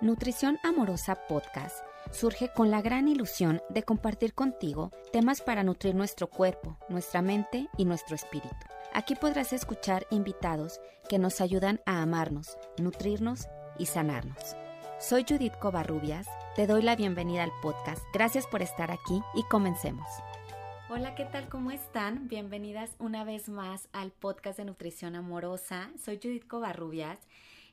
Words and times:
Nutrición 0.00 0.60
Amorosa 0.62 1.16
Podcast 1.26 1.84
surge 2.12 2.52
con 2.54 2.70
la 2.70 2.80
gran 2.80 3.08
ilusión 3.08 3.60
de 3.68 3.82
compartir 3.82 4.32
contigo 4.32 4.92
temas 5.12 5.40
para 5.40 5.64
nutrir 5.64 5.96
nuestro 5.96 6.28
cuerpo, 6.28 6.78
nuestra 6.88 7.20
mente 7.20 7.66
y 7.76 7.84
nuestro 7.84 8.14
espíritu. 8.14 8.54
Aquí 8.94 9.16
podrás 9.16 9.52
escuchar 9.52 10.06
invitados 10.12 10.80
que 11.08 11.18
nos 11.18 11.40
ayudan 11.40 11.80
a 11.84 12.00
amarnos, 12.00 12.56
nutrirnos 12.78 13.48
y 13.76 13.86
sanarnos. 13.86 14.54
Soy 15.00 15.26
Judith 15.28 15.58
Covarrubias, 15.58 16.28
te 16.54 16.68
doy 16.68 16.82
la 16.82 16.94
bienvenida 16.94 17.42
al 17.42 17.52
podcast. 17.60 18.04
Gracias 18.14 18.46
por 18.46 18.62
estar 18.62 18.92
aquí 18.92 19.20
y 19.34 19.42
comencemos. 19.50 20.06
Hola, 20.90 21.16
¿qué 21.16 21.24
tal? 21.24 21.48
¿Cómo 21.48 21.72
están? 21.72 22.28
Bienvenidas 22.28 22.92
una 23.00 23.24
vez 23.24 23.48
más 23.48 23.88
al 23.92 24.12
podcast 24.12 24.58
de 24.58 24.64
Nutrición 24.64 25.16
Amorosa. 25.16 25.90
Soy 25.98 26.20
Judith 26.22 26.46
Covarrubias 26.46 27.18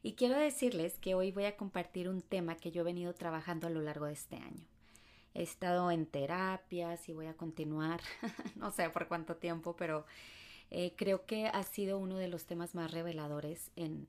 y 0.05 0.13
quiero 0.13 0.37
decirles 0.37 0.99
que 0.99 1.15
hoy 1.15 1.31
voy 1.31 1.45
a 1.45 1.57
compartir 1.57 2.09
un 2.09 2.21
tema 2.21 2.57
que 2.57 2.69
yo 2.69 2.81
he 2.81 2.83
venido 2.85 3.15
trabajando 3.15 3.65
a 3.65 3.71
lo 3.71 3.81
largo 3.81 4.05
de 4.05 4.13
este 4.13 4.35
año. 4.35 4.63
He 5.33 5.41
estado 5.41 5.89
en 5.89 6.05
terapias 6.05 7.09
y 7.09 7.13
voy 7.13 7.25
a 7.25 7.33
continuar, 7.33 8.01
no 8.55 8.69
sé 8.69 8.87
por 8.91 9.07
cuánto 9.07 9.37
tiempo, 9.37 9.75
pero 9.75 10.05
eh, 10.69 10.93
creo 10.95 11.25
que 11.25 11.47
ha 11.47 11.63
sido 11.63 11.97
uno 11.97 12.17
de 12.17 12.27
los 12.27 12.45
temas 12.45 12.75
más 12.75 12.91
reveladores 12.91 13.71
en, 13.75 14.07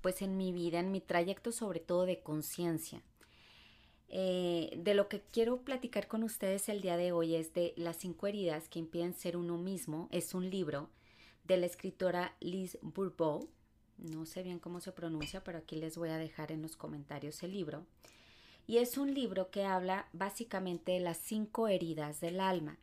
pues 0.00 0.22
en 0.22 0.36
mi 0.36 0.52
vida, 0.52 0.78
en 0.78 0.92
mi 0.92 1.00
trayecto 1.00 1.50
sobre 1.50 1.80
todo 1.80 2.06
de 2.06 2.20
conciencia. 2.20 3.02
Eh, 4.08 4.74
de 4.76 4.94
lo 4.94 5.08
que 5.08 5.22
quiero 5.32 5.62
platicar 5.62 6.06
con 6.06 6.22
ustedes 6.22 6.68
el 6.68 6.82
día 6.82 6.96
de 6.96 7.10
hoy 7.10 7.34
es 7.34 7.52
de 7.52 7.74
Las 7.76 7.96
cinco 7.96 8.28
heridas 8.28 8.68
que 8.68 8.78
impiden 8.78 9.12
ser 9.12 9.36
uno 9.36 9.58
mismo. 9.58 10.08
Es 10.12 10.34
un 10.34 10.48
libro 10.50 10.88
de 11.42 11.56
la 11.56 11.66
escritora 11.66 12.36
Liz 12.38 12.78
Bourbeau 12.80 13.50
no 13.98 14.26
sé 14.26 14.42
bien 14.42 14.58
cómo 14.58 14.80
se 14.80 14.92
pronuncia, 14.92 15.42
pero 15.42 15.58
aquí 15.58 15.76
les 15.76 15.96
voy 15.96 16.10
a 16.10 16.18
dejar 16.18 16.52
en 16.52 16.62
los 16.62 16.76
comentarios 16.76 17.42
el 17.42 17.52
libro. 17.52 17.86
Y 18.66 18.78
es 18.78 18.98
un 18.98 19.14
libro 19.14 19.50
que 19.50 19.64
habla 19.64 20.08
básicamente 20.12 20.92
de 20.92 21.00
las 21.00 21.18
cinco 21.18 21.68
heridas 21.68 22.20
del 22.20 22.40
alma. 22.40 22.78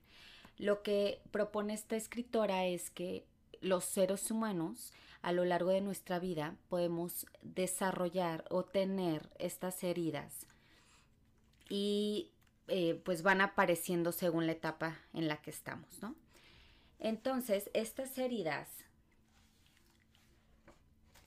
Lo 0.58 0.82
que 0.82 1.22
propone 1.32 1.74
esta 1.74 1.96
escritora 1.96 2.66
es 2.66 2.90
que 2.90 3.26
los 3.62 3.84
seres 3.86 4.30
humanos 4.32 4.94
a 5.22 5.32
lo 5.32 5.46
largo 5.46 5.72
de 5.72 5.82
nuestra 5.82 6.20
vida 6.20 6.56
podemos 6.70 7.26
desarrollar 7.42 8.46
o 8.50 8.64
tener 8.64 9.30
estas 9.40 9.84
heridas 9.84 10.48
y 11.70 12.32
eh, 12.68 13.02
pues 13.04 13.24
van 13.24 13.42
apareciendo 13.42 14.12
según 14.12 14.46
la 14.46 14.52
etapa 14.52 15.00
en 15.14 15.28
la 15.28 15.42
que 15.42 15.50
estamos, 15.50 16.02
¿no? 16.02 16.16
Entonces, 17.00 17.70
estas 17.74 18.18
heridas 18.18 18.70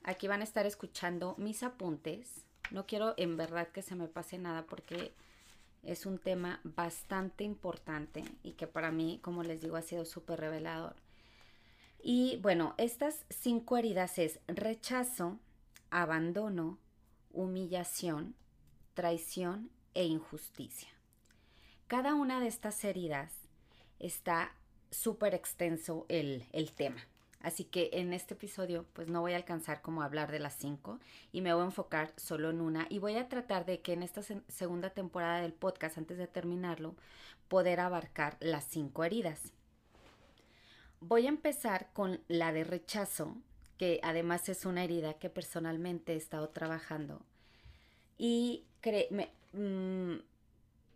Aquí 0.07 0.29
van 0.29 0.41
a 0.41 0.45
estar 0.45 0.67
escuchando 0.67 1.35
mis 1.37 1.65
apuntes. 1.65 2.45
No 2.71 2.87
quiero 2.87 3.15
en 3.17 3.37
verdad 3.37 3.67
que 3.67 3.83
se 3.83 3.97
me 3.97 4.07
pase 4.07 4.39
nada 4.39 4.65
porque 4.65 5.13
es 5.83 6.07
un 6.07 6.19
tema 6.19 6.61
bastante 6.63 7.43
importante 7.43 8.23
y 8.45 8.53
que 8.53 8.69
para 8.69 8.93
mí, 8.93 9.19
como 9.21 9.43
les 9.43 9.61
digo, 9.61 9.75
ha 9.75 9.83
sido 9.83 10.05
súper 10.05 10.39
revelador. 10.39 10.95
Y 12.01 12.37
bueno, 12.37 12.77
estas 12.79 13.27
cinco 13.31 13.77
heridas 13.77 14.21
es 14.21 14.39
rechazo, 14.47 15.41
abandono, 15.91 16.79
humillación, 17.33 18.37
traición 18.95 19.71
e 19.95 20.05
injusticia. 20.05 20.89
Cada 21.89 22.15
una 22.15 22.39
de 22.39 22.47
estas 22.47 22.85
heridas 22.85 23.33
está 23.99 24.55
súper 24.93 25.35
extenso 25.35 26.07
el, 26.09 26.47
el 26.53 26.71
tema. 26.71 27.05
Así 27.41 27.65
que 27.65 27.91
en 27.93 28.13
este 28.13 28.35
episodio 28.35 28.87
pues 28.93 29.09
no 29.09 29.21
voy 29.21 29.33
a 29.33 29.37
alcanzar 29.37 29.83
como 29.83 30.03
a 30.03 30.07
hablar 30.07 30.33
de 30.33 30.41
las 30.41 30.55
cinco 30.55 30.99
y 31.33 31.43
me 31.43 31.53
voy 31.53 31.63
a 31.63 31.67
enfocar 31.67 32.13
solo 32.17 32.51
en 32.51 32.61
una 32.61 32.87
y 32.91 32.99
voy 32.99 33.17
a 33.17 33.29
tratar 33.29 33.67
de 33.67 33.81
que 33.81 33.93
en 33.93 34.03
esta 34.03 34.23
segunda 34.49 34.91
temporada 34.91 35.41
del 35.41 35.53
podcast 35.53 35.99
antes 35.99 36.19
de 36.19 36.27
terminarlo 36.27 36.97
poder 37.49 37.81
abarcar 37.81 38.37
las 38.41 38.65
cinco 38.65 39.05
heridas. 39.05 39.53
Voy 41.01 41.27
a 41.27 41.29
empezar 41.29 41.91
con 41.93 42.21
la 42.27 42.53
de 42.53 42.65
rechazo, 42.65 43.37
que 43.79 44.01
además 44.03 44.49
es 44.49 44.65
una 44.65 44.83
herida 44.83 45.15
que 45.15 45.31
personalmente 45.31 46.15
he 46.15 46.17
estado 46.17 46.49
trabajando 46.49 47.23
y 48.19 48.65
me, 49.11 49.31
mm, 49.53 50.17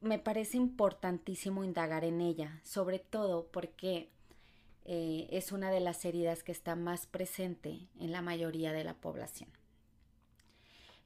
me 0.00 0.18
parece 0.18 0.56
importantísimo 0.56 1.64
indagar 1.64 2.04
en 2.04 2.20
ella, 2.20 2.60
sobre 2.64 2.98
todo 2.98 3.46
porque 3.46 4.08
eh, 4.92 5.28
es 5.30 5.52
una 5.52 5.70
de 5.70 5.78
las 5.78 6.04
heridas 6.04 6.42
que 6.42 6.50
está 6.50 6.74
más 6.74 7.06
presente 7.06 7.86
en 8.00 8.10
la 8.10 8.22
mayoría 8.22 8.72
de 8.72 8.82
la 8.82 8.94
población. 8.94 9.48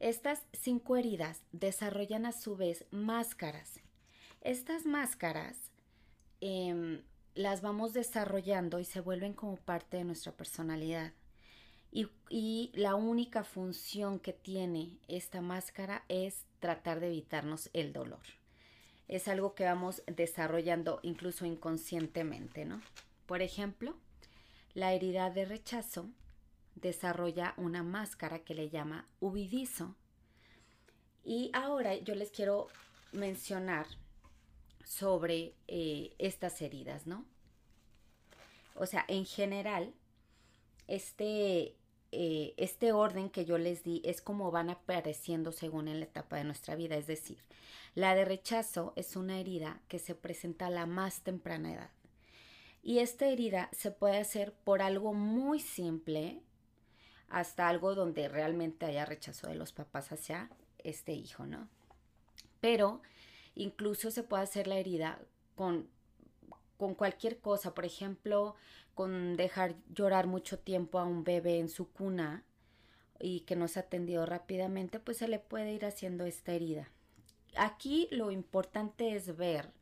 Estas 0.00 0.46
cinco 0.54 0.96
heridas 0.96 1.42
desarrollan 1.52 2.24
a 2.24 2.32
su 2.32 2.56
vez 2.56 2.86
máscaras. 2.90 3.80
Estas 4.40 4.86
máscaras 4.86 5.70
em, 6.40 7.02
las 7.34 7.60
vamos 7.60 7.92
desarrollando 7.92 8.80
y 8.80 8.86
se 8.86 9.00
vuelven 9.00 9.34
como 9.34 9.56
parte 9.56 9.98
de 9.98 10.04
nuestra 10.04 10.32
personalidad. 10.32 11.12
Y, 11.92 12.08
y, 12.30 12.72
la 12.72 12.94
única 12.94 13.44
función 13.44 14.18
que 14.18 14.32
tiene 14.32 14.96
esta 15.08 15.42
máscara 15.42 16.06
es 16.08 16.46
tratar 16.58 17.00
de 17.00 17.08
evitarnos 17.08 17.68
el 17.74 17.92
dolor. 17.92 18.22
Es 19.08 19.28
algo 19.28 19.54
que 19.54 19.64
vamos 19.64 20.02
desarrollando 20.06 21.00
incluso 21.02 21.44
inconscientemente, 21.44 22.64
¿no? 22.64 22.80
Por 23.26 23.42
ejemplo, 23.42 23.96
la 24.74 24.92
herida 24.92 25.30
de 25.30 25.44
rechazo 25.44 26.10
desarrolla 26.74 27.54
una 27.56 27.82
máscara 27.82 28.40
que 28.40 28.54
le 28.54 28.68
llama 28.68 29.08
huidizo. 29.20 29.94
Y 31.24 31.50
ahora 31.54 31.94
yo 31.94 32.14
les 32.14 32.30
quiero 32.30 32.68
mencionar 33.12 33.86
sobre 34.84 35.54
eh, 35.68 36.14
estas 36.18 36.60
heridas, 36.60 37.06
¿no? 37.06 37.24
O 38.74 38.86
sea, 38.86 39.04
en 39.08 39.24
general, 39.24 39.94
este, 40.88 41.76
eh, 42.12 42.54
este 42.56 42.92
orden 42.92 43.30
que 43.30 43.44
yo 43.44 43.56
les 43.56 43.84
di 43.84 44.02
es 44.04 44.20
como 44.20 44.50
van 44.50 44.68
apareciendo 44.68 45.52
según 45.52 45.88
en 45.88 46.00
la 46.00 46.06
etapa 46.06 46.36
de 46.36 46.44
nuestra 46.44 46.74
vida. 46.74 46.96
Es 46.96 47.06
decir, 47.06 47.38
la 47.94 48.14
de 48.14 48.24
rechazo 48.24 48.92
es 48.96 49.16
una 49.16 49.38
herida 49.38 49.80
que 49.88 49.98
se 49.98 50.14
presenta 50.14 50.66
a 50.66 50.70
la 50.70 50.86
más 50.86 51.22
temprana 51.22 51.72
edad. 51.72 51.90
Y 52.86 52.98
esta 52.98 53.26
herida 53.26 53.70
se 53.72 53.90
puede 53.90 54.18
hacer 54.18 54.52
por 54.52 54.82
algo 54.82 55.14
muy 55.14 55.58
simple 55.58 56.42
hasta 57.30 57.66
algo 57.70 57.94
donde 57.94 58.28
realmente 58.28 58.84
haya 58.84 59.06
rechazo 59.06 59.48
de 59.48 59.54
los 59.54 59.72
papás 59.72 60.12
hacia 60.12 60.50
este 60.78 61.14
hijo, 61.14 61.46
¿no? 61.46 61.66
Pero 62.60 63.00
incluso 63.54 64.10
se 64.10 64.22
puede 64.22 64.42
hacer 64.42 64.66
la 64.66 64.76
herida 64.76 65.18
con, 65.54 65.88
con 66.76 66.94
cualquier 66.94 67.40
cosa, 67.40 67.72
por 67.72 67.86
ejemplo, 67.86 68.54
con 68.94 69.34
dejar 69.38 69.76
llorar 69.88 70.26
mucho 70.26 70.58
tiempo 70.58 70.98
a 70.98 71.04
un 71.04 71.24
bebé 71.24 71.60
en 71.60 71.70
su 71.70 71.90
cuna 71.90 72.44
y 73.18 73.40
que 73.40 73.56
no 73.56 73.66
se 73.66 73.80
atendido 73.80 74.26
rápidamente, 74.26 75.00
pues 75.00 75.16
se 75.16 75.28
le 75.28 75.38
puede 75.38 75.72
ir 75.72 75.86
haciendo 75.86 76.26
esta 76.26 76.52
herida. 76.52 76.90
Aquí 77.56 78.08
lo 78.10 78.30
importante 78.30 79.16
es 79.16 79.38
ver 79.38 79.72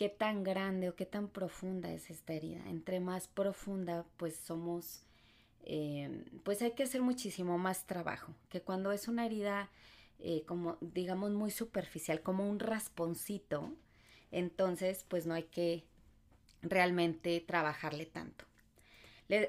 qué 0.00 0.08
tan 0.08 0.44
grande 0.44 0.88
o 0.88 0.96
qué 0.96 1.04
tan 1.04 1.28
profunda 1.28 1.92
es 1.92 2.08
esta 2.08 2.32
herida. 2.32 2.66
Entre 2.70 3.00
más 3.00 3.28
profunda, 3.28 4.06
pues 4.16 4.34
somos, 4.34 5.02
eh, 5.64 6.24
pues 6.42 6.62
hay 6.62 6.70
que 6.70 6.84
hacer 6.84 7.02
muchísimo 7.02 7.58
más 7.58 7.86
trabajo, 7.86 8.34
que 8.48 8.62
cuando 8.62 8.92
es 8.92 9.08
una 9.08 9.26
herida 9.26 9.68
eh, 10.18 10.42
como, 10.46 10.78
digamos, 10.80 11.32
muy 11.32 11.50
superficial, 11.50 12.22
como 12.22 12.48
un 12.48 12.60
rasponcito, 12.60 13.74
entonces 14.30 15.04
pues 15.06 15.26
no 15.26 15.34
hay 15.34 15.42
que 15.42 15.84
realmente 16.62 17.38
trabajarle 17.46 18.06
tanto. 18.06 18.46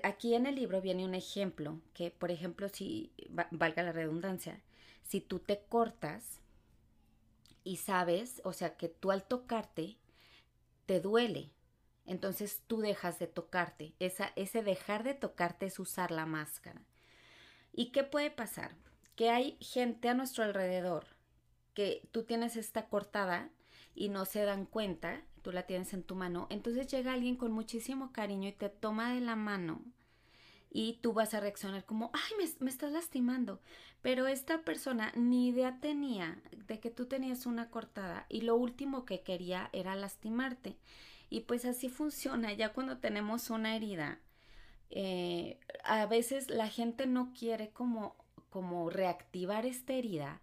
aquí 0.03 0.35
en 0.35 0.47
el 0.47 0.56
libro 0.56 0.81
viene 0.81 1.06
un 1.06 1.16
ejemplo 1.16 1.79
que, 1.94 2.11
por 2.11 2.29
ejemplo, 2.29 2.67
si 2.67 3.13
valga 3.51 3.84
la 3.84 3.94
redundancia, 3.94 4.61
si 5.02 5.22
tú 5.22 5.40
te 5.40 5.61
cortas 5.70 6.41
y 7.64 7.78
sabes, 7.78 8.41
o 8.43 8.52
sea, 8.52 8.75
que 8.75 8.90
tú 8.90 9.11
al 9.11 9.23
tocarte 9.23 10.00
te 10.85 10.99
duele. 10.99 11.51
Entonces 12.05 12.63
tú 12.67 12.79
dejas 12.81 13.19
de 13.19 13.28
tocarte. 13.28 13.93
Esa, 13.99 14.31
ese 14.35 14.63
dejar 14.63 15.03
de 15.03 15.13
tocarte 15.13 15.66
es 15.66 15.79
usar 15.79 16.11
la 16.11 16.25
máscara. 16.25 16.81
¿Y 17.73 17.91
qué 17.91 18.03
puede 18.03 18.31
pasar? 18.31 18.75
Que 19.16 19.29
hay 19.29 19.57
gente 19.59 20.09
a 20.09 20.13
nuestro 20.13 20.43
alrededor 20.43 21.05
que 21.73 22.07
tú 22.11 22.23
tienes 22.23 22.57
esta 22.57 22.87
cortada 22.89 23.49
y 23.95 24.09
no 24.09 24.25
se 24.25 24.43
dan 24.43 24.66
cuenta, 24.66 25.22
tú 25.41 25.51
la 25.51 25.63
tienes 25.63 25.93
en 25.93 26.03
tu 26.03 26.16
mano, 26.16 26.47
entonces 26.49 26.87
llega 26.87 27.13
alguien 27.13 27.35
con 27.35 27.51
muchísimo 27.51 28.11
cariño 28.11 28.49
y 28.49 28.53
te 28.53 28.69
toma 28.69 29.13
de 29.13 29.22
la 29.22 29.35
mano 29.35 29.81
y 30.72 31.00
tú 31.02 31.14
vas 31.14 31.34
a 31.34 31.40
reaccionar 31.40 31.85
como, 31.85 32.12
ay, 32.14 32.32
me, 32.38 32.50
me, 32.66 32.72
estás 32.72 32.91
lastimando. 32.91 33.59
Pero 34.02 34.28
esta 34.28 34.62
persona 34.62 35.12
ni 35.16 35.50
idea 35.50 35.79
tenía 35.79 36.41
de 36.68 36.79
que 36.79 36.90
tú 36.90 37.06
tenías 37.06 37.46
una 37.46 37.70
cortada 37.70 38.26
y 38.29 38.41
lo 38.41 38.56
último 38.56 39.06
que 39.06 39.22
quería 39.22 39.70
era 39.73 39.96
lastimarte. 39.96 40.78
Y 41.29 41.41
pues 41.41 41.66
así 41.66 41.90
funciona, 41.90 42.53
ya 42.53 42.73
cuando 42.73 42.97
tenemos 42.97 43.50
una 43.50 43.76
herida, 43.76 44.20
eh, 44.90 45.59
a 45.84 46.06
veces 46.08 46.50
la 46.50 46.68
gente 46.68 47.06
no 47.06 47.32
quiere 47.34 47.70
como 47.70 48.16
como 48.52 48.90
reactivar 48.90 49.66
esta 49.66 49.94
herida, 49.94 50.41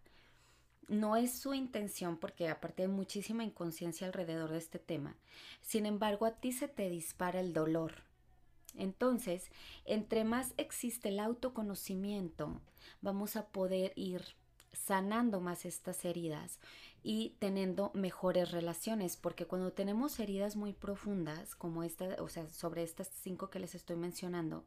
no 0.89 1.15
es 1.17 1.39
su 1.39 1.53
intención 1.53 2.17
porque 2.17 2.49
aparte 2.49 2.83
hay 2.83 2.89
muchísima 2.89 3.45
inconsciencia 3.45 4.07
alrededor 4.07 4.51
de 4.51 4.59
este 4.59 4.79
tema. 4.79 5.15
Sin 5.61 5.85
embargo, 5.85 6.25
a 6.25 6.33
ti 6.33 6.51
se 6.53 6.67
te 6.67 6.89
dispara 6.89 7.39
el 7.39 7.53
dolor. 7.53 8.08
Entonces, 8.79 9.51
entre 9.85 10.25
más 10.25 10.55
existe 10.57 11.11
el 11.11 11.21
autoconocimiento, 11.21 12.61
vamos 13.03 13.37
a 13.37 13.47
poder 13.47 13.93
ir 13.97 14.23
sanando 14.73 15.41
más 15.41 15.65
estas 15.65 16.05
heridas 16.05 16.61
y 17.03 17.35
teniendo 17.39 17.91
mejores 17.95 18.51
relaciones, 18.51 19.17
porque 19.17 19.47
cuando 19.47 19.73
tenemos 19.73 20.19
heridas 20.21 20.57
muy 20.57 20.73
profundas, 20.73 21.55
como 21.55 21.83
esta, 21.83 22.17
o 22.23 22.29
sea, 22.29 22.49
sobre 22.49 22.83
estas 22.83 23.09
cinco 23.23 23.51
que 23.51 23.59
les 23.59 23.75
estoy 23.75 23.97
mencionando, 23.97 24.65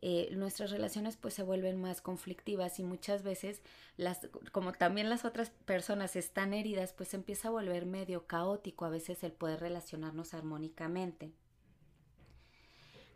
eh, 0.00 0.28
nuestras 0.32 0.70
relaciones 0.70 1.16
pues 1.16 1.34
se 1.34 1.42
vuelven 1.42 1.80
más 1.80 2.00
conflictivas 2.00 2.78
y 2.78 2.84
muchas 2.84 3.24
veces 3.24 3.62
las 3.96 4.28
como 4.52 4.72
también 4.72 5.10
las 5.10 5.24
otras 5.24 5.50
personas 5.50 6.14
están 6.14 6.54
heridas 6.54 6.92
pues 6.92 7.14
empieza 7.14 7.48
a 7.48 7.50
volver 7.50 7.84
medio 7.84 8.24
caótico 8.28 8.84
a 8.84 8.90
veces 8.90 9.24
el 9.24 9.32
poder 9.32 9.58
relacionarnos 9.58 10.34
armónicamente 10.34 11.32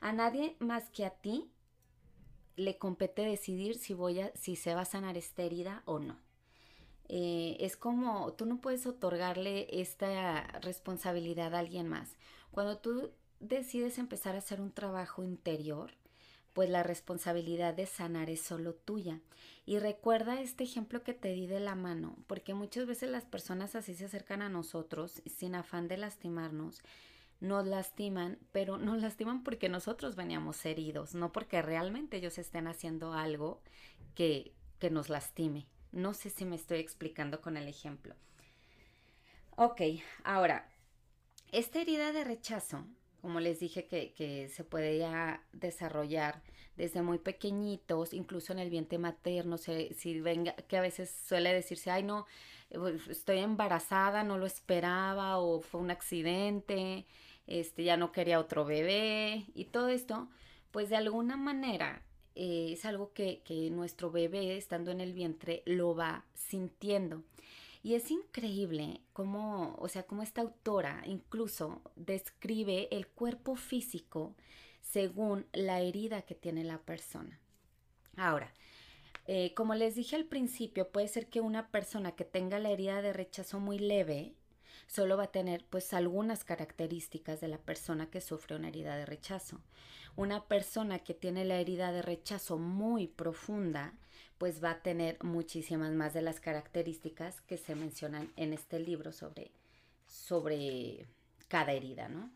a 0.02 0.12
nadie 0.12 0.56
más 0.58 0.90
que 0.90 1.06
a 1.06 1.10
ti 1.10 1.50
le 2.56 2.76
compete 2.76 3.22
decidir 3.22 3.76
si 3.76 3.94
voy 3.94 4.20
a 4.20 4.32
si 4.34 4.56
se 4.56 4.74
va 4.74 4.82
a 4.82 4.84
sanar 4.84 5.16
esta 5.16 5.42
herida 5.42 5.82
o 5.86 5.98
no 5.98 6.18
eh, 7.08 7.56
es 7.60 7.76
como 7.76 8.32
tú 8.34 8.44
no 8.44 8.60
puedes 8.60 8.86
otorgarle 8.86 9.68
esta 9.80 10.42
responsabilidad 10.60 11.54
a 11.54 11.60
alguien 11.60 11.88
más 11.88 12.16
cuando 12.50 12.78
tú 12.78 13.10
decides 13.40 13.98
empezar 13.98 14.34
a 14.34 14.38
hacer 14.38 14.60
un 14.60 14.72
trabajo 14.72 15.22
interior 15.22 15.92
pues 16.52 16.68
la 16.68 16.82
responsabilidad 16.82 17.74
de 17.74 17.86
sanar 17.86 18.28
es 18.28 18.40
solo 18.40 18.74
tuya. 18.74 19.20
Y 19.64 19.78
recuerda 19.78 20.40
este 20.40 20.64
ejemplo 20.64 21.02
que 21.02 21.14
te 21.14 21.32
di 21.32 21.46
de 21.46 21.60
la 21.60 21.74
mano, 21.74 22.16
porque 22.26 22.52
muchas 22.54 22.86
veces 22.86 23.10
las 23.10 23.24
personas 23.24 23.74
así 23.74 23.94
se 23.94 24.04
acercan 24.04 24.42
a 24.42 24.48
nosotros 24.48 25.22
sin 25.26 25.54
afán 25.54 25.88
de 25.88 25.96
lastimarnos, 25.96 26.82
nos 27.42 27.66
lastiman, 27.66 28.38
pero 28.52 28.78
nos 28.78 29.02
lastiman 29.02 29.42
porque 29.42 29.68
nosotros 29.68 30.14
veníamos 30.14 30.64
heridos, 30.64 31.14
no 31.14 31.32
porque 31.32 31.60
realmente 31.60 32.16
ellos 32.16 32.38
estén 32.38 32.68
haciendo 32.68 33.12
algo 33.12 33.60
que, 34.14 34.54
que 34.78 34.90
nos 34.90 35.08
lastime. 35.08 35.66
No 35.90 36.14
sé 36.14 36.30
si 36.30 36.44
me 36.44 36.56
estoy 36.56 36.78
explicando 36.78 37.40
con 37.40 37.56
el 37.56 37.68
ejemplo. 37.68 38.14
Ok, 39.56 39.82
ahora, 40.24 40.70
esta 41.50 41.80
herida 41.80 42.12
de 42.12 42.24
rechazo 42.24 42.86
como 43.22 43.38
les 43.38 43.60
dije, 43.60 43.86
que, 43.86 44.12
que 44.14 44.48
se 44.48 44.98
ya 44.98 45.42
desarrollar 45.52 46.42
desde 46.76 47.02
muy 47.02 47.18
pequeñitos, 47.18 48.14
incluso 48.14 48.52
en 48.52 48.58
el 48.58 48.68
vientre 48.68 48.98
materno, 48.98 49.58
si 49.58 50.20
venga, 50.20 50.54
que 50.54 50.76
a 50.76 50.80
veces 50.80 51.08
suele 51.28 51.54
decirse, 51.54 51.92
ay 51.92 52.02
no, 52.02 52.26
pues, 52.72 53.06
estoy 53.06 53.38
embarazada, 53.38 54.24
no 54.24 54.38
lo 54.38 54.46
esperaba, 54.46 55.38
o 55.38 55.60
fue 55.60 55.80
un 55.80 55.92
accidente, 55.92 57.06
este, 57.46 57.84
ya 57.84 57.96
no 57.96 58.12
quería 58.12 58.40
otro 58.40 58.64
bebé, 58.64 59.46
y 59.54 59.66
todo 59.66 59.88
esto, 59.88 60.28
pues 60.70 60.88
de 60.90 60.96
alguna 60.96 61.36
manera 61.36 62.02
eh, 62.34 62.70
es 62.72 62.84
algo 62.84 63.12
que, 63.12 63.42
que 63.44 63.70
nuestro 63.70 64.10
bebé, 64.10 64.56
estando 64.56 64.90
en 64.90 65.00
el 65.00 65.12
vientre, 65.12 65.62
lo 65.66 65.94
va 65.94 66.24
sintiendo. 66.34 67.22
Y 67.82 67.94
es 67.94 68.10
increíble 68.10 69.00
cómo, 69.12 69.74
o 69.78 69.88
sea, 69.88 70.04
cómo 70.04 70.22
esta 70.22 70.40
autora 70.40 71.02
incluso 71.04 71.82
describe 71.96 72.88
el 72.92 73.08
cuerpo 73.08 73.56
físico 73.56 74.36
según 74.80 75.46
la 75.52 75.80
herida 75.80 76.22
que 76.22 76.36
tiene 76.36 76.62
la 76.62 76.78
persona. 76.78 77.40
Ahora, 78.16 78.52
eh, 79.26 79.52
como 79.54 79.74
les 79.74 79.94
dije 79.94 80.16
al 80.16 80.26
principio, 80.26 80.90
puede 80.90 81.08
ser 81.08 81.28
que 81.28 81.40
una 81.40 81.70
persona 81.70 82.12
que 82.12 82.24
tenga 82.24 82.58
la 82.58 82.70
herida 82.70 83.02
de 83.02 83.12
rechazo 83.12 83.58
muy 83.58 83.78
leve 83.78 84.34
solo 84.86 85.16
va 85.16 85.24
a 85.24 85.32
tener 85.32 85.64
pues 85.70 85.92
algunas 85.94 86.44
características 86.44 87.40
de 87.40 87.48
la 87.48 87.58
persona 87.58 88.10
que 88.10 88.20
sufre 88.20 88.56
una 88.56 88.68
herida 88.68 88.96
de 88.96 89.06
rechazo. 89.06 89.60
Una 90.16 90.44
persona 90.44 90.98
que 90.98 91.14
tiene 91.14 91.44
la 91.44 91.56
herida 91.56 91.92
de 91.92 92.02
rechazo 92.02 92.58
muy 92.58 93.06
profunda 93.06 93.94
pues 94.42 94.62
va 94.62 94.72
a 94.72 94.82
tener 94.82 95.22
muchísimas 95.22 95.92
más 95.92 96.14
de 96.14 96.22
las 96.22 96.40
características 96.40 97.40
que 97.42 97.56
se 97.56 97.76
mencionan 97.76 98.32
en 98.36 98.52
este 98.52 98.80
libro 98.80 99.12
sobre, 99.12 99.52
sobre 100.08 101.06
cada 101.46 101.70
herida, 101.72 102.08
¿no? 102.08 102.28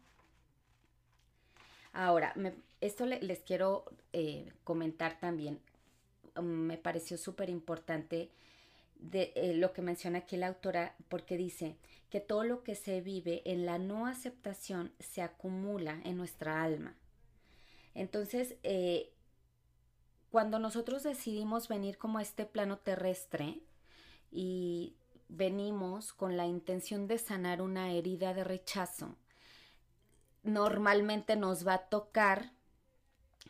Ahora, 1.92 2.32
esto 2.80 3.06
les 3.06 3.40
quiero 3.40 3.86
eh, 4.12 4.52
comentar 4.62 5.18
también, 5.18 5.58
mm, 6.36 6.42
me 6.42 6.78
pareció 6.78 7.18
súper 7.18 7.50
importante 7.50 8.30
de 8.98 9.32
eh, 9.36 9.54
lo 9.54 9.72
que 9.72 9.82
menciona 9.82 10.18
aquí 10.18 10.36
la 10.36 10.48
autora, 10.48 10.94
porque 11.08 11.36
dice 11.36 11.76
que 12.10 12.20
todo 12.20 12.44
lo 12.44 12.62
que 12.62 12.74
se 12.74 13.00
vive 13.00 13.42
en 13.44 13.66
la 13.66 13.78
no 13.78 14.06
aceptación 14.06 14.92
se 14.98 15.22
acumula 15.22 16.00
en 16.04 16.16
nuestra 16.16 16.62
alma. 16.62 16.96
Entonces, 17.94 18.56
eh, 18.62 19.12
cuando 20.30 20.58
nosotros 20.58 21.02
decidimos 21.02 21.68
venir 21.68 21.98
como 21.98 22.18
a 22.18 22.22
este 22.22 22.44
plano 22.44 22.78
terrestre 22.78 23.60
y 24.30 24.94
venimos 25.28 26.12
con 26.12 26.36
la 26.36 26.46
intención 26.46 27.06
de 27.06 27.18
sanar 27.18 27.62
una 27.62 27.92
herida 27.92 28.34
de 28.34 28.44
rechazo, 28.44 29.16
normalmente 30.42 31.36
nos 31.36 31.66
va 31.66 31.74
a 31.74 31.88
tocar 31.88 32.52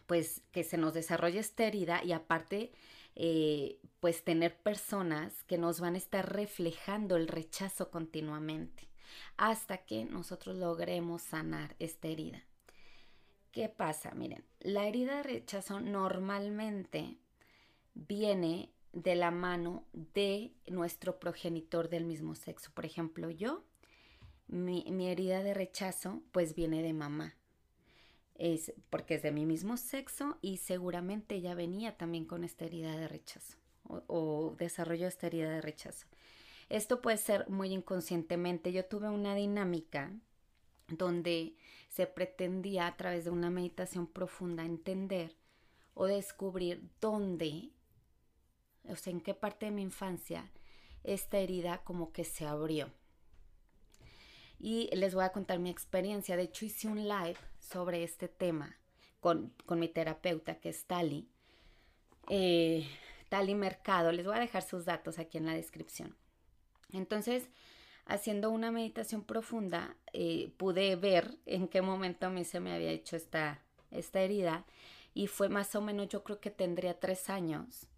pues 0.06 0.42
que 0.52 0.64
se 0.64 0.78
nos 0.78 0.94
desarrolle 0.94 1.40
esta 1.40 1.64
herida 1.64 2.02
y 2.04 2.12
aparte 2.12 2.72
eh, 3.16 3.80
pues 4.00 4.22
tener 4.22 4.56
personas 4.62 5.42
que 5.44 5.58
nos 5.58 5.80
van 5.80 5.94
a 5.94 5.98
estar 5.98 6.32
reflejando 6.32 7.16
el 7.16 7.28
rechazo 7.28 7.90
continuamente 7.90 8.88
hasta 9.36 9.78
que 9.78 10.04
nosotros 10.04 10.56
logremos 10.56 11.22
sanar 11.22 11.76
esta 11.78 12.08
herida. 12.08 12.44
¿Qué 13.52 13.68
pasa? 13.68 14.12
Miren, 14.14 14.44
la 14.60 14.86
herida 14.86 15.16
de 15.16 15.22
rechazo 15.22 15.80
normalmente 15.80 17.16
viene 17.94 18.70
de 18.92 19.14
la 19.14 19.30
mano 19.30 19.86
de 19.92 20.54
nuestro 20.66 21.18
progenitor 21.18 21.88
del 21.88 22.04
mismo 22.04 22.34
sexo. 22.34 22.70
Por 22.74 22.84
ejemplo, 22.84 23.30
yo, 23.30 23.64
mi, 24.46 24.84
herida 25.08 25.42
de 25.42 25.54
rechazo, 25.54 26.22
pues 26.32 26.54
viene 26.54 26.82
de 26.82 26.92
mamá. 26.92 27.35
Es 28.38 28.72
porque 28.90 29.14
es 29.14 29.22
de 29.22 29.32
mi 29.32 29.46
mismo 29.46 29.76
sexo 29.76 30.38
y 30.42 30.58
seguramente 30.58 31.36
ella 31.36 31.54
venía 31.54 31.96
también 31.96 32.24
con 32.26 32.44
esta 32.44 32.64
herida 32.66 32.96
de 32.96 33.08
rechazo 33.08 33.56
o, 33.84 34.02
o 34.06 34.56
desarrolló 34.56 35.08
esta 35.08 35.26
herida 35.26 35.50
de 35.50 35.60
rechazo. 35.60 36.06
Esto 36.68 37.00
puede 37.00 37.16
ser 37.16 37.48
muy 37.48 37.72
inconscientemente. 37.72 38.72
Yo 38.72 38.84
tuve 38.84 39.08
una 39.08 39.34
dinámica 39.34 40.12
donde 40.88 41.56
se 41.88 42.06
pretendía 42.06 42.86
a 42.86 42.96
través 42.96 43.24
de 43.24 43.30
una 43.30 43.50
meditación 43.50 44.06
profunda 44.06 44.64
entender 44.64 45.34
o 45.94 46.06
descubrir 46.06 46.90
dónde, 47.00 47.70
o 48.84 48.96
sea, 48.96 49.12
en 49.12 49.20
qué 49.20 49.34
parte 49.34 49.66
de 49.66 49.72
mi 49.72 49.82
infancia 49.82 50.50
esta 51.04 51.38
herida 51.38 51.82
como 51.84 52.12
que 52.12 52.24
se 52.24 52.46
abrió. 52.46 52.92
Y 54.58 54.88
les 54.94 55.14
voy 55.14 55.24
a 55.24 55.32
contar 55.32 55.58
mi 55.58 55.70
experiencia. 55.70 56.36
De 56.36 56.44
hecho, 56.44 56.64
hice 56.64 56.88
un 56.88 57.08
live 57.08 57.36
sobre 57.58 58.02
este 58.02 58.28
tema 58.28 58.78
con, 59.20 59.52
mi 59.70 59.88
terapeuta, 59.88 60.58
que 60.60 60.70
es 60.70 60.84
Tali. 60.86 61.28
Eh, 62.28 62.88
Tali 63.28 63.54
Mercado. 63.54 64.12
Les 64.12 64.26
voy 64.26 64.36
a 64.36 64.40
dejar 64.40 64.62
sus 64.62 64.84
datos 64.84 65.18
aquí 65.18 65.38
en 65.38 65.46
la 65.46 65.54
descripción. 65.54 66.16
Entonces, 66.92 67.48
haciendo 68.06 68.50
una 68.50 68.70
meditación 68.70 69.24
profunda, 69.24 69.96
eh, 70.12 70.52
pude 70.56 70.96
ver 70.96 71.36
en 71.44 71.68
qué 71.68 71.82
momento 71.82 72.26
a 72.26 72.30
mí 72.30 72.44
se 72.44 72.60
me 72.60 72.72
había 72.72 72.90
hecho 72.90 73.16
esta, 73.16 73.62
esta 73.90 74.20
herida 74.20 74.64
y 75.12 75.26
fue 75.28 75.48
más 75.48 75.74
o 75.74 75.80
menos, 75.80 76.08
yo 76.08 76.22
creo 76.22 76.40
que 76.40 76.50
tendría 76.50 77.00
tres 77.00 77.30
años. 77.30 77.88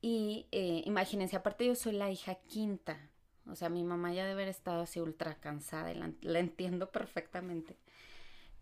Y 0.00 0.46
eh, 0.52 0.82
imagínense, 0.86 1.36
aparte 1.36 1.66
yo 1.66 1.74
soy 1.74 1.92
la 1.92 2.10
hija 2.10 2.36
quinta, 2.36 3.10
o 3.50 3.56
sea, 3.56 3.68
mi 3.68 3.84
mamá 3.84 4.12
ya 4.12 4.22
debe 4.22 4.42
haber 4.42 4.48
estado 4.48 4.82
así 4.82 5.00
ultra 5.00 5.34
cansada 5.36 5.92
y 5.92 5.94
la, 6.22 6.38
entiendo 6.38 6.90
perfectamente. 6.90 7.76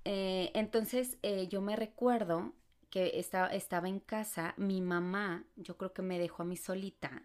Eh, 0.04 0.50
entonces 0.54 1.18
yo 1.50 1.60
me 1.60 1.76
recuerdo 1.76 2.52
que 2.90 3.18
estaba, 3.18 3.48
estaba 3.48 3.88
en 3.88 4.00
casa, 4.00 4.54
mi 4.56 4.80
mamá, 4.80 5.44
yo 5.56 5.76
creo 5.76 5.92
que 5.92 6.02
me 6.02 6.18
dejó 6.18 6.42
a 6.42 6.46
mí 6.46 6.56
solita 6.56 7.22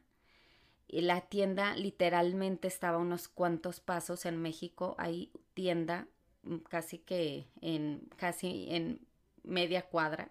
la 0.91 1.21
tienda 1.21 1.75
literalmente 1.75 2.67
estaba 2.67 2.97
unos 2.97 3.29
cuantos 3.29 3.79
pasos 3.79 4.25
en 4.25 4.41
México, 4.41 4.95
hay 4.97 5.31
tienda 5.53 6.07
mm, 6.43 6.57
casi 6.69 6.97
que 6.99 7.47
en 7.61 8.09
casi 8.17 8.67
en 8.69 8.99
media 9.43 9.83
cuadra. 9.83 10.29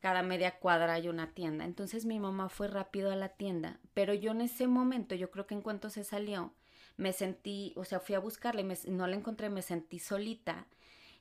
Cada 0.00 0.22
media 0.22 0.58
cuadra 0.58 0.94
hay 0.94 1.08
una 1.08 1.34
tienda. 1.34 1.64
Entonces 1.64 2.04
mi 2.04 2.20
mamá 2.20 2.48
fue 2.48 2.68
rápido 2.68 3.10
a 3.10 3.16
la 3.16 3.30
tienda, 3.30 3.80
pero 3.94 4.14
yo 4.14 4.30
en 4.30 4.42
ese 4.42 4.66
momento, 4.68 5.14
yo 5.14 5.30
creo 5.30 5.46
que 5.46 5.54
en 5.54 5.62
cuanto 5.62 5.90
se 5.90 6.04
salió, 6.04 6.54
me 6.96 7.12
sentí, 7.12 7.72
o 7.76 7.84
sea, 7.84 8.00
fui 8.00 8.14
a 8.14 8.20
buscarle, 8.20 8.64
no 8.88 9.06
la 9.06 9.16
encontré, 9.16 9.50
me 9.50 9.62
sentí 9.62 9.98
solita 9.98 10.66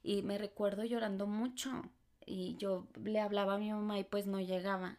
y 0.03 0.22
me 0.24 0.38
recuerdo 0.38 0.84
llorando 0.84 1.27
mucho 1.27 1.84
y 2.25 2.55
yo 2.57 2.88
le 3.03 3.19
hablaba 3.19 3.55
a 3.55 3.57
mi 3.57 3.72
mamá 3.72 4.00
y 4.00 4.03
pues 4.03 4.27
no 4.27 4.39
llegaba. 4.39 4.98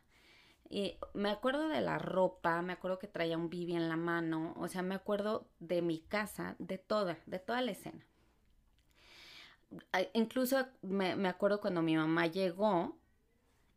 Y 0.70 0.98
me 1.14 1.30
acuerdo 1.30 1.68
de 1.68 1.80
la 1.80 1.98
ropa, 1.98 2.60
me 2.62 2.74
acuerdo 2.74 2.98
que 2.98 3.06
traía 3.06 3.38
un 3.38 3.48
bibi 3.48 3.74
en 3.74 3.88
la 3.88 3.96
mano, 3.96 4.54
o 4.58 4.68
sea, 4.68 4.82
me 4.82 4.94
acuerdo 4.94 5.48
de 5.60 5.82
mi 5.82 6.00
casa, 6.00 6.56
de 6.58 6.78
toda, 6.78 7.18
de 7.26 7.38
toda 7.38 7.60
la 7.60 7.70
escena. 7.70 8.06
Incluso 10.12 10.66
me, 10.82 11.16
me 11.16 11.28
acuerdo 11.28 11.60
cuando 11.60 11.82
mi 11.82 11.96
mamá 11.96 12.26
llegó 12.26 12.98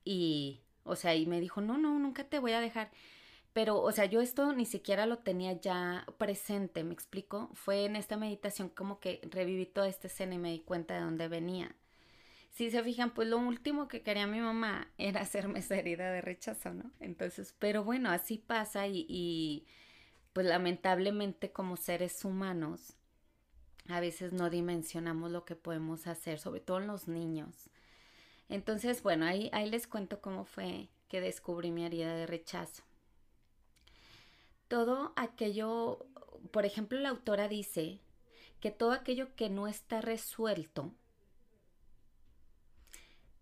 y, 0.04 0.62
o 0.84 0.96
sea, 0.96 1.16
y 1.16 1.26
me 1.26 1.40
dijo, 1.42 1.62
no, 1.62 1.78
no, 1.78 2.00
nunca 2.00 2.24
te 2.26 2.40
voy 2.40 2.54
a 2.54 2.62
dejar. 2.62 2.92
Pero, 3.54 3.82
o 3.82 3.92
sea, 3.92 4.06
yo 4.06 4.22
esto 4.22 4.54
ni 4.54 4.66
siquiera 4.66 5.06
lo 5.06 5.20
tenía 5.20 5.54
ya 5.54 6.06
presente, 6.18 6.84
¿me 6.84 6.94
explico? 6.94 7.50
Fue 7.54 7.86
en 7.86 7.96
esta 7.98 8.18
meditación 8.18 8.70
como 8.70 9.00
que 9.00 9.22
reviví 9.32 9.66
toda 9.66 9.90
esta 9.90 10.08
escena 10.08 10.36
y 10.36 10.40
me 10.40 10.52
di 10.52 10.60
cuenta 10.62 10.96
de 10.96 11.02
dónde 11.02 11.28
venía 11.28 11.76
si 12.52 12.70
se 12.70 12.84
fijan, 12.84 13.12
pues 13.14 13.28
lo 13.28 13.38
último 13.38 13.88
que 13.88 14.02
quería 14.02 14.28
mi 14.28 14.40
mamá 14.40 14.92
era 14.98 15.22
hacerme 15.22 15.60
esa 15.60 15.76
herida 15.76 16.12
de 16.12 16.22
rechazo, 16.22 16.74
¿no? 16.74 16.92
Entonces, 17.00 17.56
pero 17.60 17.84
bueno, 17.84 18.10
así 18.12 18.38
pasa 18.38 18.88
y, 18.88 19.06
y 19.10 19.66
pues 20.34 20.46
lamentablemente 20.46 21.52
como 21.52 21.78
seres 21.78 22.24
humanos 22.26 22.94
a 23.88 24.00
veces 24.00 24.32
no 24.32 24.50
dimensionamos 24.50 25.32
lo 25.32 25.44
que 25.44 25.56
podemos 25.56 26.08
hacer, 26.08 26.40
sobre 26.40 26.62
todo 26.62 26.80
en 26.80 26.88
los 26.88 27.08
niños. 27.08 27.71
Entonces, 28.52 29.02
bueno, 29.02 29.26
ahí, 29.26 29.50
les 29.70 29.88
cuento 29.88 30.20
cómo 30.20 30.44
fue 30.44 30.90
que 31.08 31.22
descubrí 31.22 31.72
mi 31.72 31.86
herida 31.86 32.14
de 32.14 32.28
rechazo. 32.28 32.84
Todo 34.68 35.14
aquello, 35.16 36.06
por 36.52 36.66
ejemplo, 36.66 37.00
la 37.00 37.10
autora 37.10 37.48
dice 37.48 38.02
que 38.60 38.70
todo 38.70 38.92
aquello 38.92 39.34
que 39.38 39.50
no 39.50 39.70
está 39.70 40.02
resuelto 40.02 40.92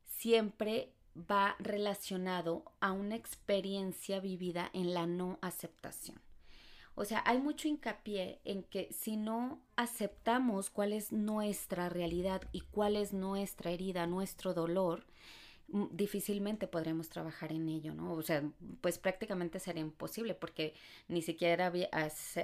siempre 0.05 0.93
va 1.15 1.55
relacionado 1.57 2.71
a 2.79 2.91
una 2.91 3.15
experiencia 3.15 4.19
vivida 4.19 4.69
en 4.73 4.93
la 4.93 5.07
no 5.07 5.39
aceptación. 5.41 6.21
O 6.99 7.05
sea, 7.05 7.23
hay 7.25 7.39
mucho 7.39 7.69
hincapié 7.69 8.41
en 8.43 8.61
que 8.61 8.91
si 8.91 9.15
no 9.15 9.61
aceptamos 9.77 10.69
cuál 10.69 10.91
es 10.91 11.13
nuestra 11.13 11.87
realidad 11.87 12.41
y 12.51 12.59
cuál 12.59 12.97
es 12.97 13.13
nuestra 13.13 13.71
herida, 13.71 14.05
nuestro 14.05 14.53
dolor, 14.53 15.05
mm, 15.69 15.85
difícilmente 15.91 16.67
podremos 16.67 17.07
trabajar 17.07 17.53
en 17.53 17.69
ello, 17.69 17.93
¿no? 17.93 18.11
O 18.11 18.21
sea, 18.21 18.43
pues 18.81 18.99
prácticamente 18.99 19.61
sería 19.61 19.81
imposible 19.81 20.35
porque 20.35 20.73
ni 21.07 21.21
siquiera 21.21 21.71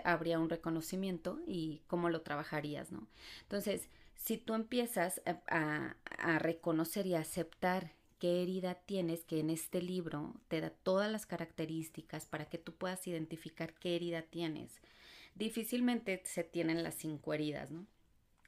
habría 0.05 0.39
un 0.39 0.49
reconocimiento 0.49 1.41
y 1.45 1.81
cómo 1.87 2.09
lo 2.09 2.21
trabajarías, 2.21 2.93
¿no? 2.93 3.09
Entonces, 3.41 3.89
si 4.15 4.37
tú 4.37 4.53
empiezas 4.53 5.21
a, 5.47 5.95
reconocer 6.39 7.07
y 7.07 7.15
aceptar 7.15 7.91
qué 8.19 8.41
herida 8.41 8.75
tienes, 8.75 9.23
que 9.25 9.39
en 9.39 9.49
este 9.49 9.81
libro 9.81 10.33
te 10.47 10.61
da 10.61 10.69
todas 10.69 11.11
las 11.11 11.25
características 11.25 12.25
para 12.25 12.45
que 12.45 12.57
tú 12.57 12.73
puedas 12.73 13.05
identificar 13.07 13.73
qué 13.73 13.95
herida 13.95 14.21
tienes, 14.21 14.81
difícilmente 15.35 16.21
se 16.25 16.43
tienen 16.43 16.83
las 16.83 16.95
cinco 16.95 17.33
heridas, 17.33 17.71
¿no? 17.71 17.85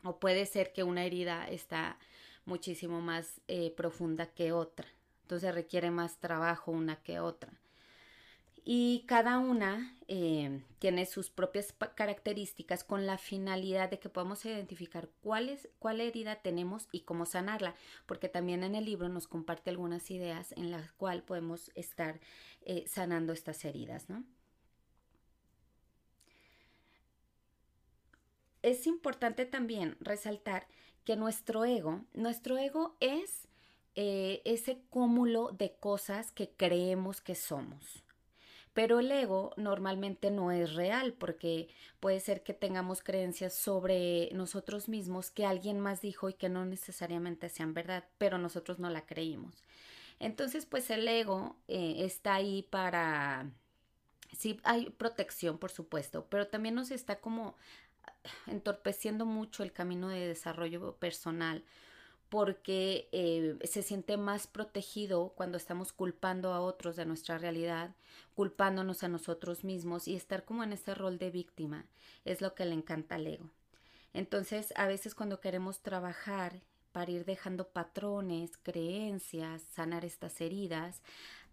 O 0.04 0.20
puede 0.20 0.46
ser 0.46 0.74
que 0.74 0.84
una 0.84 1.06
herida 1.06 1.48
está 1.50 1.98
muchísimo 2.46 3.02
más 3.02 3.42
eh, 3.48 3.72
profunda 3.72 4.28
que 4.28 4.52
otra, 4.52 4.88
entonces 5.24 5.54
requiere 5.54 5.92
más 5.92 6.20
trabajo 6.20 6.72
una 6.72 6.96
que 7.04 7.20
otra 7.20 7.52
y 8.70 9.06
cada 9.08 9.38
una 9.38 9.96
eh, 10.10 10.62
tiene 10.80 11.06
sus 11.06 11.30
propias 11.30 11.74
características 11.96 12.84
con 12.84 13.06
la 13.06 13.18
finalidad 13.18 13.90
de 13.90 13.98
que 13.98 14.10
podamos 14.10 14.44
identificar 14.44 15.08
cuál, 15.24 15.48
es, 15.48 15.70
cuál 15.80 16.02
herida 16.02 16.42
tenemos 16.42 16.90
y 16.92 17.04
cómo 17.04 17.26
sanarla, 17.26 17.76
porque 18.08 18.28
también 18.28 18.66
en 18.66 18.76
el 18.76 18.84
libro 18.84 19.08
nos 19.08 19.26
comparte 19.30 19.70
algunas 19.70 20.12
ideas 20.12 20.52
en 20.58 20.70
las 20.70 20.92
cuales 20.92 21.24
podemos 21.24 21.72
estar 21.76 22.20
eh, 22.66 22.84
sanando 22.90 23.32
estas 23.32 23.64
heridas, 23.64 24.10
¿no? 24.10 24.26
Es 28.64 28.86
importante 28.86 29.46
también 29.46 29.96
resaltar 30.02 30.68
que 31.06 31.16
nuestro 31.16 31.64
ego, 31.64 32.02
nuestro 32.14 32.58
ego 32.58 32.98
es 33.00 33.48
eh, 33.96 34.42
ese 34.44 34.82
cúmulo 34.90 35.54
de 35.54 35.78
cosas 35.80 36.34
que 36.34 36.50
creemos 36.50 37.22
que 37.22 37.36
somos. 37.36 38.04
Pero 38.78 39.00
el 39.00 39.12
ego 39.12 39.56
normalmente 39.58 40.30
no 40.30 40.52
es 40.52 40.76
real 40.76 41.14
porque 41.14 41.68
puede 42.00 42.20
ser 42.20 42.44
que 42.44 42.54
tengamos 42.54 43.02
creencias 43.02 43.56
sobre 43.56 44.30
nosotros 44.34 44.88
mismos 44.88 45.32
que 45.32 45.48
alguien 45.48 45.80
más 45.80 46.00
dijo 46.00 46.30
y 46.30 46.36
que 46.36 46.48
no 46.48 46.64
necesariamente 46.64 47.50
sean 47.50 47.74
verdad, 47.74 48.04
pero 48.20 48.38
nosotros 48.38 48.78
no 48.78 48.92
la 48.92 49.08
creímos. 49.08 49.64
Entonces, 50.20 50.68
pues 50.68 50.92
el 50.92 51.08
ego 51.08 51.56
eh, 51.68 52.06
está 52.06 52.36
ahí 52.36 52.68
para... 52.70 53.50
Sí, 54.38 54.60
hay 54.64 54.92
protección, 54.92 55.58
por 55.58 55.72
supuesto, 55.72 56.28
pero 56.30 56.46
también 56.46 56.76
nos 56.76 56.92
está 56.92 57.20
como 57.20 57.56
entorpeciendo 58.46 59.26
mucho 59.26 59.64
el 59.64 59.74
camino 59.74 60.08
de 60.08 60.28
desarrollo 60.28 60.98
personal 60.98 61.64
porque 62.30 63.08
eh, 63.12 63.58
se 63.64 63.84
siente 63.84 64.18
más 64.18 64.48
protegido 64.48 65.34
cuando 65.36 65.58
estamos 65.58 65.94
culpando 65.94 66.54
a 66.54 66.62
otros 66.62 66.96
de 66.96 67.06
nuestra 67.06 67.38
realidad, 67.38 67.96
culpándonos 68.36 69.04
a 69.04 69.08
nosotros 69.08 69.64
mismos 69.64 70.08
y 70.08 70.16
estar 70.16 70.44
como 70.44 70.64
en 70.64 70.74
ese 70.74 70.94
rol 70.94 71.18
de 71.18 71.32
víctima 71.32 71.86
es 72.26 72.42
lo 72.42 72.54
que 72.54 72.66
le 72.66 72.74
encanta 72.74 73.16
al 73.16 73.28
ego. 73.28 73.50
Entonces, 74.14 74.74
a 74.76 74.88
veces 74.88 75.16
cuando 75.16 75.40
queremos 75.40 75.82
trabajar 75.82 76.62
para 76.92 77.12
ir 77.12 77.26
dejando 77.26 77.70
patrones, 77.70 78.58
creencias, 78.58 79.62
sanar 79.72 80.04
estas 80.04 80.42
heridas, 80.42 81.04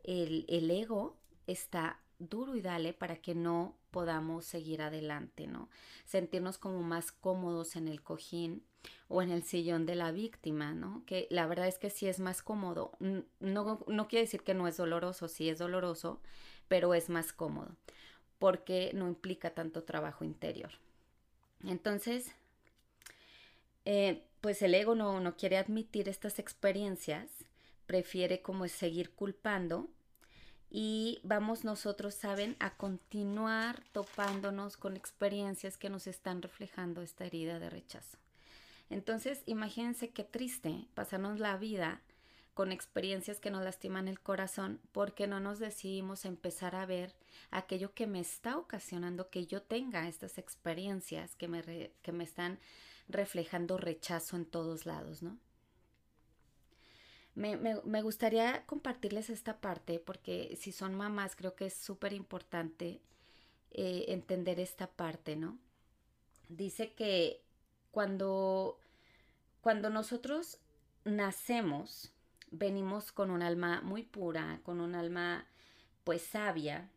el, 0.03 0.45
el 0.49 0.71
ego 0.71 1.17
está 1.47 2.01
duro 2.19 2.57
y 2.57 2.63
dale 2.63 2.93
para 2.93 3.17
que 3.17 3.35
no 3.35 3.77
podamos 3.91 4.45
seguir 4.45 4.83
adelante, 4.83 5.47
¿no? 5.47 5.69
Sentirnos 6.05 6.59
como 6.59 6.83
más 6.83 7.13
cómodos 7.13 7.77
en 7.77 7.89
el 7.89 8.03
cojín 8.03 8.65
o 9.09 9.23
en 9.23 9.31
el 9.31 9.43
sillón 9.43 9.87
de 9.87 9.95
la 9.95 10.13
víctima, 10.13 10.75
¿no? 10.75 11.03
Que 11.07 11.27
la 11.31 11.47
verdad 11.47 11.69
es 11.69 11.79
que 11.79 11.91
sí 11.91 12.07
es 12.07 12.21
más 12.21 12.43
cómodo. 12.43 12.93
No, 13.41 13.85
no 13.87 14.09
quiere 14.09 14.25
decir 14.25 14.43
que 14.43 14.55
no 14.55 14.69
es 14.69 14.77
doloroso, 14.77 15.29
sí 15.29 15.49
es 15.49 15.59
doloroso, 15.59 16.21
pero 16.69 16.95
es 16.95 17.09
más 17.11 17.33
cómodo 17.33 17.77
porque 18.39 18.91
no 18.95 19.09
implica 19.09 19.55
tanto 19.55 19.85
trabajo 19.85 20.23
interior. 20.23 20.71
Entonces, 21.65 22.33
eh, 23.87 24.23
pues 24.41 24.61
el 24.61 24.75
ego 24.75 24.95
no, 24.95 25.19
no 25.21 25.37
quiere 25.37 25.57
admitir 25.57 26.09
estas 26.09 26.39
experiencias, 26.39 27.31
prefiere 27.87 28.43
como 28.43 28.69
seguir 28.69 29.13
culpando 29.13 29.89
y 30.71 31.21
vamos 31.23 31.65
nosotros, 31.65 32.15
saben, 32.15 32.57
a 32.59 32.77
continuar 32.77 33.83
topándonos 33.93 34.77
con 34.77 34.97
experiencias 34.97 35.79
que 35.79 35.89
nos 35.89 36.07
están 36.07 36.43
reflejando 36.43 37.01
esta 37.01 37.25
herida 37.25 37.59
de 37.59 37.71
rechazo. 37.71 38.19
Entonces, 38.91 39.43
imagínense 39.47 40.11
qué 40.11 40.25
triste 40.25 40.87
pasarnos 40.95 41.41
la 41.41 41.57
vida 41.57 42.01
con 42.55 42.71
experiencias 42.71 43.41
que 43.41 43.51
nos 43.51 43.65
lastiman 43.65 44.07
el 44.07 44.21
corazón 44.21 44.81
porque 44.93 45.27
no 45.27 45.41
nos 45.41 45.59
decidimos 45.59 46.25
empezar 46.25 46.77
a 46.77 46.87
ver 46.87 47.13
aquello 47.51 47.93
que 47.95 48.07
me 48.07 48.21
está 48.21 48.57
ocasionando 48.57 49.29
que 49.29 49.47
yo 49.47 49.61
tenga 49.61 50.09
estas 50.09 50.39
experiencias 50.39 51.35
que 51.35 51.49
me, 51.49 51.91
que 52.03 52.13
me 52.13 52.25
están 52.25 52.59
reflejando 53.09 53.77
rechazo 53.77 54.37
en 54.37 54.47
todos 54.47 54.87
lados, 54.87 55.23
¿no? 55.23 55.37
Me, 57.35 57.57
me, 57.57 58.03
gustaría 58.03 58.65
compartirles 58.65 59.29
esta 59.29 59.61
parte 59.61 59.99
porque 59.99 60.57
si 60.57 60.71
son 60.71 60.95
mamás 60.95 61.35
creo 61.35 61.57
que 61.57 61.67
es 61.67 61.75
súper 61.75 62.13
importante 62.13 63.01
eh, 63.73 64.05
entender 64.09 64.61
esta 64.61 64.87
parte, 64.87 65.35
¿no? 65.35 65.59
Dice 66.49 66.93
que 66.93 67.44
cuando, 67.95 68.81
cuando 69.61 69.89
nosotros 69.89 70.59
nacemos, 71.05 72.13
venimos 72.51 73.13
con 73.13 73.31
un 73.31 73.41
alma 73.41 73.83
muy 73.83 74.03
pura, 74.03 74.61
con 74.65 74.81
un 74.81 74.97
alma 74.97 75.47
pues 76.03 76.23
sabia. 76.23 76.91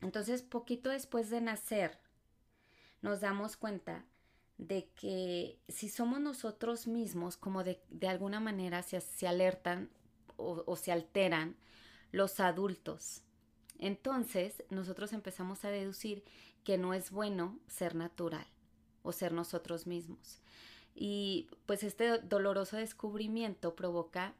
Entonces, 0.00 0.40
poquito 0.40 0.88
después 0.88 1.28
de 1.28 1.42
nacer, 1.42 1.98
nos 3.02 3.20
damos 3.20 3.58
cuenta 3.58 4.06
de 4.56 4.88
que 4.96 5.60
si 5.68 5.90
somos 5.90 6.18
nosotros 6.18 6.86
mismos, 6.86 7.36
como 7.36 7.62
de, 7.62 7.78
alguna 8.08 8.40
manera 8.40 8.82
se, 8.82 9.02
se 9.02 9.28
alertan 9.28 9.90
o, 10.38 10.64
o 10.66 10.76
se 10.76 10.92
alteran 10.92 11.56
los 12.10 12.40
adultos. 12.40 13.22
Entonces 13.78 14.64
nosotros 14.70 15.12
empezamos 15.12 15.66
a 15.66 15.70
deducir 15.70 16.24
que 16.64 16.78
no 16.78 16.94
es 16.94 17.10
bueno 17.10 17.58
ser 17.68 17.94
natural 17.94 18.46
o 19.06 19.12
ser 19.12 19.32
nosotros 19.32 19.86
mismos. 19.86 20.40
Y 20.94 21.48
pues 21.66 21.82
este 21.82 22.18
doloroso 22.18 22.76
descubrimiento 22.76 23.76
provoca, 23.76 24.34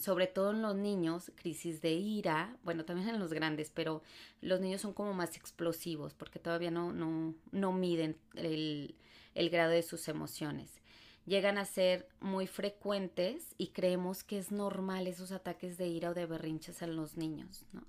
sobre 0.00 0.26
todo 0.26 0.52
en 0.52 0.62
los 0.62 0.76
niños, 0.76 1.32
crisis 1.34 1.80
de 1.82 1.92
ira, 1.92 2.56
bueno, 2.62 2.84
también 2.84 3.08
en 3.08 3.18
los 3.18 3.32
grandes, 3.32 3.70
pero 3.70 4.02
los 4.40 4.60
niños 4.60 4.80
son 4.80 4.92
como 4.92 5.12
más 5.12 5.36
explosivos 5.36 6.14
porque 6.14 6.38
todavía 6.38 6.70
no, 6.70 6.92
no, 6.92 7.34
no 7.50 7.72
miden 7.72 8.16
el, 8.34 8.94
el 9.34 9.50
grado 9.50 9.72
de 9.72 9.82
sus 9.82 10.08
emociones. 10.08 10.80
llegan 11.26 11.58
a 11.58 11.64
ser 11.64 12.08
muy 12.20 12.46
frecuentes 12.46 13.54
y 13.58 13.68
creemos 13.68 14.22
que 14.22 14.38
es 14.38 14.52
normal 14.52 15.08
esos 15.08 15.32
ataques 15.32 15.76
de 15.76 15.88
ira 15.88 16.10
o 16.10 16.14
de 16.14 16.26
berrinches 16.26 16.82
en 16.82 16.94
los 16.94 17.16
niños, 17.16 17.66
¿no? 17.72 17.82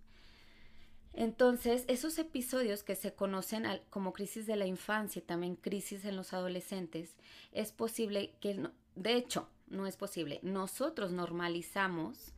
Entonces, 1.19 1.83
esos 1.87 2.19
episodios 2.19 2.83
que 2.83 2.95
se 2.95 3.11
conocen 3.11 3.65
como 3.89 4.13
crisis 4.13 4.45
de 4.45 4.55
la 4.55 4.67
infancia 4.67 5.19
y 5.19 5.23
también 5.23 5.55
crisis 5.55 6.05
en 6.05 6.15
los 6.15 6.31
adolescentes, 6.31 7.15
es 7.51 7.71
posible 7.71 8.35
que, 8.39 8.69
de 8.95 9.15
hecho, 9.15 9.49
no 9.65 9.87
es 9.87 9.97
posible, 9.97 10.39
nosotros 10.43 11.11
normalizamos 11.11 12.33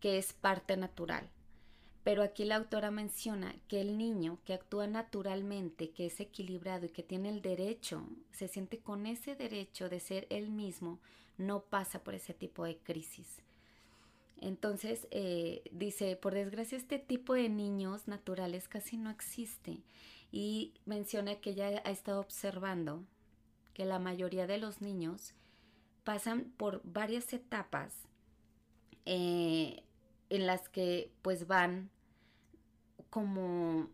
que 0.00 0.16
es 0.16 0.32
parte 0.32 0.78
natural. 0.78 1.28
Pero 2.02 2.22
aquí 2.22 2.46
la 2.46 2.56
autora 2.56 2.90
menciona 2.90 3.54
que 3.68 3.82
el 3.82 3.98
niño 3.98 4.38
que 4.46 4.54
actúa 4.54 4.86
naturalmente, 4.86 5.90
que 5.90 6.06
es 6.06 6.18
equilibrado 6.18 6.86
y 6.86 6.88
que 6.88 7.02
tiene 7.02 7.28
el 7.28 7.42
derecho, 7.42 8.08
se 8.32 8.48
siente 8.48 8.78
con 8.78 9.04
ese 9.04 9.36
derecho 9.36 9.90
de 9.90 10.00
ser 10.00 10.26
él 10.30 10.48
mismo, 10.48 10.98
no 11.36 11.60
pasa 11.64 12.02
por 12.02 12.14
ese 12.14 12.32
tipo 12.32 12.64
de 12.64 12.78
crisis. 12.78 13.43
Entonces, 14.40 15.06
eh, 15.10 15.62
dice, 15.72 16.16
por 16.16 16.34
desgracia 16.34 16.76
este 16.76 16.98
tipo 16.98 17.34
de 17.34 17.48
niños 17.48 18.08
naturales 18.08 18.68
casi 18.68 18.96
no 18.96 19.10
existe. 19.10 19.82
Y 20.32 20.74
menciona 20.84 21.36
que 21.36 21.50
ella 21.50 21.82
ha 21.84 21.90
estado 21.90 22.20
observando 22.20 23.04
que 23.72 23.84
la 23.84 23.98
mayoría 23.98 24.46
de 24.46 24.58
los 24.58 24.80
niños 24.80 25.34
pasan 26.04 26.52
por 26.56 26.80
varias 26.84 27.32
etapas 27.32 27.94
eh, 29.06 29.82
en 30.30 30.46
las 30.46 30.68
que 30.68 31.10
pues 31.22 31.46
van 31.46 31.90
como 33.10 33.88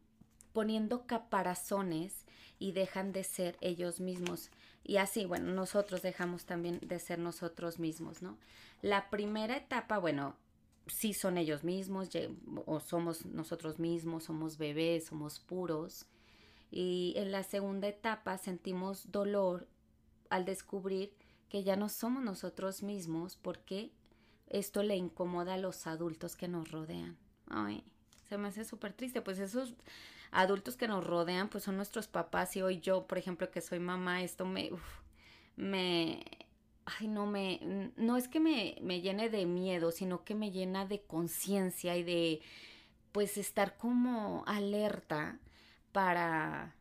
poniendo 0.52 1.06
caparazones 1.06 2.24
y 2.58 2.72
dejan 2.72 3.12
de 3.12 3.24
ser 3.24 3.56
ellos 3.60 4.00
mismos. 4.00 4.50
Y 4.84 4.96
así, 4.96 5.24
bueno, 5.24 5.52
nosotros 5.52 6.02
dejamos 6.02 6.44
también 6.44 6.80
de 6.82 6.98
ser 6.98 7.18
nosotros 7.18 7.78
mismos, 7.78 8.22
¿no? 8.22 8.38
La 8.82 9.10
primera 9.10 9.56
etapa, 9.56 9.98
bueno, 9.98 10.36
sí 10.86 11.14
son 11.14 11.38
ellos 11.38 11.64
mismos, 11.64 12.10
o 12.66 12.80
somos 12.80 13.26
nosotros 13.26 13.78
mismos, 13.78 14.24
somos 14.24 14.58
bebés, 14.58 15.06
somos 15.06 15.38
puros. 15.38 16.06
Y 16.70 17.14
en 17.16 17.32
la 17.32 17.42
segunda 17.42 17.88
etapa 17.88 18.38
sentimos 18.38 19.10
dolor 19.10 19.66
al 20.28 20.44
descubrir 20.44 21.12
que 21.48 21.64
ya 21.64 21.76
no 21.76 21.88
somos 21.88 22.22
nosotros 22.22 22.82
mismos 22.82 23.36
porque 23.36 23.90
esto 24.46 24.82
le 24.82 24.96
incomoda 24.96 25.54
a 25.54 25.58
los 25.58 25.86
adultos 25.86 26.36
que 26.36 26.48
nos 26.48 26.70
rodean. 26.70 27.16
Ay, 27.48 27.84
se 28.28 28.38
me 28.38 28.48
hace 28.48 28.64
súper 28.64 28.92
triste. 28.92 29.20
Pues 29.20 29.38
esos 29.38 29.74
adultos 30.32 30.76
que 30.76 30.88
nos 30.88 31.04
rodean, 31.06 31.48
pues 31.48 31.64
son 31.64 31.76
nuestros 31.76 32.08
papás. 32.08 32.56
Y 32.56 32.62
hoy 32.62 32.80
yo, 32.80 33.06
por 33.06 33.18
ejemplo, 33.18 33.50
que 33.50 33.60
soy 33.60 33.80
mamá, 33.80 34.22
esto 34.22 34.44
me, 34.46 34.70
me, 35.56 36.22
ay, 36.86 37.08
no 37.08 37.26
me, 37.26 37.92
no 37.96 38.16
es 38.16 38.28
que 38.28 38.40
me, 38.40 38.76
me 38.82 39.00
llene 39.00 39.28
de 39.30 39.46
miedo, 39.46 39.90
sino 39.92 40.24
que 40.24 40.34
me 40.34 40.50
llena 40.50 40.86
de 40.86 41.02
conciencia 41.02 41.96
y 41.96 42.02
de, 42.04 42.40
pues, 43.12 43.38
estar 43.38 43.76
como 43.76 44.44
alerta 44.46 45.38
para, 45.92 46.74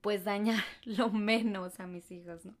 pues, 0.00 0.24
dañar 0.24 0.62
lo 0.84 1.10
menos 1.10 1.80
a 1.80 1.86
mis 1.86 2.10
hijos, 2.10 2.44
¿no? 2.44 2.54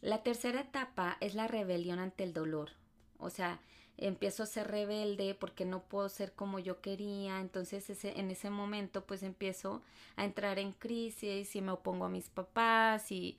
La 0.00 0.22
tercera 0.22 0.60
etapa 0.60 1.16
es 1.20 1.34
la 1.34 1.48
rebelión 1.48 1.98
ante 1.98 2.24
el 2.24 2.32
dolor. 2.32 2.70
O 3.18 3.30
sea, 3.30 3.60
empiezo 3.98 4.44
a 4.44 4.46
ser 4.46 4.68
rebelde 4.68 5.34
porque 5.34 5.64
no 5.64 5.82
puedo 5.82 6.08
ser 6.08 6.32
como 6.32 6.58
yo 6.58 6.80
quería, 6.80 7.40
entonces 7.40 7.90
ese, 7.90 8.18
en 8.18 8.30
ese 8.30 8.48
momento 8.48 9.04
pues 9.04 9.22
empiezo 9.22 9.82
a 10.16 10.24
entrar 10.24 10.58
en 10.58 10.72
crisis 10.72 11.54
y 11.56 11.60
me 11.60 11.72
opongo 11.72 12.04
a 12.04 12.08
mis 12.08 12.28
papás 12.28 13.10
y 13.10 13.38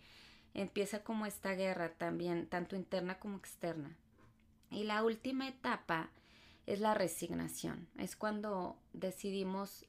empieza 0.53 1.03
como 1.03 1.25
esta 1.25 1.53
guerra 1.53 1.93
también, 1.93 2.47
tanto 2.47 2.75
interna 2.75 3.19
como 3.19 3.37
externa. 3.37 3.95
Y 4.69 4.83
la 4.83 5.03
última 5.03 5.47
etapa 5.47 6.11
es 6.65 6.81
la 6.81 6.93
resignación, 6.93 7.87
es 7.97 8.15
cuando 8.15 8.77
decidimos 8.93 9.85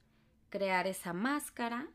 crear 0.49 0.87
esa 0.87 1.13
máscara 1.13 1.89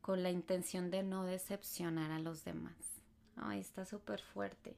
con 0.00 0.22
la 0.22 0.30
intención 0.30 0.90
de 0.90 1.02
no 1.02 1.24
decepcionar 1.24 2.10
a 2.10 2.18
los 2.18 2.44
demás. 2.44 3.02
Ay, 3.36 3.60
está 3.60 3.84
súper 3.84 4.20
fuerte. 4.20 4.76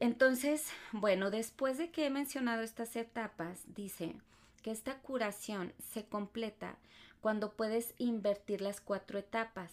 Entonces, 0.00 0.66
bueno, 0.92 1.30
después 1.30 1.78
de 1.78 1.90
que 1.90 2.06
he 2.06 2.10
mencionado 2.10 2.62
estas 2.62 2.96
etapas, 2.96 3.60
dice 3.66 4.16
que 4.62 4.70
esta 4.70 4.98
curación 5.00 5.72
se 5.92 6.06
completa 6.06 6.78
cuando 7.20 7.52
puedes 7.52 7.94
invertir 7.98 8.60
las 8.60 8.80
cuatro 8.80 9.18
etapas, 9.18 9.72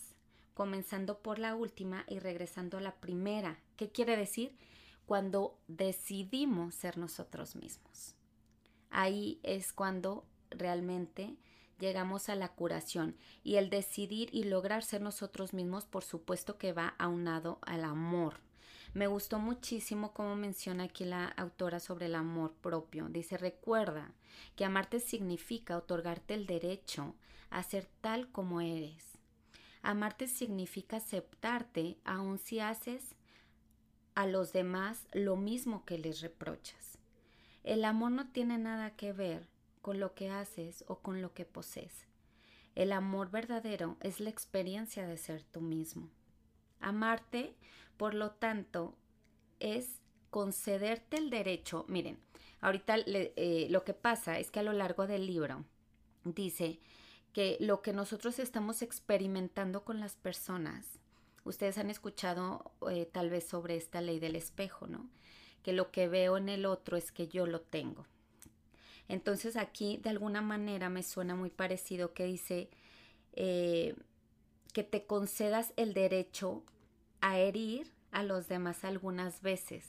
comenzando 0.53 1.19
por 1.19 1.39
la 1.39 1.55
última 1.55 2.03
y 2.08 2.19
regresando 2.19 2.77
a 2.77 2.82
la 2.82 2.95
primera. 2.95 3.60
¿Qué 3.75 3.89
quiere 3.89 4.17
decir? 4.17 4.55
Cuando 5.05 5.58
decidimos 5.67 6.75
ser 6.75 6.97
nosotros 6.97 7.55
mismos. 7.55 8.15
Ahí 8.91 9.39
es 9.43 9.73
cuando 9.73 10.25
realmente 10.51 11.38
llegamos 11.79 12.29
a 12.29 12.36
la 12.36 12.49
curación 12.49 13.15
y 13.43 13.55
el 13.55 13.69
decidir 13.69 14.29
y 14.32 14.43
lograr 14.43 14.84
ser 14.84 15.01
nosotros 15.01 15.53
mismos, 15.53 15.86
por 15.86 16.03
supuesto 16.03 16.58
que 16.58 16.73
va 16.73 16.95
aunado 16.99 17.60
al 17.62 17.84
amor 17.84 18.48
me 18.93 19.08
gustó 19.08 19.39
muchísimo 19.39 20.13
cómo 20.13 20.36
menciona 20.36 20.86
aquí 20.86 21.06
la 21.06 21.25
autora 21.25 21.80
sobre 21.80 22.08
el 22.08 22.15
amor 22.15 22.54
propio. 22.56 23.08
Dice, 23.10 23.38
recuerda 23.38 24.12
que 24.56 24.65
amarte 24.65 24.99
significa 24.99 25.78
otorgarte 25.78 26.34
el 26.34 26.45
derecho 26.45 27.15
a 27.49 27.62
ser 27.63 27.88
tal 28.02 28.32
como 28.32 28.62
eres. 28.62 29.17
Amarte 29.82 30.28
significa 30.28 30.97
aceptarte 30.97 31.97
aun 32.04 32.38
si 32.39 32.60
haces 32.60 33.15
a 34.15 34.25
los 34.25 34.52
demás 34.52 35.08
lo 35.13 35.38
mismo 35.38 35.86
que 35.86 35.97
les 35.97 36.21
reprochas. 36.21 36.97
El 37.63 37.86
amor 37.86 38.12
no 38.12 38.32
tiene 38.32 38.58
nada 38.58 38.95
que 38.95 39.13
ver 39.13 39.47
con 39.82 39.99
lo 39.99 40.13
que 40.15 40.30
haces 40.30 40.84
o 40.88 40.99
con 40.99 41.21
lo 41.21 41.34
que 41.34 41.45
posees. 41.45 42.06
El 42.75 42.91
amor 42.91 43.32
verdadero 43.32 43.97
es 44.02 44.19
la 44.19 44.30
experiencia 44.30 45.08
de 45.08 45.17
ser 45.17 45.43
tú 45.43 45.62
mismo. 45.62 46.10
Amarte 46.80 47.56
por 47.99 48.13
lo 48.13 48.31
tanto, 48.31 48.95
es 49.59 49.99
concederte 50.29 51.17
el 51.17 51.29
derecho. 51.29 51.83
Miren, 51.89 52.17
ahorita 52.62 52.95
eh, 53.05 53.67
lo 53.69 53.83
que 53.83 53.93
pasa 53.93 54.39
es 54.39 54.51
que 54.51 54.62
a 54.62 54.63
lo 54.63 54.71
largo 54.71 55.05
del 55.05 55.27
libro 55.27 55.65
dice 56.23 56.79
que 57.33 57.57
lo 57.59 57.81
que 57.81 57.91
nosotros 57.91 58.39
estamos 58.39 58.83
experimentando 58.83 59.83
con 59.83 59.99
las 59.99 60.15
personas, 60.15 60.97
ustedes 61.43 61.77
han 61.77 61.89
escuchado 61.89 62.71
eh, 62.89 63.05
tal 63.05 63.29
vez 63.29 63.45
sobre 63.45 63.75
esta 63.75 63.99
ley 63.99 64.21
del 64.21 64.38
espejo, 64.38 64.88
¿no? 64.88 65.09
Que 65.62 65.73
lo 65.73 65.91
que 65.91 66.07
veo 66.07 66.38
en 66.38 66.47
el 66.47 66.65
otro 66.65 66.95
es 66.95 67.12
que 67.12 67.27
yo 67.27 67.47
lo 67.47 67.59
tengo. 67.59 68.05
Entonces 69.09 69.57
aquí 69.57 69.97
de 69.97 70.12
alguna 70.12 70.41
manera 70.41 70.89
me 70.89 71.03
suena 71.03 71.35
muy 71.35 71.49
parecido 71.49 72.13
que 72.13 72.23
dice 72.23 72.69
eh, 73.33 73.93
que 74.71 74.85
te 74.85 75.05
concedas 75.05 75.73
el 75.75 75.93
derecho 75.93 76.63
a 77.21 77.38
herir 77.38 77.91
a 78.12 78.23
los 78.23 78.47
demás 78.47 78.84
algunas 78.84 79.41
veces, 79.41 79.86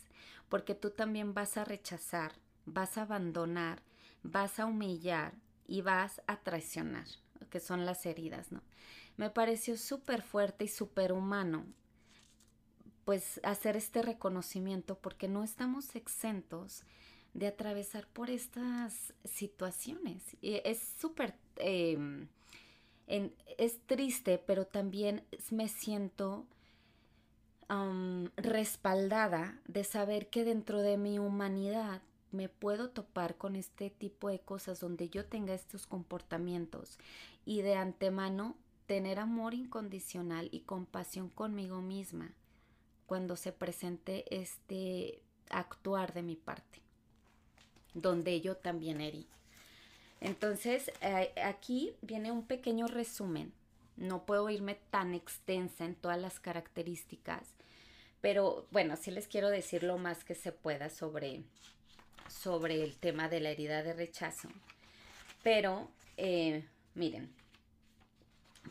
porque 0.48 0.74
tú 0.74 0.90
también 0.90 1.34
vas 1.34 1.56
a 1.56 1.64
rechazar, 1.64 2.32
vas 2.66 2.98
a 2.98 3.02
abandonar, 3.02 3.82
vas 4.22 4.58
a 4.60 4.66
humillar 4.66 5.34
y 5.66 5.82
vas 5.82 6.20
a 6.26 6.40
traicionar, 6.40 7.06
que 7.50 7.60
son 7.60 7.86
las 7.86 8.04
heridas, 8.06 8.52
¿no? 8.52 8.62
Me 9.16 9.30
pareció 9.30 9.76
súper 9.76 10.22
fuerte 10.22 10.64
y 10.64 10.68
súper 10.68 11.12
humano, 11.12 11.66
pues 13.04 13.40
hacer 13.42 13.76
este 13.76 14.02
reconocimiento, 14.02 14.98
porque 14.98 15.28
no 15.28 15.42
estamos 15.42 15.94
exentos 15.94 16.84
de 17.34 17.46
atravesar 17.46 18.06
por 18.08 18.30
estas 18.30 19.14
situaciones. 19.24 20.36
Y 20.40 20.60
es 20.64 20.80
súper... 21.00 21.34
Em, 21.56 22.28
es 23.06 23.80
triste, 23.86 24.38
pero 24.38 24.66
también 24.66 25.24
me 25.50 25.68
siento 25.68 26.46
respaldada 28.36 29.60
de 29.68 29.84
saber 29.84 30.28
que 30.28 30.44
dentro 30.44 30.82
de 30.82 30.96
mi 30.96 31.20
humanidad 31.20 32.02
me 32.32 32.48
puedo 32.48 32.90
topar 32.90 33.36
con 33.36 33.54
este 33.54 33.90
tipo 33.90 34.28
de 34.28 34.40
cosas 34.40 34.80
donde 34.80 35.08
yo 35.08 35.24
tenga 35.24 35.54
estos 35.54 35.86
comportamientos 35.86 36.98
y 37.44 37.62
de 37.62 37.74
antemano 37.74 38.56
tener 38.86 39.20
amor 39.20 39.54
incondicional 39.54 40.48
y 40.50 40.60
compasión 40.60 41.28
conmigo 41.28 41.80
misma 41.80 42.32
cuando 43.06 43.36
se 43.36 43.52
presente 43.52 44.24
este 44.36 45.22
actuar 45.48 46.12
de 46.12 46.22
mi 46.22 46.36
parte, 46.36 46.80
donde 47.94 48.40
yo 48.40 48.56
también 48.56 49.00
herí. 49.00 49.28
Entonces, 50.20 50.92
eh, 51.00 51.32
aquí 51.42 51.92
viene 52.02 52.30
un 52.30 52.44
pequeño 52.44 52.86
resumen. 52.86 53.52
No 53.96 54.24
puedo 54.26 54.48
irme 54.50 54.76
tan 54.90 55.14
extensa 55.14 55.84
en 55.84 55.94
todas 55.94 56.20
las 56.20 56.40
características, 56.40 57.42
pero 58.20 58.66
bueno, 58.70 58.96
sí 58.96 59.10
les 59.10 59.28
quiero 59.28 59.48
decir 59.48 59.82
lo 59.82 59.98
más 59.98 60.24
que 60.24 60.34
se 60.34 60.52
pueda 60.52 60.90
sobre, 60.90 61.42
sobre 62.28 62.82
el 62.82 62.96
tema 62.96 63.28
de 63.28 63.40
la 63.40 63.50
herida 63.50 63.82
de 63.82 63.94
rechazo. 63.94 64.48
Pero, 65.42 65.90
eh, 66.16 66.66
miren, 66.94 67.32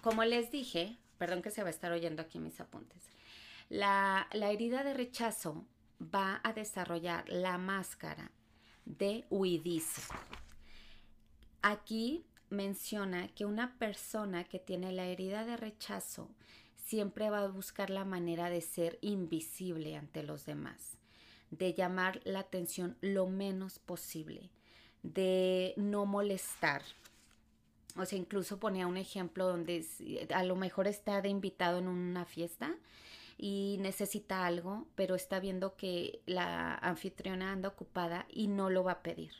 como 0.01 0.23
les 0.23 0.51
dije, 0.51 0.97
perdón 1.17 1.41
que 1.41 1.51
se 1.51 1.63
va 1.63 1.67
a 1.67 1.71
estar 1.71 1.91
oyendo 1.91 2.21
aquí 2.21 2.39
mis 2.39 2.59
apuntes. 2.59 3.03
La, 3.69 4.27
la 4.33 4.51
herida 4.51 4.83
de 4.83 4.93
rechazo 4.93 5.65
va 6.01 6.39
a 6.43 6.53
desarrollar 6.53 7.27
la 7.29 7.57
máscara 7.57 8.31
de 8.85 9.25
huidizo. 9.29 10.01
Aquí 11.61 12.25
menciona 12.49 13.27
que 13.29 13.45
una 13.45 13.77
persona 13.77 14.43
que 14.43 14.59
tiene 14.59 14.91
la 14.91 15.05
herida 15.05 15.45
de 15.45 15.57
rechazo 15.57 16.29
siempre 16.89 17.29
va 17.29 17.43
a 17.43 17.47
buscar 17.47 17.91
la 17.91 18.03
manera 18.03 18.49
de 18.49 18.61
ser 18.61 18.97
invisible 19.01 19.95
ante 19.95 20.23
los 20.23 20.47
demás, 20.47 20.97
de 21.51 21.75
llamar 21.75 22.19
la 22.23 22.39
atención 22.39 22.97
lo 23.01 23.27
menos 23.27 23.77
posible, 23.77 24.49
de 25.03 25.75
no 25.77 26.07
molestar. 26.07 26.81
O 27.95 28.05
sea, 28.05 28.17
incluso 28.17 28.59
ponía 28.59 28.87
un 28.87 28.97
ejemplo 28.97 29.47
donde 29.47 29.85
a 30.33 30.43
lo 30.43 30.55
mejor 30.55 30.87
está 30.87 31.21
de 31.21 31.29
invitado 31.29 31.77
en 31.77 31.87
una 31.87 32.25
fiesta 32.25 32.75
y 33.37 33.77
necesita 33.81 34.47
algo, 34.47 34.87
pero 34.95 35.13
está 35.13 35.39
viendo 35.39 35.75
que 35.75 36.23
la 36.25 36.73
anfitriona 36.73 37.51
anda 37.51 37.69
ocupada 37.69 38.25
y 38.29 38.47
no 38.47 38.71
lo 38.71 38.83
va 38.83 38.93
a 38.93 39.03
pedir 39.03 39.31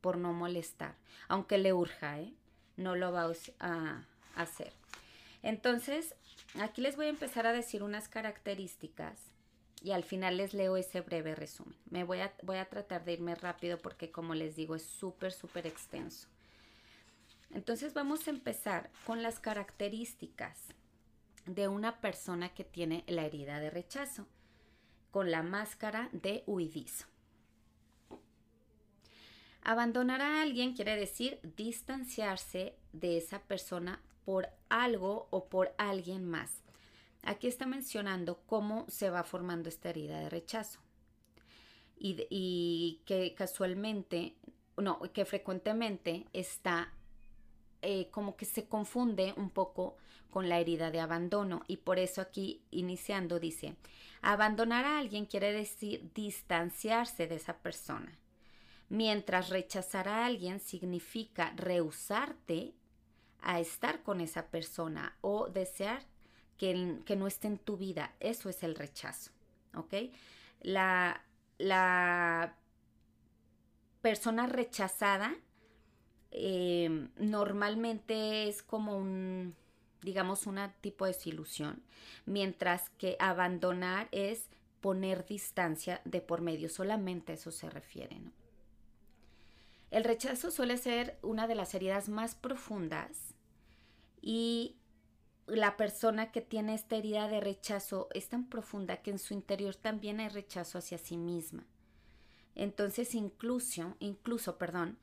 por 0.00 0.18
no 0.18 0.32
molestar, 0.32 0.96
aunque 1.28 1.56
le 1.58 1.72
urja, 1.72 2.18
¿eh? 2.18 2.34
no 2.76 2.96
lo 2.96 3.12
va 3.12 3.30
a 3.60 4.04
hacer. 4.34 4.72
Entonces, 5.46 6.16
aquí 6.58 6.80
les 6.80 6.96
voy 6.96 7.06
a 7.06 7.10
empezar 7.10 7.46
a 7.46 7.52
decir 7.52 7.84
unas 7.84 8.08
características 8.08 9.30
y 9.80 9.92
al 9.92 10.02
final 10.02 10.38
les 10.38 10.54
leo 10.54 10.76
ese 10.76 11.02
breve 11.02 11.36
resumen. 11.36 11.78
Me 11.88 12.02
voy 12.02 12.18
a, 12.18 12.34
voy 12.42 12.56
a 12.56 12.68
tratar 12.68 13.04
de 13.04 13.12
irme 13.12 13.36
rápido 13.36 13.78
porque 13.78 14.10
como 14.10 14.34
les 14.34 14.56
digo 14.56 14.74
es 14.74 14.82
súper, 14.82 15.30
súper 15.30 15.68
extenso. 15.68 16.26
Entonces 17.52 17.94
vamos 17.94 18.26
a 18.26 18.30
empezar 18.30 18.90
con 19.06 19.22
las 19.22 19.38
características 19.38 20.64
de 21.44 21.68
una 21.68 22.00
persona 22.00 22.48
que 22.48 22.64
tiene 22.64 23.04
la 23.06 23.24
herida 23.24 23.60
de 23.60 23.70
rechazo, 23.70 24.26
con 25.12 25.30
la 25.30 25.44
máscara 25.44 26.08
de 26.10 26.42
huidizo. 26.48 27.06
Abandonar 29.62 30.22
a 30.22 30.42
alguien 30.42 30.74
quiere 30.74 30.96
decir 30.96 31.38
distanciarse 31.56 32.74
de 32.92 33.16
esa 33.16 33.38
persona 33.42 34.02
por 34.26 34.48
algo 34.68 35.28
o 35.30 35.48
por 35.48 35.72
alguien 35.78 36.28
más. 36.28 36.64
Aquí 37.22 37.46
está 37.46 37.64
mencionando 37.64 38.42
cómo 38.44 38.84
se 38.88 39.08
va 39.08 39.22
formando 39.22 39.68
esta 39.68 39.88
herida 39.88 40.18
de 40.20 40.28
rechazo. 40.28 40.80
Y, 41.98 43.00
que 43.06 43.34
casualmente, 43.34 44.34
no, 44.76 45.00
que 45.14 45.24
frecuentemente 45.24 46.26
está 46.34 46.92
eh, 47.80 48.08
como 48.10 48.36
que 48.36 48.44
se 48.44 48.68
confunde 48.68 49.32
un 49.36 49.48
poco 49.48 49.96
con 50.28 50.48
la 50.48 50.58
herida 50.58 50.90
de 50.90 51.00
abandono. 51.00 51.62
Y 51.68 51.78
por 51.78 51.98
eso 51.98 52.20
aquí 52.20 52.62
iniciando 52.72 53.38
dice, 53.38 53.76
abandonar 54.22 54.84
a 54.84 54.98
alguien 54.98 55.24
quiere 55.24 55.52
decir 55.52 56.10
distanciarse 56.14 57.28
de 57.28 57.36
esa 57.36 57.58
persona, 57.58 58.18
mientras 58.88 59.50
rechazar 59.50 60.08
a 60.08 60.26
alguien 60.26 60.58
significa 60.58 61.52
rehusarte 61.56 62.74
a 63.46 63.60
estar 63.60 64.02
con 64.02 64.20
esa 64.20 64.48
persona 64.48 65.16
o 65.20 65.48
desear 65.48 66.02
que, 66.58 66.98
que 67.06 67.14
no 67.14 67.28
esté 67.28 67.46
en 67.46 67.58
tu 67.58 67.76
vida. 67.76 68.12
Eso 68.18 68.48
es 68.48 68.64
el 68.64 68.74
rechazo, 68.74 69.30
¿ok? 69.74 69.94
La, 70.62 71.22
la 71.56 72.56
persona 74.02 74.48
rechazada 74.48 75.32
eh, 76.32 77.08
normalmente 77.18 78.48
es 78.48 78.64
como 78.64 78.96
un, 78.98 79.54
digamos, 80.02 80.48
un 80.48 80.58
tipo 80.80 81.04
de 81.04 81.12
desilusión, 81.12 81.84
mientras 82.24 82.90
que 82.98 83.16
abandonar 83.20 84.08
es 84.10 84.48
poner 84.80 85.24
distancia 85.24 86.00
de 86.04 86.20
por 86.20 86.40
medio, 86.40 86.68
solamente 86.68 87.34
eso 87.34 87.52
se 87.52 87.70
refiere. 87.70 88.20
El 89.92 90.02
rechazo 90.02 90.50
suele 90.50 90.78
ser 90.78 91.16
una 91.22 91.46
de 91.46 91.54
las 91.54 91.74
heridas 91.74 92.08
más 92.08 92.34
profundas 92.34 93.35
y 94.28 94.74
la 95.46 95.76
persona 95.76 96.32
que 96.32 96.40
tiene 96.40 96.74
esta 96.74 96.96
herida 96.96 97.28
de 97.28 97.38
rechazo 97.38 98.08
es 98.12 98.28
tan 98.28 98.48
profunda 98.48 98.96
que 98.96 99.12
en 99.12 99.20
su 99.20 99.34
interior 99.34 99.76
también 99.76 100.18
hay 100.18 100.28
rechazo 100.30 100.78
hacia 100.78 100.98
sí 100.98 101.16
misma. 101.16 101.64
Entonces 102.56 103.14
incluso, 103.14 103.94
incluso, 104.00 104.58
perdón, 104.58 104.98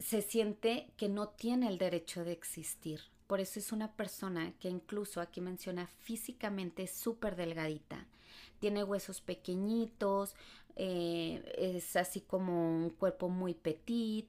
se 0.00 0.20
siente 0.20 0.90
que 0.96 1.08
no 1.08 1.28
tiene 1.28 1.68
el 1.68 1.78
derecho 1.78 2.24
de 2.24 2.32
existir. 2.32 3.02
Por 3.28 3.38
eso 3.38 3.60
es 3.60 3.70
una 3.70 3.92
persona 3.92 4.52
que 4.58 4.68
incluso 4.68 5.20
aquí 5.20 5.40
menciona 5.40 5.86
físicamente 5.86 6.88
súper 6.88 7.36
delgadita. 7.36 8.08
Tiene 8.58 8.82
huesos 8.82 9.20
pequeñitos, 9.20 10.34
eh, 10.74 11.54
es 11.56 11.94
así 11.94 12.20
como 12.20 12.68
un 12.68 12.90
cuerpo 12.90 13.28
muy 13.28 13.54
petit, 13.54 14.26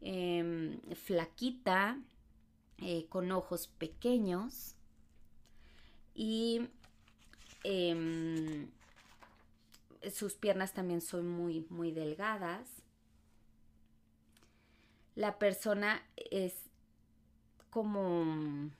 em, 0.00 0.80
flaquita, 0.94 2.00
eh, 2.80 3.06
con 3.08 3.32
ojos 3.32 3.66
pequeños 3.66 4.76
y 6.14 6.68
em, 7.64 8.68
sus 10.12 10.34
piernas 10.34 10.72
también 10.72 11.00
son 11.00 11.28
muy, 11.28 11.66
muy 11.70 11.90
delgadas. 11.90 12.68
La 15.14 15.38
persona 15.38 16.02
es 16.30 16.54
como, 17.70 18.70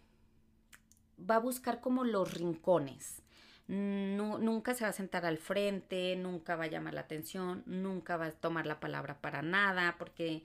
va 1.18 1.36
a 1.36 1.40
buscar 1.40 1.80
como 1.80 2.04
los 2.04 2.34
rincones. 2.34 3.22
nunca 3.66 4.74
se 4.74 4.84
va 4.84 4.90
a 4.90 4.92
sentar 4.92 5.26
al 5.26 5.38
frente, 5.38 6.16
nunca 6.16 6.56
va 6.56 6.64
a 6.64 6.68
llamar 6.68 6.94
la 6.94 7.02
atención, 7.02 7.62
nunca 7.66 8.16
va 8.16 8.26
a 8.26 8.32
tomar 8.32 8.66
la 8.66 8.80
palabra 8.80 9.20
para 9.20 9.42
nada, 9.42 9.96
porque 9.98 10.44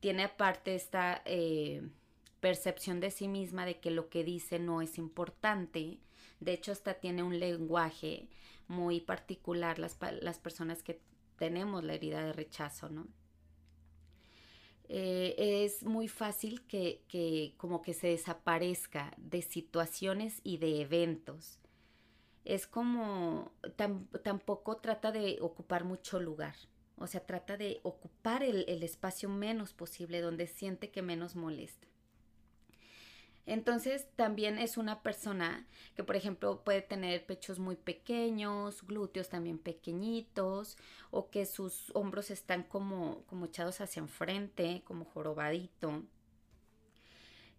tiene 0.00 0.24
aparte 0.24 0.74
esta 0.74 1.22
eh, 1.24 1.82
percepción 2.42 2.98
de 2.98 3.12
sí 3.12 3.28
misma 3.28 3.64
de 3.64 3.78
que 3.78 3.92
lo 3.92 4.08
que 4.08 4.24
dice 4.24 4.58
no 4.58 4.82
es 4.82 4.98
importante. 4.98 6.00
De 6.40 6.52
hecho, 6.52 6.72
hasta 6.72 6.94
tiene 6.94 7.22
un 7.22 7.38
lenguaje 7.38 8.28
muy 8.66 9.00
particular 9.00 9.78
las, 9.78 9.96
las 10.20 10.40
personas 10.40 10.82
que 10.82 11.00
tenemos 11.38 11.84
la 11.84 11.94
herida 11.94 12.24
de 12.24 12.32
rechazo, 12.32 12.88
¿no? 12.88 13.06
Eh, 14.88 15.64
es 15.64 15.84
muy 15.84 16.08
fácil 16.08 16.66
que, 16.66 17.04
que, 17.06 17.54
como 17.58 17.80
que 17.80 17.94
se 17.94 18.08
desaparezca 18.08 19.14
de 19.18 19.40
situaciones 19.42 20.40
y 20.42 20.58
de 20.58 20.80
eventos. 20.80 21.60
Es 22.44 22.66
como 22.66 23.52
tampoco 24.24 24.78
trata 24.78 25.12
de 25.12 25.38
ocupar 25.40 25.84
mucho 25.84 26.18
lugar. 26.18 26.56
O 26.96 27.06
sea, 27.06 27.24
trata 27.24 27.56
de 27.56 27.78
ocupar 27.84 28.42
el, 28.42 28.64
el 28.68 28.82
espacio 28.82 29.28
menos 29.28 29.72
posible 29.72 30.20
donde 30.20 30.48
siente 30.48 30.90
que 30.90 31.02
menos 31.02 31.36
molesta. 31.36 31.91
Entonces 33.46 34.06
también 34.16 34.58
es 34.58 34.76
una 34.76 35.02
persona 35.02 35.66
que, 35.96 36.04
por 36.04 36.16
ejemplo, 36.16 36.62
puede 36.62 36.82
tener 36.82 37.26
pechos 37.26 37.58
muy 37.58 37.76
pequeños, 37.76 38.86
glúteos 38.86 39.28
también 39.28 39.58
pequeñitos, 39.58 40.76
o 41.10 41.30
que 41.30 41.44
sus 41.46 41.90
hombros 41.94 42.30
están 42.30 42.62
como, 42.62 43.24
como 43.26 43.46
echados 43.46 43.80
hacia 43.80 44.00
enfrente, 44.00 44.82
como 44.84 45.04
jorobadito. 45.04 46.02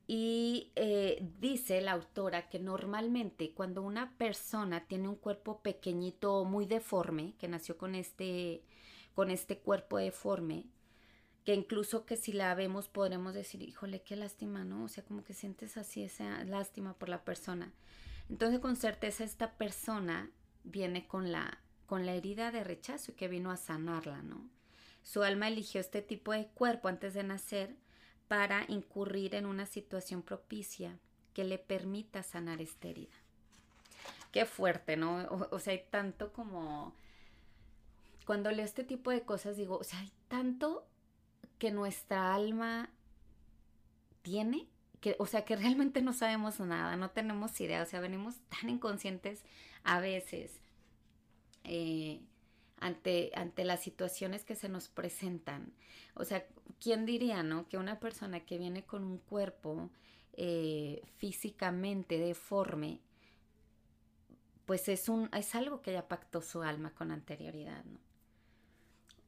Y 0.07 0.71
eh, 0.75 1.25
dice 1.39 1.79
la 1.81 1.93
autora 1.93 2.49
que 2.49 2.59
normalmente 2.59 3.53
cuando 3.53 3.81
una 3.81 4.17
persona 4.17 4.85
tiene 4.87 5.07
un 5.07 5.15
cuerpo 5.15 5.61
pequeñito 5.61 6.43
muy 6.45 6.65
deforme, 6.65 7.35
que 7.39 7.47
nació 7.47 7.77
con 7.77 7.95
este, 7.95 8.63
con 9.15 9.31
este 9.31 9.59
cuerpo 9.59 9.97
deforme, 9.97 10.65
que 11.45 11.53
incluso 11.53 12.05
que 12.05 12.15
si 12.15 12.31
la 12.31 12.55
vemos 12.55 12.87
podremos 12.87 13.33
decir, 13.33 13.61
híjole, 13.61 14.01
qué 14.01 14.15
lástima, 14.15 14.63
¿no? 14.63 14.85
O 14.85 14.87
sea, 14.87 15.03
como 15.03 15.23
que 15.23 15.33
sientes 15.33 15.77
así 15.77 16.03
esa 16.03 16.43
lástima 16.45 16.93
por 16.93 17.09
la 17.09 17.23
persona. 17.25 17.73
Entonces, 18.29 18.59
con 18.59 18.77
certeza 18.77 19.23
esta 19.23 19.51
persona 19.57 20.31
viene 20.63 21.05
con 21.05 21.31
la, 21.31 21.59
con 21.85 22.05
la 22.05 22.13
herida 22.13 22.51
de 22.51 22.63
rechazo 22.63 23.11
y 23.11 23.15
que 23.15 23.27
vino 23.27 23.51
a 23.51 23.57
sanarla, 23.57 24.21
¿no? 24.21 24.49
Su 25.03 25.23
alma 25.23 25.49
eligió 25.49 25.81
este 25.81 26.01
tipo 26.01 26.31
de 26.31 26.47
cuerpo 26.47 26.87
antes 26.87 27.13
de 27.13 27.23
nacer 27.23 27.75
para 28.29 28.63
incurrir 28.69 29.35
en 29.35 29.45
una 29.45 29.65
situación 29.65 30.21
propicia 30.21 30.97
que 31.33 31.43
le 31.43 31.57
permita 31.57 32.23
sanar 32.23 32.61
esta 32.61 32.87
herida. 32.87 33.15
Qué 34.31 34.45
fuerte, 34.45 34.95
¿no? 34.95 35.23
O, 35.25 35.55
o 35.55 35.59
sea, 35.59 35.73
hay 35.73 35.83
tanto 35.89 36.31
como... 36.31 36.95
Cuando 38.25 38.49
leo 38.51 38.63
este 38.63 38.85
tipo 38.85 39.11
de 39.11 39.23
cosas 39.23 39.57
digo, 39.57 39.77
o 39.77 39.83
sea, 39.83 39.99
hay 39.99 40.11
tanto 40.29 40.87
que 41.63 41.71
nuestra 41.71 42.35
alma 42.35 42.89
tiene, 44.21 44.67
que, 44.99 45.15
o 45.17 45.25
sea, 45.25 45.45
que 45.45 45.55
realmente 45.55 46.01
no 46.01 46.11
sabemos 46.11 46.59
nada, 46.59 46.97
no 46.97 47.11
tenemos 47.11 47.57
idea, 47.61 47.81
o 47.81 47.85
sea, 47.85 48.01
venimos 48.01 48.35
tan 48.49 48.69
inconscientes 48.69 49.45
a 49.85 50.01
veces 50.01 50.59
eh, 51.63 52.19
ante, 52.81 53.31
ante 53.35 53.63
las 53.63 53.81
situaciones 53.81 54.43
que 54.43 54.57
se 54.57 54.67
nos 54.67 54.89
presentan. 54.89 55.71
O 56.15 56.25
sea, 56.25 56.45
¿quién 56.81 57.05
diría, 57.05 57.43
no? 57.43 57.69
Que 57.69 57.77
una 57.77 58.01
persona 58.01 58.41
que 58.41 58.57
viene 58.57 58.83
con 58.83 59.05
un 59.05 59.19
cuerpo 59.19 59.89
eh, 60.33 61.01
físicamente 61.15 62.17
deforme 62.17 62.99
pues 64.65 64.89
es, 64.89 65.07
un, 65.07 65.29
es 65.33 65.55
algo 65.55 65.81
que 65.81 65.93
ya 65.93 66.09
pactó 66.09 66.41
su 66.41 66.61
alma 66.61 66.93
con 66.93 67.09
anterioridad, 67.11 67.85
¿no? 67.85 67.99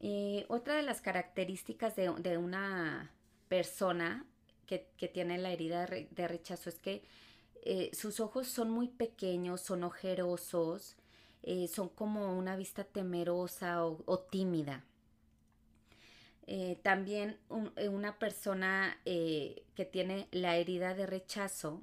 Y 0.00 0.44
otra 0.48 0.74
de 0.76 0.82
las 0.82 1.00
características 1.00 1.96
de, 1.96 2.38
una 2.38 3.12
persona 3.48 4.26
que, 4.66 4.78
tiene 5.12 5.38
la 5.38 5.50
herida 5.50 5.86
de 5.86 6.28
rechazo 6.28 6.68
es 6.68 6.78
que 6.78 7.02
eh, 7.62 7.90
sus 7.94 8.20
ojos 8.20 8.46
son 8.46 8.70
muy 8.70 8.88
pequeños, 8.88 9.60
son 9.60 9.84
ojerosos, 9.84 10.96
eh, 11.42 11.68
son 11.68 11.88
como 11.88 12.36
una 12.36 12.56
vista 12.56 12.84
temerosa 12.84 13.84
o, 13.84 14.18
tímida. 14.30 14.84
Eh, 16.48 16.78
también 16.82 17.40
una 17.48 18.20
persona 18.20 19.00
que 19.04 19.88
tiene 19.90 20.28
la 20.30 20.56
herida 20.56 20.94
de 20.94 21.06
rechazo 21.06 21.82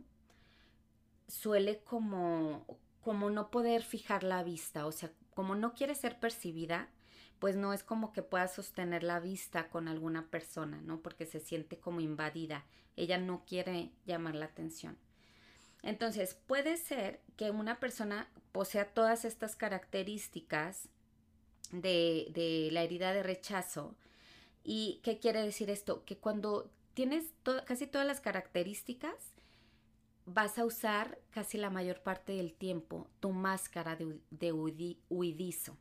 suele 1.28 1.80
como, 1.80 2.66
como 3.02 3.30
no 3.30 3.50
poder 3.52 3.84
fijar 3.84 4.24
la 4.24 4.44
vista, 4.44 4.86
o 4.86 4.92
sea, 4.92 5.12
como 5.34 5.56
no 5.56 5.74
quiere 5.74 5.96
ser 5.96 6.20
percibida, 6.20 6.90
pues 7.44 7.58
no 7.58 7.74
es 7.74 7.84
como 7.84 8.14
que 8.14 8.24
pueda 8.24 8.48
sostener 8.48 9.04
la 9.04 9.20
vista 9.20 9.68
con 9.68 9.90
alguna 9.90 10.28
persona, 10.28 10.80
¿no? 10.80 11.02
Porque 11.02 11.26
se 11.26 11.42
siente 11.42 11.78
como 11.78 12.00
invadida. 12.00 12.64
Ella 12.96 13.18
no 13.18 13.44
quiere 13.46 13.92
llamar 14.06 14.36
la 14.36 14.46
atención. 14.46 14.98
Entonces, 15.82 16.36
puede 16.48 16.78
ser 16.78 17.20
que 17.36 17.52
una 17.52 17.82
persona 17.82 18.30
posea 18.54 18.94
todas 18.94 19.26
estas 19.26 19.58
características 19.58 20.88
de, 21.74 22.32
de 22.34 22.70
la 22.72 22.84
herida 22.84 23.12
de 23.12 23.24
rechazo. 23.24 23.94
¿Y 24.64 25.02
qué 25.04 25.20
quiere 25.20 25.42
decir 25.42 25.70
esto? 25.70 26.06
Que 26.06 26.16
cuando 26.16 26.72
tienes 26.94 27.26
casi 27.66 27.88
todas 27.88 28.08
las 28.08 28.22
características, 28.22 29.34
vas 30.26 30.58
a 30.58 30.64
usar 30.64 31.20
casi 31.30 31.58
la 31.58 31.70
mayor 31.70 32.04
parte 32.04 32.32
del 32.32 32.54
tiempo 32.54 33.10
tu 33.20 33.34
máscara 33.34 33.98
de, 33.98 34.18
de 34.32 34.54
huidizo. 35.10 35.78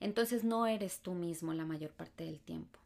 Entonces 0.00 0.44
no 0.44 0.66
eres 0.66 1.00
tú 1.00 1.14
mismo 1.14 1.54
la 1.54 1.64
mayor 1.64 1.92
parte 1.92 2.24
del 2.24 2.40
tiempo. 2.40 2.78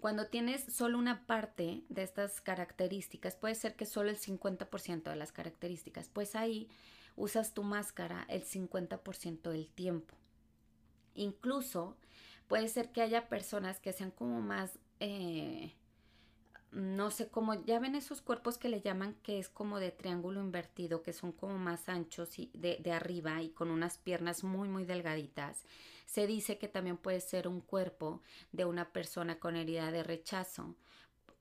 Cuando 0.00 0.26
tienes 0.26 0.64
solo 0.64 0.98
una 0.98 1.26
parte 1.26 1.82
de 1.90 2.02
estas 2.02 2.40
características, 2.40 3.36
puede 3.36 3.54
ser 3.54 3.76
que 3.76 3.84
solo 3.84 4.08
el 4.08 4.18
50% 4.18 5.02
de 5.02 5.16
las 5.16 5.30
características, 5.30 6.08
pues 6.08 6.34
ahí 6.34 6.68
usas 7.16 7.52
tu 7.52 7.62
máscara 7.62 8.24
el 8.28 8.42
50% 8.44 9.50
del 9.50 9.68
tiempo. 9.68 10.14
Incluso 11.14 11.96
puede 12.48 12.68
ser 12.68 12.92
que 12.92 13.02
haya 13.02 13.28
personas 13.28 13.78
que 13.78 13.92
sean 13.92 14.10
como 14.10 14.40
más 14.40 14.78
eh, 15.00 15.74
no 16.72 17.10
sé 17.10 17.28
cómo, 17.28 17.54
ya 17.64 17.78
ven 17.78 17.94
esos 17.94 18.20
cuerpos 18.20 18.58
que 18.58 18.68
le 18.68 18.80
llaman 18.80 19.16
que 19.22 19.38
es 19.38 19.48
como 19.48 19.80
de 19.80 19.90
triángulo 19.90 20.40
invertido, 20.40 21.02
que 21.02 21.12
son 21.12 21.32
como 21.32 21.58
más 21.58 21.88
anchos 21.88 22.38
y 22.38 22.50
de, 22.54 22.78
de, 22.80 22.92
arriba 22.92 23.42
y 23.42 23.50
con 23.50 23.70
unas 23.70 23.98
piernas 23.98 24.44
muy, 24.44 24.68
muy 24.68 24.84
delgaditas. 24.84 25.64
Se 26.06 26.26
dice 26.26 26.58
que 26.58 26.68
también 26.68 26.96
puede 26.96 27.20
ser 27.20 27.48
un 27.48 27.60
cuerpo 27.60 28.22
de 28.52 28.64
una 28.64 28.92
persona 28.92 29.38
con 29.38 29.56
herida 29.56 29.90
de 29.90 30.02
rechazo, 30.02 30.74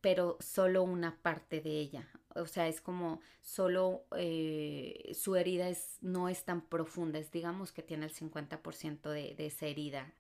pero 0.01 0.37
solo 0.39 0.83
una 0.83 1.17
parte 1.21 1.61
de 1.61 1.79
ella. 1.79 2.07
O 2.35 2.45
sea, 2.45 2.67
es 2.67 2.81
como 2.81 3.21
solo 3.41 4.05
eh, 4.15 5.11
su 5.13 5.35
herida 5.35 5.69
es, 5.69 5.97
no 6.01 6.29
es 6.29 6.43
tan 6.45 6.61
profunda, 6.61 7.19
es 7.19 7.31
digamos 7.31 7.71
que 7.71 7.83
tiene 7.83 8.05
el 8.05 8.13
50% 8.13 9.09
de, 9.09 9.35
de 9.35 9.45
esa 9.47 9.65
herida 9.67 10.13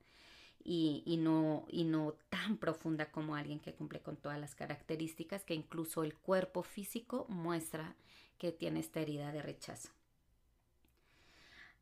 y, 0.63 1.17
no, 1.17 1.65
y 1.69 1.85
no 1.85 2.15
tan 2.29 2.57
profunda 2.57 3.11
como 3.11 3.35
alguien 3.35 3.59
que 3.59 3.73
cumple 3.73 4.01
con 4.01 4.17
todas 4.17 4.39
las 4.39 4.55
características 4.55 5.43
que 5.43 5.55
incluso 5.55 6.03
el 6.03 6.15
cuerpo 6.15 6.63
físico 6.63 7.25
muestra 7.29 7.95
que 8.37 8.51
tiene 8.51 8.79
esta 8.79 8.99
herida 8.99 9.31
de 9.31 9.41
rechazo. 9.41 9.89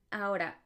Ahora, 0.10 0.62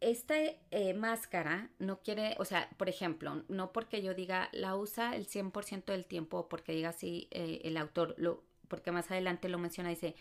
esta 0.00 0.34
eh, 0.70 0.94
máscara 0.94 1.70
no 1.78 2.00
quiere, 2.02 2.36
o 2.38 2.44
sea, 2.44 2.68
por 2.76 2.88
ejemplo, 2.88 3.44
no 3.48 3.72
porque 3.72 4.02
yo 4.02 4.14
diga 4.14 4.48
la 4.52 4.76
usa 4.76 5.16
el 5.16 5.26
100% 5.26 5.92
del 5.92 6.04
tiempo 6.04 6.38
o 6.38 6.48
porque 6.48 6.72
diga 6.72 6.90
así 6.90 7.28
eh, 7.30 7.60
el 7.64 7.76
autor, 7.76 8.14
lo, 8.18 8.44
porque 8.68 8.92
más 8.92 9.10
adelante 9.10 9.48
lo 9.48 9.58
menciona, 9.58 9.90
dice, 9.90 10.14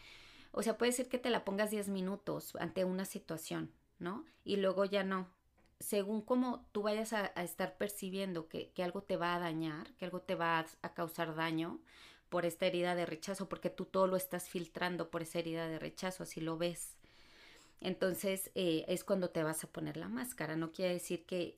o 0.52 0.64
sea, 0.64 0.78
puede 0.78 0.92
ser 0.92 1.10
que 1.10 1.20
te 1.20 1.30
la 1.30 1.46
pongas 1.46 1.72
10 1.72 1.90
minutos 1.90 2.56
ante 2.60 2.86
una 2.86 3.06
situación, 3.06 3.72
¿no? 4.00 4.26
Y 4.44 4.58
luego 4.58 4.86
ya 4.86 5.04
no, 5.04 5.30
según 5.80 6.22
como 6.22 6.66
tú 6.72 6.82
vayas 6.84 7.14
a, 7.14 7.26
estar 7.26 7.78
percibiendo 7.78 8.48
que, 8.48 8.72
algo 8.84 9.02
te 9.02 9.18
va 9.18 9.36
a 9.36 9.40
dañar, 9.40 9.94
que 9.94 10.06
algo 10.06 10.22
te 10.22 10.36
va 10.36 10.66
a, 10.82 10.94
causar 10.94 11.36
daño 11.36 11.80
por 12.30 12.46
esta 12.46 12.66
herida 12.66 12.96
de 12.96 13.06
rechazo, 13.06 13.48
porque 13.48 13.70
tú 13.70 13.86
todo 13.86 14.08
lo 14.08 14.18
estás 14.18 14.50
filtrando 14.50 15.10
por 15.10 15.22
esa 15.22 15.40
herida 15.40 15.68
de 15.68 15.80
rechazo, 15.80 16.24
así 16.24 16.42
lo 16.42 16.58
ves. 16.58 16.96
Entonces 17.80 18.52
eh, 18.56 18.86
es 18.88 19.04
cuando 19.04 19.30
te 19.30 19.44
vas 19.44 19.64
a 19.64 19.68
poner 19.68 19.98
la 19.98 20.10
máscara. 20.10 20.56
No 20.56 20.72
quiere 20.72 20.94
decir 20.94 21.26
que 21.26 21.58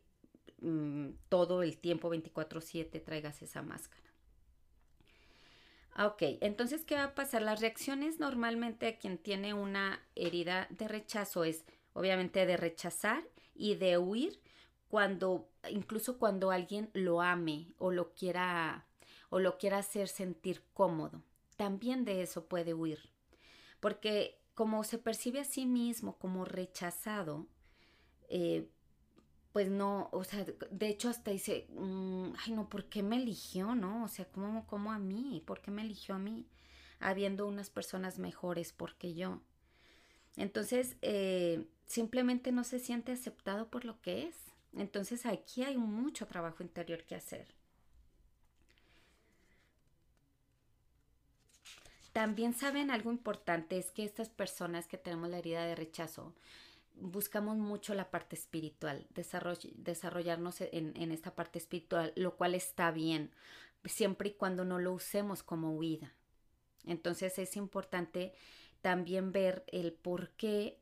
mm, 0.62 1.12
todo 1.30 1.64
el 1.64 1.78
tiempo 1.78 2.10
24/7 2.10 3.04
traigas 3.04 3.42
esa 3.42 3.62
máscara. 3.62 4.04
Ok, 5.98 6.22
entonces, 6.42 6.86
¿qué 6.86 6.96
va 6.96 7.04
a 7.06 7.16
pasar? 7.16 7.42
Las 7.42 7.60
reacciones 7.60 8.20
normalmente 8.20 8.88
a 8.88 8.98
quien 8.98 9.18
tiene 9.18 9.54
una 9.54 10.02
herida 10.16 10.68
de 10.70 10.88
rechazo 10.88 11.44
es 11.44 11.66
obviamente 11.94 12.46
de 12.46 12.56
rechazar 12.56 13.24
y 13.60 13.76
de 13.76 13.98
huir 13.98 14.42
cuando, 14.88 15.50
incluso 15.70 16.18
cuando 16.18 16.50
alguien 16.50 16.90
lo 16.94 17.22
ame 17.22 17.68
o 17.78 17.92
lo 17.92 18.14
quiera 18.14 18.86
o 19.30 19.40
lo 19.40 19.60
quiera 19.60 19.78
hacer 19.78 20.08
sentir 20.08 20.64
cómodo. 20.74 21.22
También 21.58 22.06
de 22.06 22.24
eso 22.24 22.46
puede 22.46 22.74
huir. 22.74 23.12
Porque 23.80 24.40
como 24.56 24.84
se 24.84 24.98
percibe 24.98 25.42
a 25.42 25.46
sí 25.46 25.66
mismo 25.66 26.18
como 26.18 26.46
rechazado, 26.46 27.48
eh, 28.30 28.68
pues 29.52 29.70
no, 29.70 30.10
o 30.12 30.24
sea, 30.24 30.46
de 30.72 30.88
hecho 30.88 31.10
hasta 31.10 31.32
dice, 31.32 31.68
mm, 31.70 32.32
ay 32.46 32.54
no, 32.54 32.70
¿por 32.70 32.86
qué 32.86 33.04
me 33.04 33.18
eligió, 33.18 33.76
no? 33.76 34.06
O 34.06 34.08
sea, 34.08 34.26
¿cómo, 34.26 34.66
¿cómo 34.68 34.92
a 34.92 35.00
mí? 35.00 35.44
¿Por 35.46 35.62
qué 35.62 35.70
me 35.70 35.82
eligió 35.82 36.16
a 36.16 36.20
mí? 36.20 36.48
Habiendo 37.00 37.46
unas 37.46 37.70
personas 37.70 38.20
mejores 38.20 38.72
porque 38.74 39.14
yo. 39.14 39.42
Entonces, 40.38 40.96
eh, 41.02 41.68
simplemente 41.90 42.52
no 42.52 42.64
se 42.64 42.80
siente 42.80 43.12
aceptado 43.12 43.68
por 43.68 43.84
lo 43.84 44.00
que 44.00 44.28
es. 44.28 44.36
Entonces 44.78 45.26
aquí 45.26 45.64
hay 45.64 45.76
mucho 45.78 46.28
trabajo 46.28 46.62
interior 46.62 47.04
que 47.04 47.16
hacer. 47.16 47.48
También 52.14 52.54
saben 52.54 52.92
algo 52.92 53.12
importante, 53.12 53.78
es 53.78 53.92
que 53.92 54.04
estas 54.04 54.30
personas 54.30 54.88
que 54.88 54.98
tenemos 54.98 55.30
la 55.30 55.40
herida 55.40 55.66
de 55.66 55.76
rechazo, 55.76 56.36
buscamos 56.96 57.58
mucho 57.58 57.94
la 57.94 58.12
parte 58.12 58.36
espiritual, 58.36 59.08
desarrollarnos 59.10 60.62
en, 60.62 60.96
en, 60.96 61.12
esta 61.12 61.34
parte 61.34 61.60
espiritual, 61.60 62.14
lo 62.16 62.36
cual 62.36 62.56
está 62.56 62.92
bien, 62.92 63.32
siempre 63.86 64.30
y 64.30 64.34
cuando 64.34 64.66
no 64.66 64.80
lo 64.80 64.94
usemos 64.94 65.44
como 65.44 65.76
huida. 65.76 66.14
Entonces 66.86 67.40
es 67.40 67.56
importante 67.56 68.34
también 68.82 69.32
ver 69.32 69.64
el 69.68 69.94
por 69.94 70.30
qué 70.32 70.80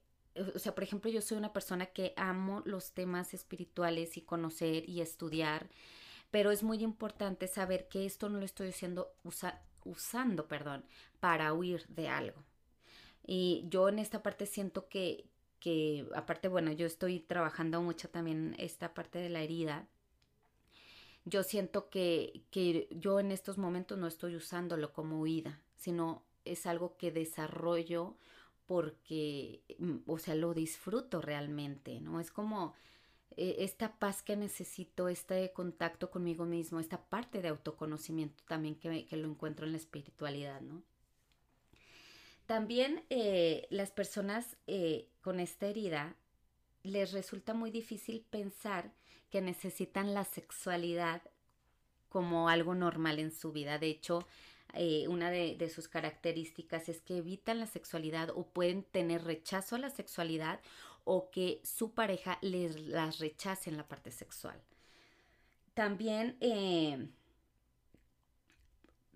o 0.55 0.59
sea, 0.59 0.75
por 0.75 0.83
ejemplo, 0.83 1.09
yo 1.11 1.21
soy 1.21 1.37
una 1.37 1.53
persona 1.53 1.87
que 1.87 2.13
amo 2.15 2.61
los 2.65 2.91
temas 2.91 3.33
espirituales 3.33 4.17
y 4.17 4.21
conocer 4.21 4.87
y 4.89 5.01
estudiar, 5.01 5.67
pero 6.31 6.51
es 6.51 6.63
muy 6.63 6.83
importante 6.83 7.47
saber 7.47 7.87
que 7.87 8.05
esto 8.05 8.29
no 8.29 8.39
lo 8.39 8.45
estoy 8.45 8.69
haciendo, 8.69 9.13
usando, 9.85 10.47
perdón, 10.47 10.83
para 11.19 11.53
huir 11.53 11.85
de 11.87 12.09
algo. 12.09 12.43
Y 13.25 13.65
yo 13.69 13.89
en 13.89 13.99
esta 13.99 14.23
parte 14.23 14.45
siento 14.45 14.87
que, 14.87 15.25
que, 15.59 16.07
aparte, 16.15 16.47
bueno, 16.47 16.71
yo 16.71 16.85
estoy 16.85 17.19
trabajando 17.19 17.81
mucho 17.81 18.09
también 18.09 18.55
esta 18.57 18.93
parte 18.93 19.19
de 19.19 19.29
la 19.29 19.41
herida. 19.41 19.87
Yo 21.25 21.43
siento 21.43 21.89
que, 21.89 22.43
que 22.51 22.87
yo 22.91 23.19
en 23.19 23.31
estos 23.31 23.57
momentos 23.57 23.97
no 23.97 24.07
estoy 24.07 24.35
usándolo 24.35 24.93
como 24.93 25.21
huida, 25.21 25.59
sino 25.75 26.23
es 26.45 26.65
algo 26.65 26.95
que 26.97 27.11
desarrollo 27.11 28.15
porque, 28.67 29.63
mm, 29.79 29.97
o 30.05 30.19
sea, 30.19 30.35
lo 30.35 30.53
disfruto 30.53 31.21
realmente, 31.21 31.99
¿no? 32.01 32.19
Es 32.19 32.31
como 32.31 32.73
eh, 33.37 33.57
esta 33.59 33.93
paz 33.97 34.21
que 34.21 34.35
necesito, 34.35 35.09
este 35.09 35.51
contacto 35.53 36.11
conmigo 36.11 36.45
mismo, 36.45 36.79
esta 36.79 37.01
parte 37.01 37.41
de 37.41 37.47
autoconocimiento 37.49 38.43
también 38.47 38.75
que, 38.75 39.07
lo 39.15 39.27
encuentro 39.29 39.65
en 39.65 39.71
la 39.71 39.77
espiritualidad, 39.77 40.61
¿no? 40.61 40.83
También 42.45 43.03
eh, 43.09 43.67
las 43.69 43.91
personas 43.91 44.57
eh, 44.67 45.07
con 45.21 45.39
esta 45.39 45.67
herida 45.67 46.15
les 46.83 47.11
resulta 47.11 47.53
muy 47.53 47.71
difícil 47.71 48.25
pensar 48.29 48.91
que 49.29 49.41
necesitan 49.41 50.13
la 50.13 50.23
sexualidad 50.23 51.21
como 52.09 52.49
algo 52.49 52.73
normal 52.73 53.19
en 53.19 53.31
su 53.31 53.51
vida. 53.51 53.77
De 53.77 53.87
hecho, 53.87 54.25
eh, 54.73 55.07
una 55.07 55.31
de, 55.31 55.69
sus 55.69 55.87
características 55.87 56.89
es 56.89 57.01
que 57.01 57.17
evitan 57.17 57.59
la 57.59 57.67
sexualidad 57.67 58.29
o 58.29 58.47
pueden 58.47 58.83
tener 58.83 59.23
rechazo 59.23 59.75
a 59.75 59.79
la 59.79 59.89
sexualidad 59.89 60.59
o 61.03 61.29
que 61.31 61.61
su 61.63 61.93
pareja 61.93 62.37
les 62.41 62.79
las 62.79 63.19
rechace 63.19 63.69
en 63.69 63.77
la 63.77 63.87
parte 63.87 64.11
sexual. 64.11 64.61
También 65.73 66.37
eh, 66.41 67.07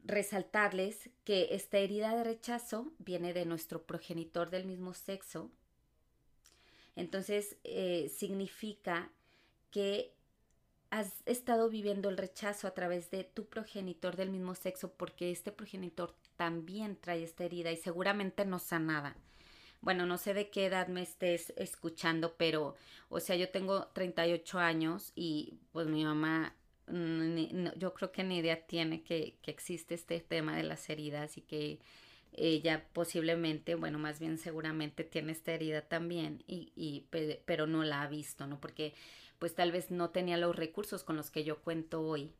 resaltarles 0.04 1.10
que 1.24 1.50
esta 1.52 1.78
herida 1.78 2.16
de 2.16 2.24
rechazo 2.24 2.92
viene 3.00 3.34
de 3.34 3.46
nuestro 3.46 3.84
progenitor 3.86 4.50
del 4.50 4.66
mismo 4.66 4.94
sexo 4.94 5.52
Entonces, 6.96 7.58
eh, 7.64 8.10
significa 8.10 9.12
que 9.72 10.14
has 10.92 11.24
estado 11.26 11.70
viviendo 11.70 12.10
el 12.10 12.18
rechazo 12.18 12.68
a 12.68 12.74
través 12.74 13.10
de 13.10 13.24
tu 13.24 13.46
progenitor 13.46 14.16
del 14.16 14.30
mismo 14.30 14.56
sexo 14.56 14.92
porque 14.92 15.32
este 15.32 15.52
progenitor 15.52 16.14
también 16.36 16.98
trae 16.98 17.24
esta 17.24 17.46
herida 17.46 17.72
y 17.72 17.78
seguramente 17.78 18.46
no 18.46 18.60
sanada. 18.60 19.16
Bueno, 19.80 20.06
no 20.06 20.18
sé 20.18 20.34
de 20.36 20.50
qué 20.50 20.68
edad 20.68 20.90
me 20.90 21.02
estés 21.02 21.54
escuchando, 21.56 22.36
pero, 22.38 22.76
o 23.10 23.20
sea, 23.20 23.36
yo 23.36 23.50
tengo 23.50 23.88
38 23.94 24.60
años 24.60 25.12
y 25.16 25.56
pues 25.72 25.88
mi 25.88 26.04
mamá, 26.04 26.54
mm, 26.88 27.70
yo 27.78 27.94
creo 27.94 28.12
que 28.12 28.24
ni 28.24 28.38
idea 28.38 28.68
tiene 28.68 29.02
que, 29.02 29.38
que 29.42 29.50
existe 29.50 29.96
este 29.96 30.20
tema 30.20 30.56
de 30.56 30.64
las 30.64 30.88
heridas 30.90 31.38
y 31.38 31.42
que 31.42 31.80
ella 32.34 32.86
posiblemente, 32.94 33.76
bueno, 33.76 33.98
más 33.98 34.20
bien 34.20 34.38
seguramente 34.38 35.04
tiene 35.04 35.32
esta 35.32 35.54
herida 35.54 35.82
también, 35.82 36.44
y, 36.48 37.06
pero 37.46 37.68
no 37.68 37.84
la 37.84 38.04
ha 38.04 38.08
visto, 38.08 38.48
¿no? 38.48 38.60
Porque 38.60 38.94
pues 39.42 39.54
tal 39.56 39.74
vez 39.74 39.92
no 39.92 40.12
tenía 40.12 40.38
los 40.38 40.56
recursos 40.56 41.04
con 41.04 41.18
los 41.18 41.30
que 41.32 41.44
yo 41.44 41.58
cuento 41.60 42.02
hoy, 42.02 42.32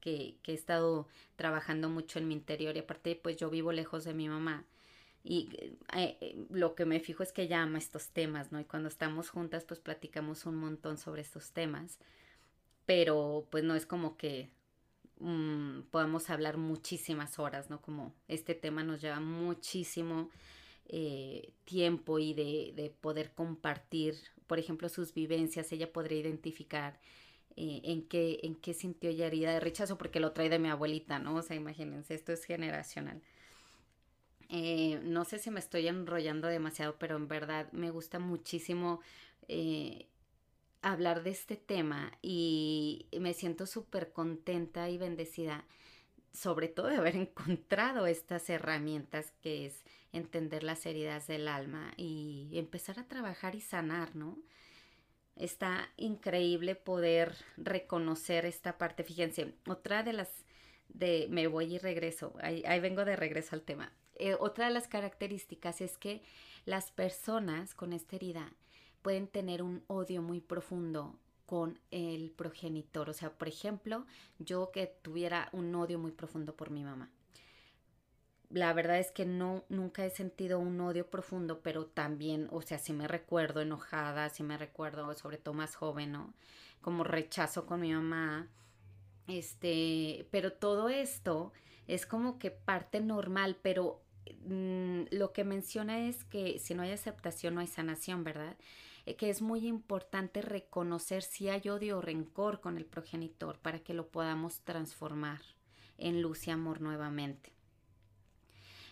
que, 0.00 0.36
que 0.44 0.52
he 0.52 0.54
estado 0.54 1.08
trabajando 1.34 1.88
mucho 1.88 2.20
en 2.20 2.28
mi 2.28 2.34
interior 2.34 2.76
y 2.76 2.80
aparte 2.80 3.16
pues 3.16 3.36
yo 3.36 3.50
vivo 3.50 3.72
lejos 3.72 4.04
de 4.04 4.14
mi 4.14 4.28
mamá 4.28 4.64
y 5.24 5.48
eh, 5.58 6.18
eh, 6.20 6.46
lo 6.50 6.76
que 6.76 6.84
me 6.84 7.00
fijo 7.00 7.22
es 7.24 7.32
que 7.32 7.42
ella 7.42 7.62
ama 7.62 7.78
estos 7.78 8.10
temas, 8.10 8.52
¿no? 8.52 8.60
Y 8.60 8.64
cuando 8.64 8.88
estamos 8.88 9.30
juntas 9.30 9.64
pues 9.64 9.80
platicamos 9.80 10.46
un 10.46 10.56
montón 10.56 10.98
sobre 10.98 11.22
estos 11.22 11.50
temas, 11.50 11.98
pero 12.86 13.48
pues 13.50 13.64
no 13.64 13.74
es 13.74 13.86
como 13.86 14.16
que 14.16 14.50
Mm, 15.20 15.82
podemos 15.90 16.28
hablar 16.30 16.56
muchísimas 16.56 17.38
horas, 17.38 17.70
¿no? 17.70 17.80
Como 17.80 18.12
este 18.28 18.54
tema 18.54 18.82
nos 18.82 19.00
lleva 19.00 19.20
muchísimo 19.20 20.30
eh, 20.86 21.54
tiempo 21.64 22.18
y 22.18 22.34
de, 22.34 22.72
de, 22.76 22.90
poder 22.90 23.32
compartir, 23.32 24.16
por 24.46 24.58
ejemplo, 24.58 24.88
sus 24.88 25.14
vivencias, 25.14 25.72
ella 25.72 25.92
podría 25.92 26.20
identificar 26.20 27.00
eh, 27.56 27.80
en, 27.84 28.06
qué, 28.06 28.40
en 28.42 28.54
qué 28.54 28.74
sintió 28.74 29.10
ella 29.10 29.26
herida 29.26 29.52
de 29.52 29.60
rechazo, 29.60 29.96
porque 29.96 30.20
lo 30.20 30.32
trae 30.32 30.50
de 30.50 30.58
mi 30.58 30.68
abuelita, 30.68 31.18
¿no? 31.18 31.36
O 31.36 31.42
sea, 31.42 31.56
imagínense, 31.56 32.14
esto 32.14 32.32
es 32.32 32.44
generacional. 32.44 33.22
Eh, 34.50 35.00
no 35.02 35.24
sé 35.24 35.38
si 35.38 35.50
me 35.50 35.58
estoy 35.58 35.88
enrollando 35.88 36.48
demasiado, 36.48 36.96
pero 36.98 37.16
en 37.16 37.28
verdad 37.28 37.72
me 37.72 37.90
gusta 37.90 38.18
muchísimo 38.18 39.00
hablar 40.82 41.22
de 41.22 41.30
este 41.30 41.56
tema 41.56 42.12
y 42.22 43.06
me 43.18 43.34
siento 43.34 43.66
súper 43.66 44.12
contenta 44.12 44.88
y 44.90 44.98
bendecida, 44.98 45.64
sobre 46.34 46.68
todo 46.68 46.88
de 46.88 46.96
haber 46.96 47.16
encontrado 47.16 48.06
estas 48.06 48.50
herramientas 48.50 49.32
que 49.40 49.66
es 49.66 49.84
entender 50.12 50.62
las 50.62 50.84
heridas 50.86 51.26
del 51.26 51.48
alma 51.48 51.92
y 51.96 52.50
empezar 52.52 52.98
a 52.98 53.08
trabajar 53.08 53.54
y 53.54 53.60
sanar, 53.60 54.14
¿no? 54.14 54.38
Está 55.36 55.90
increíble 55.96 56.76
poder 56.76 57.34
reconocer 57.56 58.46
esta 58.46 58.78
parte. 58.78 59.02
Fíjense, 59.02 59.54
otra 59.66 60.04
de 60.04 60.12
las 60.12 60.28
de 60.88 61.26
me 61.28 61.48
voy 61.48 61.74
y 61.74 61.78
regreso, 61.78 62.34
ahí, 62.40 62.62
vengo 62.80 63.04
de 63.04 63.16
regreso 63.16 63.56
al 63.56 63.62
tema. 63.62 63.92
Eh, 64.14 64.36
otra 64.38 64.66
de 64.66 64.74
las 64.74 64.86
características 64.86 65.80
es 65.80 65.98
que 65.98 66.22
las 66.64 66.92
personas 66.92 67.74
con 67.74 67.92
esta 67.92 68.14
herida 68.14 68.52
pueden 69.02 69.26
tener 69.26 69.60
un 69.62 69.82
odio 69.88 70.22
muy 70.22 70.40
profundo 70.40 71.18
con 71.54 71.78
el 71.92 72.32
progenitor. 72.32 73.08
O 73.08 73.12
sea, 73.12 73.30
por 73.30 73.46
ejemplo, 73.46 74.06
yo 74.40 74.72
que 74.72 74.88
tuviera 74.88 75.50
un 75.52 75.72
odio 75.76 76.00
muy 76.00 76.10
profundo 76.10 76.56
por 76.56 76.70
mi 76.70 76.82
mamá. 76.82 77.12
La 78.50 78.72
verdad 78.72 78.98
es 78.98 79.12
que 79.12 79.24
no, 79.24 79.62
nunca 79.68 80.04
he 80.04 80.10
sentido 80.10 80.58
un 80.58 80.80
odio 80.80 81.08
profundo, 81.08 81.60
pero 81.62 81.86
también, 81.86 82.48
o 82.50 82.60
sea, 82.60 82.80
si 82.80 82.92
me 82.92 83.06
recuerdo 83.06 83.60
enojada, 83.60 84.30
si 84.30 84.42
me 84.42 84.58
recuerdo, 84.58 85.14
sobre 85.14 85.38
todo 85.38 85.54
más 85.54 85.76
joven, 85.76 86.10
¿no? 86.10 86.34
Como 86.80 87.04
rechazo 87.04 87.66
con 87.66 87.82
mi 87.82 87.92
mamá. 87.92 88.48
Este, 89.28 90.26
pero 90.32 90.54
todo 90.54 90.88
esto 90.88 91.52
es 91.86 92.04
como 92.04 92.40
que 92.40 92.50
parte 92.50 92.98
normal, 92.98 93.58
pero 93.62 94.02
mm, 94.44 95.02
lo 95.12 95.32
que 95.32 95.44
menciona 95.44 96.08
es 96.08 96.24
que 96.24 96.58
si 96.58 96.74
no 96.74 96.82
hay 96.82 96.90
aceptación, 96.90 97.54
no 97.54 97.60
hay 97.60 97.68
sanación, 97.68 98.24
¿verdad? 98.24 98.56
Eh, 99.06 99.16
que 99.16 99.28
es 99.28 99.42
muy 99.42 99.66
importante 99.66 100.40
reconocer 100.40 101.22
si 101.22 101.48
hay 101.48 101.68
odio 101.68 101.98
o 101.98 102.00
rencor 102.00 102.60
con 102.60 102.78
el 102.78 102.86
progenitor 102.86 103.58
para 103.58 103.80
que 103.80 103.94
lo 103.94 104.08
podamos 104.08 104.60
transformar 104.60 105.42
en 105.98 106.22
luz 106.22 106.46
y 106.48 106.50
amor 106.50 106.80
nuevamente. 106.80 107.52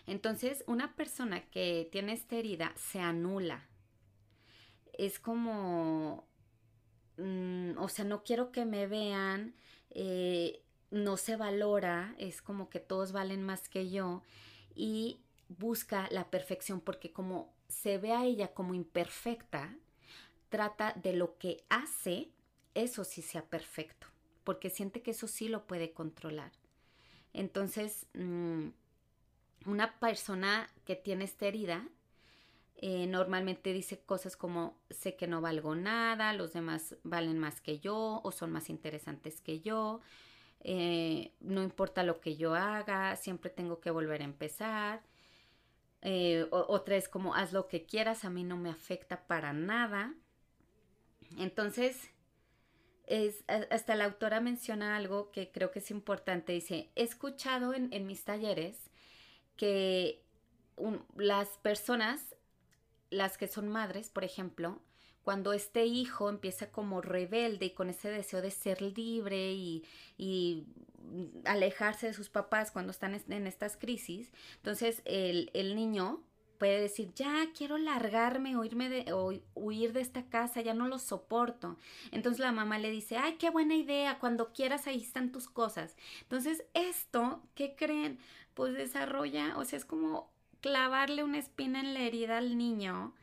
Entonces, 0.05 0.63
una 0.67 0.95
persona 0.95 1.41
que 1.49 1.87
tiene 1.91 2.13
esta 2.13 2.35
herida 2.35 2.73
se 2.75 2.99
anula. 2.99 3.67
Es 4.93 5.19
como, 5.19 6.27
mm, 7.17 7.77
o 7.77 7.89
sea, 7.89 8.05
no 8.05 8.23
quiero 8.23 8.51
que 8.51 8.65
me 8.65 8.85
vean, 8.85 9.55
eh, 9.89 10.61
no 10.91 11.17
se 11.17 11.37
valora, 11.37 12.13
es 12.19 12.41
como 12.41 12.69
que 12.69 12.79
todos 12.79 13.11
valen 13.13 13.43
más 13.43 13.69
que 13.69 13.89
yo 13.89 14.21
y 14.75 15.21
busca 15.47 16.07
la 16.11 16.29
perfección 16.29 16.81
porque 16.81 17.11
como 17.11 17.53
se 17.67 17.97
ve 17.97 18.11
a 18.13 18.25
ella 18.25 18.53
como 18.53 18.73
imperfecta, 18.75 19.75
trata 20.53 20.93
de 21.01 21.13
lo 21.13 21.39
que 21.39 21.63
hace, 21.69 22.29
eso 22.75 23.03
sí 23.03 23.23
sea 23.23 23.43
perfecto, 23.43 24.05
porque 24.43 24.69
siente 24.69 25.01
que 25.01 25.09
eso 25.09 25.27
sí 25.27 25.47
lo 25.47 25.65
puede 25.65 25.93
controlar. 25.93 26.51
Entonces, 27.33 28.05
mm, 28.13 28.67
una 29.65 29.99
persona 29.99 30.69
que 30.85 30.95
tiene 30.95 31.23
esta 31.23 31.47
herida 31.47 31.89
eh, 32.75 33.07
normalmente 33.07 33.73
dice 33.73 33.99
cosas 33.99 34.37
como 34.37 34.77
sé 34.91 35.15
que 35.15 35.25
no 35.25 35.41
valgo 35.41 35.73
nada, 35.73 36.33
los 36.33 36.53
demás 36.53 36.97
valen 37.03 37.39
más 37.39 37.59
que 37.59 37.79
yo 37.79 38.21
o 38.23 38.31
son 38.31 38.51
más 38.51 38.69
interesantes 38.69 39.41
que 39.41 39.59
yo, 39.61 40.01
eh, 40.59 41.33
no 41.39 41.63
importa 41.63 42.03
lo 42.03 42.19
que 42.21 42.35
yo 42.35 42.53
haga, 42.53 43.15
siempre 43.15 43.49
tengo 43.49 43.79
que 43.79 43.89
volver 43.89 44.21
a 44.21 44.25
empezar. 44.25 45.01
Eh, 46.01 46.45
otra 46.51 46.95
es 46.97 47.09
como 47.09 47.33
haz 47.33 47.53
lo 47.53 47.67
que 47.67 47.85
quieras, 47.85 48.23
a 48.25 48.29
mí 48.29 48.43
no 48.43 48.57
me 48.57 48.69
afecta 48.69 49.25
para 49.25 49.51
nada. 49.53 50.13
Entonces, 51.37 52.09
es, 53.05 53.43
hasta 53.47 53.95
la 53.95 54.05
autora 54.05 54.41
menciona 54.41 54.95
algo 54.95 55.31
que 55.31 55.51
creo 55.51 55.71
que 55.71 55.79
es 55.79 55.91
importante. 55.91 56.53
Dice, 56.53 56.91
he 56.95 57.03
escuchado 57.03 57.73
en, 57.73 58.07
mis 58.07 58.23
talleres 58.23 58.77
que 59.55 60.23
las 61.15 61.49
personas, 61.61 62.35
las 63.09 63.37
que 63.37 63.47
son 63.47 63.67
madres, 63.67 64.09
por 64.09 64.23
ejemplo, 64.23 64.81
cuando 65.23 65.53
este 65.53 65.85
hijo 65.85 66.29
empieza 66.29 66.71
como 66.71 67.01
rebelde 67.01 67.67
y 67.67 67.73
con 67.73 67.89
ese 67.89 68.09
deseo 68.09 68.41
de 68.41 68.51
ser 68.51 68.81
libre 68.81 69.53
y, 69.53 69.85
alejarse 71.43 72.07
de 72.07 72.13
sus 72.13 72.29
papás 72.29 72.71
cuando 72.71 72.91
están 72.91 73.13
en 73.13 73.45
estas 73.45 73.75
crisis, 73.75 74.31
entonces 74.55 75.01
el 75.05 75.75
niño 75.75 76.23
puede 76.63 76.79
decir, 76.79 77.11
ya 77.13 77.47
quiero 77.53 77.77
largarme 77.77 78.55
o, 78.55 78.63
irme 78.63 78.87
de, 78.87 79.11
o 79.11 79.33
huir 79.53 79.91
de 79.91 79.99
esta 79.99 80.29
casa, 80.29 80.61
ya 80.61 80.73
no 80.73 80.87
lo 80.87 80.97
soporto. 80.97 81.77
Entonces 82.11 82.39
la 82.39 82.53
mamá 82.53 82.79
le 82.79 82.89
dice, 82.89 83.17
ay, 83.17 83.33
qué 83.33 83.49
buena 83.49 83.75
idea, 83.75 84.17
cuando 84.17 84.53
quieras 84.53 84.87
ahí 84.87 85.01
están 85.01 85.33
tus 85.33 85.49
cosas. 85.49 85.97
Entonces 86.21 86.63
esto, 86.73 87.43
¿qué 87.53 87.75
creen? 87.75 88.17
Pues 88.53 88.75
desarrolla, 88.75 89.57
o 89.57 89.65
sea, 89.65 89.75
es 89.75 89.83
como 89.83 90.31
clavarle 90.61 91.25
una 91.25 91.37
espina 91.37 91.81
en 91.81 91.93
la 91.93 91.99
herida 91.99 92.37
al 92.37 92.57
niño 92.57 93.13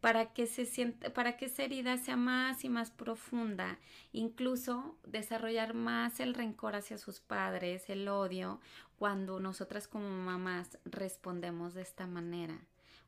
para 0.00 0.32
que 0.32 0.46
se 0.46 0.64
sienta, 0.64 1.12
para 1.12 1.36
que 1.36 1.46
esa 1.46 1.64
herida 1.64 1.96
sea 1.96 2.16
más 2.16 2.62
y 2.62 2.68
más 2.68 2.92
profunda, 2.92 3.80
incluso 4.12 4.96
desarrollar 5.04 5.74
más 5.74 6.20
el 6.20 6.32
rencor 6.32 6.76
hacia 6.76 6.96
sus 6.96 7.18
padres, 7.18 7.90
el 7.90 8.06
odio, 8.06 8.60
cuando 8.94 9.40
nosotras 9.40 9.88
como 9.88 10.08
mamás 10.10 10.78
respondemos 10.84 11.74
de 11.74 11.82
esta 11.82 12.06
manera 12.06 12.64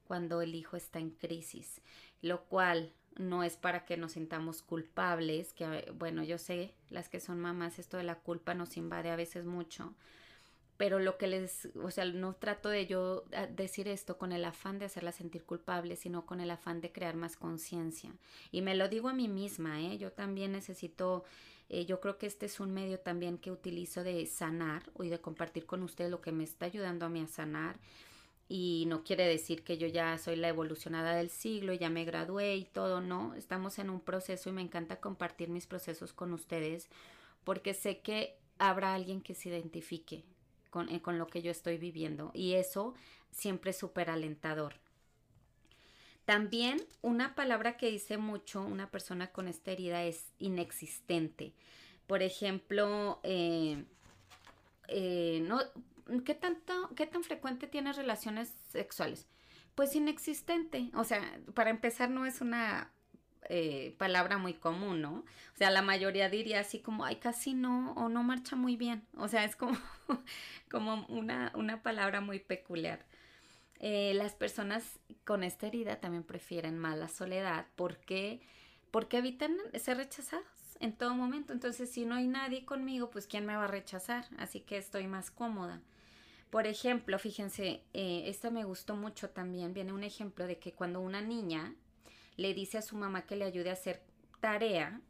cuando 0.06 0.40
el 0.40 0.54
hijo 0.54 0.76
está 0.76 0.98
en 0.98 1.10
crisis, 1.10 1.80
lo 2.22 2.44
cual 2.44 2.92
no 3.18 3.42
es 3.42 3.56
para 3.56 3.84
que 3.84 3.96
nos 3.96 4.12
sintamos 4.12 4.62
culpables, 4.62 5.52
que 5.52 5.92
bueno, 5.98 6.22
yo 6.22 6.38
sé, 6.38 6.74
las 6.90 7.08
que 7.08 7.20
son 7.20 7.40
mamás, 7.40 7.78
esto 7.78 7.96
de 7.96 8.04
la 8.04 8.16
culpa 8.16 8.54
nos 8.54 8.76
invade 8.76 9.10
a 9.10 9.16
veces 9.16 9.44
mucho, 9.46 9.94
pero 10.76 10.98
lo 10.98 11.16
que 11.16 11.26
les, 11.26 11.68
o 11.82 11.90
sea, 11.90 12.04
no 12.04 12.34
trato 12.34 12.68
de 12.68 12.86
yo 12.86 13.24
ah, 13.34 13.46
decir 13.46 13.88
esto 13.88 14.18
con 14.18 14.32
el 14.32 14.44
afán 14.44 14.78
de 14.78 14.84
hacerla 14.84 15.12
sentir 15.12 15.44
culpable, 15.44 15.96
sino 15.96 16.26
con 16.26 16.40
el 16.40 16.50
afán 16.50 16.80
de 16.80 16.92
crear 16.92 17.16
más 17.16 17.36
conciencia. 17.36 18.12
Y 18.50 18.60
me 18.60 18.74
lo 18.74 18.88
digo 18.88 19.08
a 19.08 19.14
mí 19.14 19.28
misma, 19.28 19.80
¿eh? 19.80 19.96
Yo 19.96 20.12
también 20.12 20.52
necesito, 20.52 21.24
eh, 21.70 21.86
yo 21.86 22.00
creo 22.00 22.18
que 22.18 22.26
este 22.26 22.44
es 22.46 22.60
un 22.60 22.72
medio 22.72 23.00
también 23.00 23.38
que 23.38 23.50
utilizo 23.50 24.04
de 24.04 24.26
sanar 24.26 24.82
y 25.02 25.08
de 25.08 25.20
compartir 25.20 25.64
con 25.64 25.82
usted 25.82 26.10
lo 26.10 26.20
que 26.20 26.32
me 26.32 26.44
está 26.44 26.66
ayudando 26.66 27.06
a 27.06 27.08
mí 27.08 27.22
a 27.22 27.26
sanar 27.26 27.78
y 28.48 28.84
no 28.86 29.02
quiere 29.02 29.26
decir 29.26 29.64
que 29.64 29.78
yo 29.78 29.86
ya 29.86 30.16
soy 30.18 30.36
la 30.36 30.48
evolucionada 30.48 31.14
del 31.14 31.30
siglo 31.30 31.72
y 31.72 31.78
ya 31.78 31.90
me 31.90 32.04
gradué 32.04 32.56
y 32.56 32.64
todo, 32.64 33.00
no, 33.00 33.34
estamos 33.34 33.78
en 33.78 33.90
un 33.90 34.00
proceso 34.00 34.48
y 34.48 34.52
me 34.52 34.62
encanta 34.62 35.00
compartir 35.00 35.48
mis 35.48 35.66
procesos 35.66 36.12
con 36.12 36.32
ustedes 36.32 36.88
porque 37.44 37.74
sé 37.74 38.00
que 38.00 38.36
habrá 38.58 38.94
alguien 38.94 39.20
que 39.20 39.34
se 39.34 39.48
identifique 39.48 40.24
con, 40.70 40.88
eh, 40.88 41.02
con 41.02 41.18
lo 41.18 41.26
que 41.26 41.42
yo 41.42 41.50
estoy 41.50 41.76
viviendo 41.76 42.30
y 42.34 42.54
eso 42.54 42.94
siempre 43.30 43.70
es 43.70 43.78
súper 43.78 44.10
alentador. 44.10 44.74
También 46.24 46.84
una 47.02 47.36
palabra 47.36 47.76
que 47.76 47.90
dice 47.90 48.18
mucho 48.18 48.60
una 48.60 48.90
persona 48.90 49.28
con 49.28 49.46
esta 49.46 49.70
herida 49.70 50.02
es 50.04 50.24
inexistente. 50.40 51.52
Por 52.08 52.22
ejemplo, 52.22 53.20
eh, 53.22 53.84
eh, 54.88 55.40
no, 55.42 55.60
¿qué, 56.24 56.34
tanto, 56.34 56.90
¿qué 56.96 57.06
tan 57.06 57.24
frecuente 57.24 57.66
tienes 57.66 57.96
relaciones 57.96 58.52
sexuales? 58.68 59.26
Pues 59.74 59.94
inexistente. 59.94 60.90
O 60.94 61.04
sea, 61.04 61.38
para 61.54 61.70
empezar 61.70 62.10
no 62.10 62.26
es 62.26 62.40
una 62.40 62.90
eh, 63.48 63.94
palabra 63.98 64.38
muy 64.38 64.54
común, 64.54 65.00
¿no? 65.02 65.12
O 65.14 65.56
sea, 65.56 65.70
la 65.70 65.82
mayoría 65.82 66.28
diría 66.28 66.60
así 66.60 66.80
como, 66.80 67.04
ay, 67.04 67.16
casi 67.16 67.54
no, 67.54 67.92
o 67.92 68.08
no 68.08 68.22
marcha 68.22 68.56
muy 68.56 68.76
bien. 68.76 69.06
O 69.16 69.28
sea, 69.28 69.44
es 69.44 69.56
como, 69.56 69.76
como 70.70 71.06
una, 71.08 71.52
una 71.54 71.82
palabra 71.82 72.20
muy 72.20 72.40
peculiar. 72.40 73.04
Eh, 73.78 74.14
las 74.14 74.34
personas 74.34 75.00
con 75.24 75.44
esta 75.44 75.66
herida 75.66 76.00
también 76.00 76.24
prefieren 76.24 76.78
más 76.78 76.96
la 76.96 77.08
soledad 77.08 77.66
porque, 77.76 78.40
porque 78.90 79.18
evitan 79.18 79.54
ser 79.74 79.98
rechazados 79.98 80.46
en 80.80 80.92
todo 80.96 81.14
momento. 81.14 81.52
Entonces, 81.52 81.90
si 81.90 82.04
no 82.04 82.14
hay 82.14 82.26
nadie 82.26 82.64
conmigo, 82.64 83.10
pues 83.10 83.26
¿quién 83.26 83.46
me 83.46 83.56
va 83.56 83.64
a 83.64 83.68
rechazar? 83.68 84.26
Así 84.38 84.60
que 84.60 84.78
estoy 84.78 85.06
más 85.06 85.30
cómoda. 85.30 85.82
Por 86.50 86.66
ejemplo, 86.66 87.18
fíjense, 87.18 87.82
eh, 87.92 88.24
esta 88.26 88.50
me 88.50 88.64
gustó 88.64 88.96
mucho 88.96 89.30
también. 89.30 89.74
Viene 89.74 89.92
un 89.92 90.04
ejemplo 90.04 90.46
de 90.46 90.58
que 90.58 90.72
cuando 90.72 91.00
una 91.00 91.20
niña 91.20 91.74
le 92.36 92.54
dice 92.54 92.78
a 92.78 92.82
su 92.82 92.96
mamá 92.96 93.26
que 93.26 93.36
le 93.36 93.44
ayude 93.44 93.70
a 93.70 93.74
hacer 93.74 94.02
tarea 94.40 95.00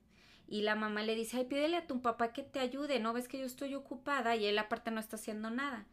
y 0.48 0.62
la 0.62 0.74
mamá 0.74 1.02
le 1.02 1.14
dice, 1.14 1.38
ay, 1.38 1.44
pídele 1.44 1.76
a 1.76 1.86
tu 1.86 2.00
papá 2.00 2.32
que 2.32 2.42
te 2.42 2.60
ayude, 2.60 3.00
no 3.00 3.12
ves 3.12 3.28
que 3.28 3.38
yo 3.38 3.44
estoy 3.44 3.74
ocupada 3.74 4.36
y 4.36 4.46
él 4.46 4.58
aparte 4.58 4.90
no 4.90 5.00
está 5.00 5.16
haciendo 5.16 5.50
nada. 5.50 5.86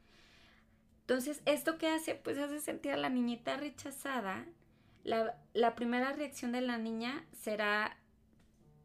Entonces, 1.02 1.42
¿esto 1.46 1.78
qué 1.78 1.88
hace? 1.88 2.16
Pues 2.16 2.38
hace 2.38 2.62
sentir 2.62 2.92
a 2.92 2.98
la 2.98 3.10
niñita 3.10 3.58
rechazada. 3.58 4.46
La, 5.04 5.38
la 5.54 5.76
primera 5.76 6.14
reacción 6.14 6.54
de 6.54 6.62
la 6.62 6.78
niña 6.78 7.26
será 7.34 7.98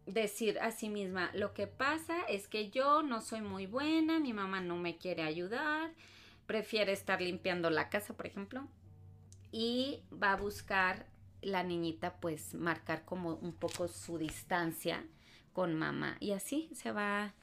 decir 0.06 0.58
a 0.60 0.70
sí 0.70 0.88
misma, 0.88 1.30
lo 1.34 1.52
que 1.52 1.66
pasa 1.66 2.22
es 2.28 2.48
que 2.48 2.70
yo 2.70 3.02
no 3.02 3.20
soy 3.20 3.42
muy 3.42 3.66
buena, 3.66 4.18
mi 4.18 4.32
mamá 4.32 4.60
no 4.60 4.76
me 4.76 4.96
quiere 4.96 5.22
ayudar, 5.22 5.92
prefiere 6.48 6.92
estar 6.92 7.20
limpiando 7.20 7.68
la 7.68 7.90
casa, 7.90 8.16
por 8.16 8.26
ejemplo, 8.26 8.66
y 9.52 10.02
va 10.10 10.32
a 10.32 10.36
buscar 10.36 11.06
la 11.42 11.62
niñita 11.62 12.16
pues 12.20 12.54
marcar 12.54 13.04
como 13.04 13.34
un 13.34 13.52
poco 13.52 13.86
su 13.86 14.16
distancia 14.16 15.04
con 15.52 15.74
mamá 15.74 16.16
y 16.20 16.32
así 16.32 16.70
se 16.74 16.90
va 16.90 17.34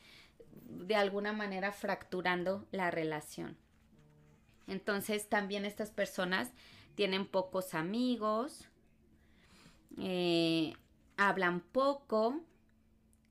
de 0.52 0.96
alguna 0.96 1.34
manera 1.34 1.72
fracturando 1.72 2.68
la 2.72 2.90
relación. 2.90 3.56
Entonces 4.66 5.30
también 5.30 5.66
estas 5.66 5.92
personas 5.92 6.52
tienen 6.96 7.28
pocos 7.28 7.76
amigos, 7.76 8.68
eh, 10.00 10.74
hablan 11.16 11.60
poco 11.60 12.42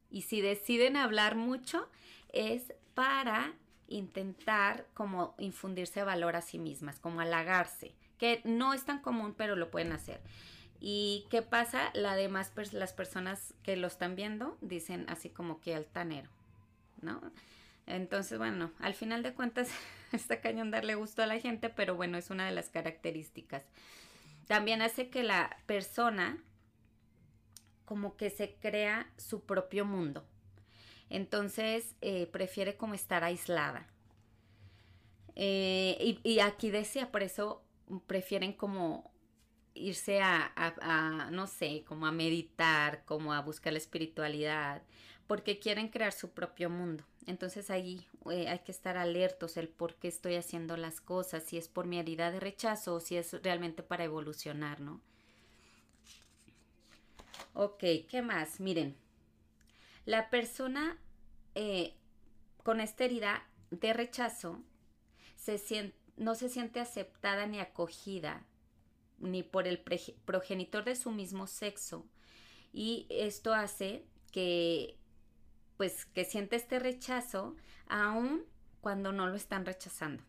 y 0.08 0.22
si 0.22 0.40
deciden 0.40 0.96
hablar 0.96 1.34
mucho 1.34 1.88
es 2.32 2.72
para 2.94 3.54
intentar 3.88 4.86
como 4.94 5.34
infundirse 5.38 6.02
valor 6.02 6.36
a 6.36 6.42
sí 6.42 6.58
mismas, 6.58 7.00
como 7.00 7.20
halagarse, 7.20 7.94
que 8.18 8.40
no 8.44 8.74
es 8.74 8.84
tan 8.84 9.00
común 9.00 9.34
pero 9.36 9.56
lo 9.56 9.70
pueden 9.70 9.92
hacer. 9.92 10.20
¿Y 10.80 11.26
qué 11.30 11.42
pasa? 11.42 11.90
La 11.94 12.14
demás 12.14 12.52
las 12.72 12.92
personas 12.92 13.54
que 13.62 13.76
lo 13.76 13.86
están 13.86 14.16
viendo 14.16 14.58
dicen 14.60 15.06
así 15.08 15.30
como 15.30 15.60
que 15.60 15.74
altanero, 15.74 16.28
¿no? 17.00 17.20
Entonces, 17.86 18.38
bueno, 18.38 18.70
al 18.80 18.94
final 18.94 19.22
de 19.22 19.34
cuentas 19.34 19.68
está 20.12 20.40
cañón 20.40 20.70
darle 20.70 20.94
gusto 20.94 21.22
a 21.22 21.26
la 21.26 21.38
gente, 21.38 21.68
pero 21.70 21.94
bueno, 21.94 22.18
es 22.18 22.30
una 22.30 22.46
de 22.46 22.52
las 22.52 22.70
características. 22.70 23.62
También 24.46 24.82
hace 24.82 25.08
que 25.08 25.22
la 25.22 25.56
persona 25.66 26.38
como 27.84 28.16
que 28.16 28.30
se 28.30 28.54
crea 28.54 29.10
su 29.16 29.44
propio 29.44 29.84
mundo. 29.84 30.26
Entonces, 31.14 31.94
eh, 32.00 32.26
prefiere 32.26 32.76
como 32.76 32.94
estar 32.94 33.22
aislada. 33.22 33.86
Eh, 35.36 36.18
y, 36.24 36.40
aquí 36.40 36.72
decía, 36.72 37.12
por 37.12 37.22
eso 37.22 37.62
prefieren 38.08 38.52
como 38.52 39.12
irse 39.74 40.20
a, 40.20 41.30
no 41.30 41.46
sé, 41.46 41.84
como 41.86 42.06
a 42.06 42.10
meditar, 42.10 43.04
como 43.04 43.32
a 43.32 43.40
buscar 43.42 43.72
la 43.72 43.78
espiritualidad, 43.78 44.82
porque 45.28 45.60
quieren 45.60 45.86
crear 45.86 46.10
su 46.10 46.30
propio 46.30 46.68
mundo. 46.68 47.04
Entonces 47.26 47.70
ahí 47.70 48.08
eh, 48.32 48.48
hay 48.48 48.58
que 48.60 48.72
estar 48.72 48.96
alertos 48.96 49.56
el 49.56 49.68
por 49.68 49.94
qué 49.94 50.08
estoy 50.08 50.34
haciendo 50.34 50.76
las 50.76 51.00
cosas, 51.00 51.44
si 51.44 51.58
es 51.58 51.68
por 51.68 51.86
mi 51.86 52.00
herida 52.00 52.32
de 52.32 52.40
rechazo 52.40 52.96
o 52.96 53.00
si 53.00 53.16
es 53.16 53.40
realmente 53.44 53.84
para 53.84 54.02
evolucionar, 54.02 54.80
¿no? 54.80 55.00
Ok, 57.52 57.84
¿qué 58.08 58.20
más? 58.20 58.58
Miren, 58.58 58.96
la 60.06 60.28
persona 60.28 60.98
eh, 61.54 61.94
con 62.62 62.80
esta 62.80 63.04
herida 63.04 63.48
de 63.70 63.92
rechazo 63.92 64.62
no 66.16 66.34
se 66.34 66.48
siente 66.48 66.80
aceptada 66.80 67.46
ni 67.46 67.60
acogida 67.60 68.46
ni 69.18 69.42
por 69.42 69.66
el 69.66 69.80
progenitor 70.24 70.84
de 70.84 70.96
su 70.96 71.10
mismo 71.10 71.46
sexo. 71.46 72.06
Y 72.72 73.06
esto 73.08 73.54
hace 73.54 74.04
que, 74.32 74.98
pues, 75.76 76.04
que 76.06 76.24
siente 76.24 76.56
este 76.56 76.78
rechazo 76.78 77.56
aun 77.86 78.44
cuando 78.80 79.12
no 79.12 79.26
lo 79.26 79.34
están 79.34 79.64
rechazando. 79.64 80.22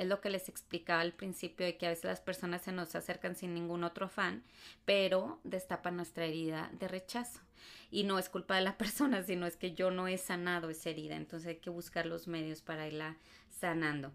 Es 0.00 0.06
lo 0.06 0.22
que 0.22 0.30
les 0.30 0.48
explicaba 0.48 1.02
al 1.02 1.12
principio 1.12 1.66
de 1.66 1.76
que 1.76 1.84
a 1.84 1.90
veces 1.90 2.06
las 2.06 2.22
personas 2.22 2.62
se 2.62 2.72
nos 2.72 2.94
acercan 2.94 3.36
sin 3.36 3.52
ningún 3.52 3.84
otro 3.84 4.08
fan, 4.08 4.42
pero 4.86 5.38
destapan 5.44 5.96
nuestra 5.96 6.24
herida 6.24 6.70
de 6.72 6.88
rechazo. 6.88 7.40
Y 7.90 8.04
no 8.04 8.18
es 8.18 8.30
culpa 8.30 8.56
de 8.56 8.62
la 8.62 8.78
persona, 8.78 9.22
sino 9.22 9.44
es 9.44 9.58
que 9.58 9.74
yo 9.74 9.90
no 9.90 10.08
he 10.08 10.16
sanado 10.16 10.70
esa 10.70 10.88
herida. 10.88 11.16
Entonces 11.16 11.48
hay 11.48 11.56
que 11.56 11.68
buscar 11.68 12.06
los 12.06 12.28
medios 12.28 12.62
para 12.62 12.86
irla 12.86 13.18
sanando. 13.50 14.10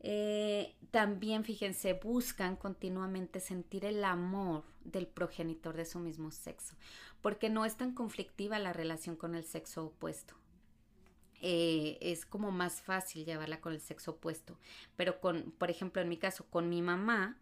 Eh, 0.00 0.74
también, 0.90 1.42
fíjense, 1.42 1.94
buscan 1.94 2.56
continuamente 2.56 3.40
sentir 3.40 3.86
el 3.86 4.04
amor 4.04 4.64
del 4.84 5.06
progenitor 5.06 5.74
de 5.74 5.86
su 5.86 6.00
mismo 6.00 6.30
sexo, 6.32 6.76
porque 7.22 7.48
no 7.48 7.64
es 7.64 7.76
tan 7.76 7.94
conflictiva 7.94 8.58
la 8.58 8.74
relación 8.74 9.16
con 9.16 9.34
el 9.34 9.44
sexo 9.44 9.86
opuesto. 9.86 10.34
Eh, 11.42 11.98
es 12.00 12.24
como 12.24 12.52
más 12.52 12.80
fácil 12.80 13.24
llevarla 13.24 13.60
con 13.60 13.72
el 13.72 13.80
sexo 13.80 14.12
opuesto. 14.12 14.58
Pero 14.96 15.20
con, 15.20 15.52
por 15.58 15.70
ejemplo, 15.70 16.00
en 16.00 16.08
mi 16.08 16.16
caso, 16.16 16.46
con 16.48 16.68
mi 16.68 16.80
mamá, 16.82 17.36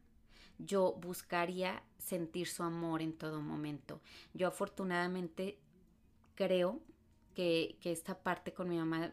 yo 0.59 0.95
buscaría 1.01 1.83
sentir 1.99 2.49
su 2.49 2.63
amor 2.63 3.03
en 3.03 3.13
todo 3.13 3.41
momento. 3.43 4.01
Yo 4.35 4.49
afortunadamente 4.49 5.59
creo 6.35 6.81
que, 7.35 7.77
que 7.81 7.93
esta 7.93 8.19
parte 8.19 8.53
con 8.53 8.69
mi 8.69 8.77
mamá 8.79 9.13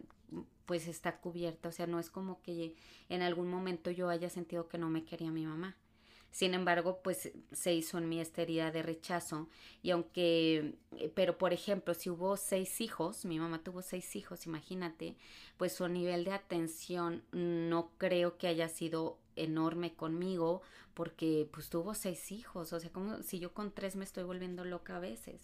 pues 0.65 0.87
está 0.87 1.17
cubierta, 1.19 1.69
o 1.69 1.71
sea, 1.71 1.87
no 1.87 1.97
es 1.97 2.09
como 2.09 2.41
que 2.41 2.75
en 3.07 3.21
algún 3.21 3.49
momento 3.49 3.89
yo 3.89 4.09
haya 4.09 4.29
sentido 4.29 4.67
que 4.67 4.77
no 4.77 4.89
me 4.89 5.05
quería 5.05 5.31
mi 5.31 5.45
mamá. 5.45 5.77
Sin 6.37 6.53
embargo, 6.53 6.99
pues 7.01 7.31
se 7.51 7.73
hizo 7.73 7.97
en 7.97 8.07
mí 8.07 8.21
esta 8.21 8.43
herida 8.43 8.69
de 8.69 8.83
rechazo 8.83 9.49
y 9.81 9.89
aunque, 9.89 10.75
eh, 10.95 11.11
pero 11.15 11.39
por 11.39 11.51
ejemplo, 11.51 11.95
si 11.95 12.11
hubo 12.11 12.37
seis 12.37 12.79
hijos, 12.79 13.25
mi 13.25 13.39
mamá 13.39 13.63
tuvo 13.63 13.81
seis 13.81 14.15
hijos, 14.15 14.45
imagínate, 14.45 15.15
pues 15.57 15.73
su 15.73 15.87
nivel 15.87 16.25
de 16.25 16.33
atención 16.33 17.23
no 17.31 17.89
creo 17.97 18.37
que 18.37 18.45
haya 18.45 18.69
sido 18.69 19.17
enorme 19.35 19.95
conmigo 19.95 20.61
porque 20.93 21.49
pues 21.51 21.71
tuvo 21.71 21.95
seis 21.95 22.31
hijos, 22.31 22.71
o 22.71 22.79
sea, 22.79 22.91
como 22.91 23.23
si 23.23 23.39
yo 23.39 23.51
con 23.51 23.71
tres 23.71 23.95
me 23.95 24.03
estoy 24.03 24.23
volviendo 24.23 24.63
loca 24.63 24.97
a 24.97 24.99
veces. 24.99 25.41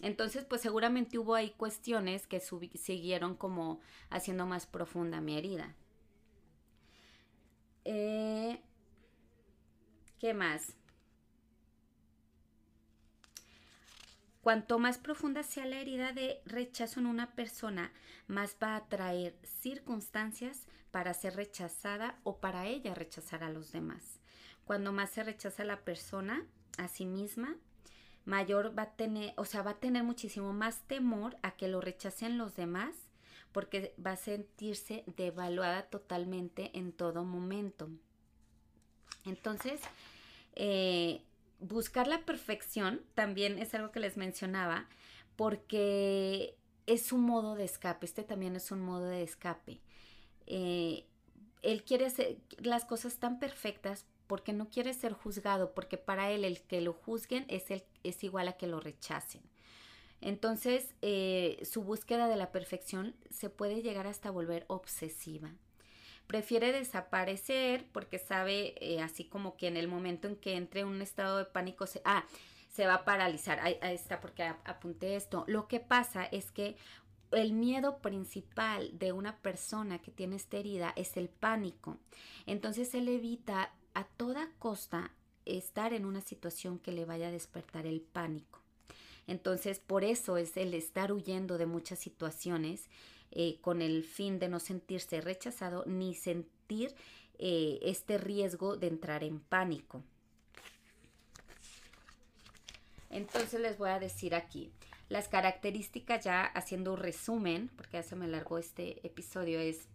Entonces, 0.00 0.46
pues 0.46 0.62
seguramente 0.62 1.18
hubo 1.18 1.34
ahí 1.34 1.50
cuestiones 1.58 2.26
que 2.26 2.40
siguieron 2.40 3.36
como 3.36 3.80
haciendo 4.08 4.46
más 4.46 4.64
profunda 4.64 5.20
mi 5.20 5.36
herida. 5.36 5.74
Eh, 7.84 8.62
¿Qué 10.22 10.34
más? 10.34 10.74
Cuanto 14.40 14.78
más 14.78 14.98
profunda 14.98 15.42
sea 15.42 15.66
la 15.66 15.80
herida 15.80 16.12
de 16.12 16.40
rechazo 16.44 17.00
en 17.00 17.06
una 17.06 17.32
persona, 17.34 17.90
más 18.28 18.56
va 18.62 18.76
a 18.76 18.86
traer 18.86 19.36
circunstancias 19.42 20.68
para 20.92 21.12
ser 21.12 21.34
rechazada 21.34 22.20
o 22.22 22.38
para 22.38 22.68
ella 22.68 22.94
rechazar 22.94 23.42
a 23.42 23.50
los 23.50 23.72
demás. 23.72 24.20
Cuando 24.64 24.92
más 24.92 25.10
se 25.10 25.24
rechaza 25.24 25.64
a 25.64 25.66
la 25.66 25.80
persona 25.80 26.46
a 26.78 26.86
sí 26.86 27.04
misma, 27.04 27.56
mayor 28.24 28.78
va 28.78 28.82
a 28.82 28.92
tener, 28.92 29.34
o 29.36 29.44
sea, 29.44 29.62
va 29.62 29.72
a 29.72 29.80
tener 29.80 30.04
muchísimo 30.04 30.52
más 30.52 30.86
temor 30.86 31.36
a 31.42 31.56
que 31.56 31.66
lo 31.66 31.80
rechacen 31.80 32.38
los 32.38 32.54
demás 32.54 32.94
porque 33.50 33.92
va 33.98 34.12
a 34.12 34.16
sentirse 34.16 35.02
devaluada 35.16 35.86
totalmente 35.86 36.70
en 36.78 36.92
todo 36.92 37.24
momento. 37.24 37.90
Entonces, 39.24 39.80
eh, 40.54 41.22
buscar 41.60 42.06
la 42.06 42.24
perfección 42.24 43.02
también 43.14 43.58
es 43.58 43.74
algo 43.74 43.92
que 43.92 44.00
les 44.00 44.16
mencionaba 44.16 44.88
porque 45.36 46.56
es 46.86 47.12
un 47.12 47.22
modo 47.22 47.54
de 47.54 47.64
escape, 47.64 48.06
este 48.06 48.22
también 48.22 48.56
es 48.56 48.70
un 48.70 48.80
modo 48.80 49.06
de 49.06 49.22
escape. 49.22 49.80
Eh, 50.46 51.06
él 51.62 51.84
quiere 51.84 52.06
hacer 52.06 52.38
las 52.58 52.84
cosas 52.84 53.18
tan 53.18 53.38
perfectas 53.38 54.06
porque 54.26 54.52
no 54.52 54.68
quiere 54.68 54.94
ser 54.94 55.12
juzgado, 55.12 55.74
porque 55.74 55.98
para 55.98 56.30
él 56.30 56.44
el 56.44 56.62
que 56.62 56.80
lo 56.80 56.92
juzguen 56.92 57.44
es, 57.48 58.24
igual 58.24 58.48
a 58.48 58.56
que 58.56 58.66
lo 58.66 58.80
rechacen. 58.80 59.42
Entonces, 60.20 60.94
eh, 61.02 61.60
su 61.64 61.82
búsqueda 61.82 62.28
de 62.28 62.36
la 62.36 62.52
perfección 62.52 63.14
se 63.30 63.50
puede 63.50 63.82
llegar 63.82 64.06
hasta 64.06 64.30
volver 64.30 64.64
obsesiva. 64.68 65.52
Prefiere 66.26 66.72
desaparecer 66.72 67.86
porque 67.92 68.18
sabe, 68.18 68.74
eh, 68.80 69.00
así 69.00 69.24
como 69.24 69.56
que 69.56 69.68
en 69.68 69.76
el 69.76 69.88
momento 69.88 70.28
en 70.28 70.36
que 70.36 70.56
entre 70.56 70.80
en 70.80 70.88
un 70.88 71.02
estado 71.02 71.38
de 71.38 71.44
pánico, 71.44 71.86
se, 71.86 72.00
ah, 72.04 72.24
se 72.70 72.86
va 72.86 72.94
a 72.94 73.04
paralizar. 73.04 73.60
Ahí, 73.60 73.78
está 73.82 74.20
porque 74.20 74.44
apunté 74.44 75.16
esto. 75.16 75.44
Lo 75.46 75.68
que 75.68 75.80
pasa 75.80 76.24
es 76.24 76.50
que 76.50 76.76
el 77.30 77.52
miedo 77.52 77.98
principal 77.98 78.98
de 78.98 79.12
una 79.12 79.38
persona 79.38 80.00
que 80.00 80.10
tiene 80.10 80.36
esta 80.36 80.56
herida 80.56 80.92
es 80.96 81.16
el 81.16 81.28
pánico. 81.28 81.98
Entonces 82.46 82.94
él 82.94 83.08
evita 83.08 83.72
a 83.94 84.04
toda 84.04 84.50
costa 84.58 85.10
estar 85.44 85.92
en 85.92 86.04
una 86.04 86.20
situación 86.20 86.78
que 86.78 86.92
le 86.92 87.04
vaya 87.04 87.28
a 87.28 87.32
despertar 87.32 87.86
el 87.86 88.00
pánico. 88.00 88.60
Entonces, 89.26 89.78
por 89.78 90.04
eso 90.04 90.36
es 90.36 90.56
el 90.56 90.74
estar 90.74 91.12
huyendo 91.12 91.58
de 91.58 91.66
muchas 91.66 91.98
situaciones 91.98 92.88
eh, 93.32 93.58
con 93.60 93.82
el 93.82 94.04
fin 94.04 94.38
de 94.38 94.48
no 94.48 94.60
sentirse 94.60 95.20
rechazado 95.20 95.84
ni 95.86 96.14
sentir 96.14 96.94
eh, 97.38 97.78
este 97.82 98.18
riesgo 98.18 98.76
de 98.76 98.86
entrar 98.88 99.24
en 99.24 99.40
pánico. 99.40 100.02
Entonces 103.10 103.60
les 103.60 103.76
voy 103.78 103.90
a 103.90 103.98
decir 103.98 104.34
aquí, 104.34 104.70
las 105.08 105.28
características 105.28 106.24
ya 106.24 106.44
haciendo 106.44 106.94
un 106.94 106.98
resumen, 106.98 107.70
porque 107.76 107.98
ya 107.98 108.02
se 108.02 108.16
me 108.16 108.26
largó 108.26 108.58
este 108.58 109.06
episodio, 109.06 109.60
es 109.60 109.88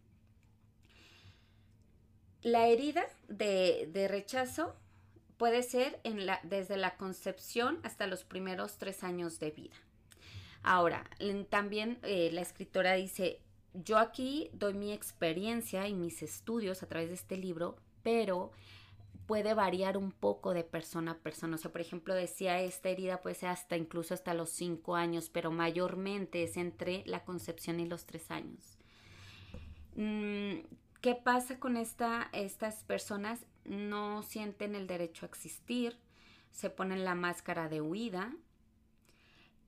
la 2.44 2.68
herida 2.68 3.04
de, 3.28 4.08
rechazo 4.10 4.76
puede 5.38 5.64
ser 5.64 6.00
desde 6.44 6.78
la 6.78 6.98
concepción 6.98 7.80
hasta 7.84 8.08
los 8.08 8.24
primeros 8.24 8.78
tres 8.78 9.04
años 9.04 9.40
de 9.40 9.52
vida. 9.52 9.76
Ahora, 10.64 11.10
también 11.50 12.00
eh, 12.04 12.30
la 12.34 12.42
escritora 12.42 12.94
dice, 12.94 13.42
yo 13.74 13.98
aquí 13.98 14.50
doy 14.54 14.74
mi 14.74 14.92
experiencia 14.92 15.88
y 15.88 15.94
mis 15.94 16.24
estudios 16.24 16.84
a 16.84 16.88
través 16.88 17.10
de 17.10 17.16
este 17.16 17.38
libro, 17.38 17.78
pero 18.04 18.52
puede 19.28 19.54
variar 19.54 19.98
un 19.98 20.12
poco 20.12 20.54
de 20.54 20.64
persona 20.64 21.12
a 21.12 21.18
persona. 21.18 21.56
O 21.56 21.58
sea, 21.58 21.72
por 21.72 21.82
ejemplo, 21.82 22.16
decía, 22.16 22.62
esta 22.62 22.90
herida 22.90 23.22
puede 23.22 23.36
ser 23.36 23.50
hasta 23.50 23.76
incluso 23.76 24.14
hasta 24.14 24.34
los 24.34 24.50
cinco 24.50 24.96
años, 24.96 25.30
pero 25.30 25.52
mayormente 25.52 26.44
es 26.44 26.58
entre 26.58 27.04
la 27.06 27.24
concepción 27.26 27.80
y 27.80 27.86
los 27.86 28.06
tres 28.06 28.32
años. 28.32 28.78
Mm, 29.96 30.60
¿Qué 31.02 31.16
pasa 31.16 31.60
con 31.60 31.78
esta, 31.78 32.30
estas 32.34 32.84
personas? 32.84 33.46
No 33.66 34.24
sienten 34.24 34.76
el 34.76 34.88
derecho 34.88 35.26
a 35.26 35.30
existir, 35.30 35.98
se 36.52 36.70
ponen 36.70 37.04
la 37.04 37.14
máscara 37.14 37.68
de 37.68 37.82
huida. 37.82 38.34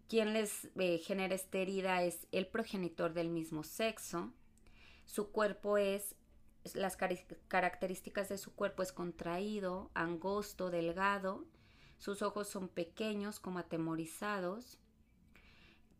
Quien 0.09 0.33
les 0.33 0.67
eh, 0.75 0.97
genera 0.97 1.35
esta 1.35 1.59
herida 1.59 2.03
es 2.03 2.27
el 2.31 2.47
progenitor 2.47 3.13
del 3.13 3.29
mismo 3.29 3.63
sexo. 3.63 4.33
Su 5.05 5.31
cuerpo 5.31 5.77
es, 5.77 6.15
las 6.73 6.97
características 7.47 8.27
de 8.27 8.37
su 8.37 8.53
cuerpo 8.53 8.83
es 8.83 8.91
contraído, 8.91 9.91
angosto, 9.93 10.69
delgado. 10.71 11.45
Sus 11.99 12.21
ojos 12.21 12.49
son 12.49 12.67
pequeños, 12.67 13.39
como 13.39 13.59
atemorizados, 13.59 14.79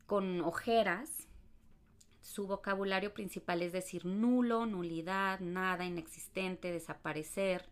con 0.07 0.41
ojeras 0.41 1.29
su 2.21 2.45
vocabulario 2.45 3.13
principal 3.13 3.61
es 3.61 3.71
decir 3.71 4.05
nulo, 4.05 4.65
nulidad, 4.65 5.39
nada, 5.39 5.85
inexistente, 5.85 6.71
desaparecer. 6.71 7.69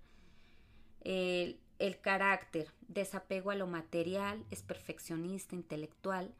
El, 1.01 1.59
el 1.79 1.99
carácter, 1.99 2.71
desapego 2.87 3.51
a 3.51 3.55
lo 3.55 3.67
material, 3.67 4.45
es 4.51 4.63
perfeccionista, 4.63 5.55
intelectual, 5.55 6.33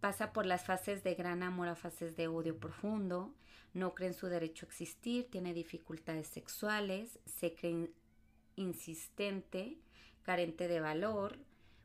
pasa 0.00 0.32
por 0.32 0.46
las 0.46 0.64
fases 0.64 1.02
de 1.04 1.14
gran 1.14 1.42
amor 1.42 1.68
a 1.68 1.76
fases 1.76 2.16
de 2.16 2.28
odio 2.28 2.58
profundo, 2.58 3.34
no 3.74 3.94
cree 3.94 4.08
en 4.08 4.14
su 4.14 4.26
derecho 4.26 4.66
a 4.66 4.68
existir, 4.68 5.30
tiene 5.30 5.54
dificultades 5.54 6.26
sexuales, 6.26 7.18
se 7.26 7.54
cree 7.54 7.90
insistente, 8.56 9.78
carente 10.22 10.66
de 10.66 10.80
valor, 10.80 11.38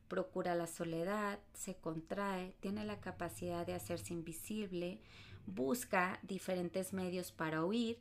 procura 0.08 0.54
la 0.54 0.66
soledad, 0.66 1.38
se 1.54 1.74
contrae, 1.76 2.54
tiene 2.60 2.84
la 2.84 3.00
capacidad 3.00 3.66
de 3.66 3.74
hacerse 3.74 4.12
invisible, 4.12 5.00
busca 5.46 6.18
diferentes 6.22 6.92
medios 6.92 7.32
para 7.32 7.64
huir, 7.64 7.98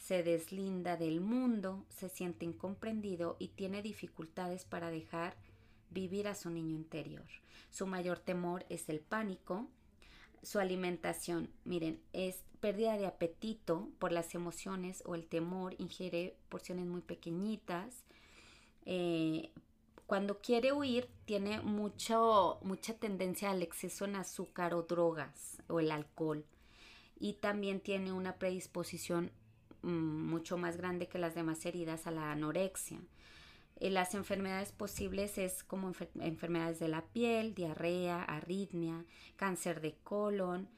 se 0.00 0.22
deslinda 0.22 0.96
del 0.96 1.20
mundo, 1.20 1.84
se 1.90 2.08
siente 2.08 2.46
incomprendido 2.46 3.36
y 3.38 3.48
tiene 3.48 3.82
dificultades 3.82 4.64
para 4.64 4.90
dejar 4.90 5.36
vivir 5.90 6.26
a 6.26 6.34
su 6.34 6.50
niño 6.50 6.74
interior. 6.74 7.26
Su 7.70 7.86
mayor 7.86 8.18
temor 8.18 8.64
es 8.70 8.88
el 8.88 9.00
pánico. 9.00 9.68
Su 10.42 10.58
alimentación, 10.58 11.50
miren, 11.64 12.00
es 12.14 12.42
pérdida 12.60 12.96
de 12.96 13.06
apetito 13.06 13.90
por 13.98 14.10
las 14.10 14.34
emociones 14.34 15.02
o 15.04 15.14
el 15.14 15.26
temor, 15.26 15.74
ingiere 15.78 16.34
porciones 16.48 16.86
muy 16.86 17.02
pequeñitas. 17.02 18.04
Eh, 18.86 19.50
cuando 20.06 20.40
quiere 20.40 20.72
huir, 20.72 21.10
tiene 21.26 21.60
mucho, 21.60 22.58
mucha 22.62 22.94
tendencia 22.94 23.50
al 23.50 23.62
exceso 23.62 24.06
en 24.06 24.16
azúcar 24.16 24.72
o 24.72 24.82
drogas 24.82 25.62
o 25.68 25.78
el 25.78 25.90
alcohol 25.90 26.46
y 27.20 27.34
también 27.34 27.80
tiene 27.80 28.12
una 28.12 28.36
predisposición 28.36 29.30
mucho 29.82 30.56
más 30.56 30.76
grande 30.76 31.08
que 31.08 31.18
las 31.18 31.34
demás 31.34 31.64
heridas 31.66 32.06
a 32.06 32.10
la 32.10 32.32
anorexia. 32.32 33.00
Eh, 33.80 33.88
las 33.88 34.14
enfermedades 34.14 34.72
posibles 34.72 35.38
es 35.38 35.64
como 35.64 35.90
enfermedades 36.20 36.78
de 36.78 36.88
la 36.88 37.06
piel, 37.06 37.54
diarrea, 37.54 38.22
arritmia, 38.22 39.04
cáncer 39.36 39.80
de 39.80 39.96
colon, 40.04 40.68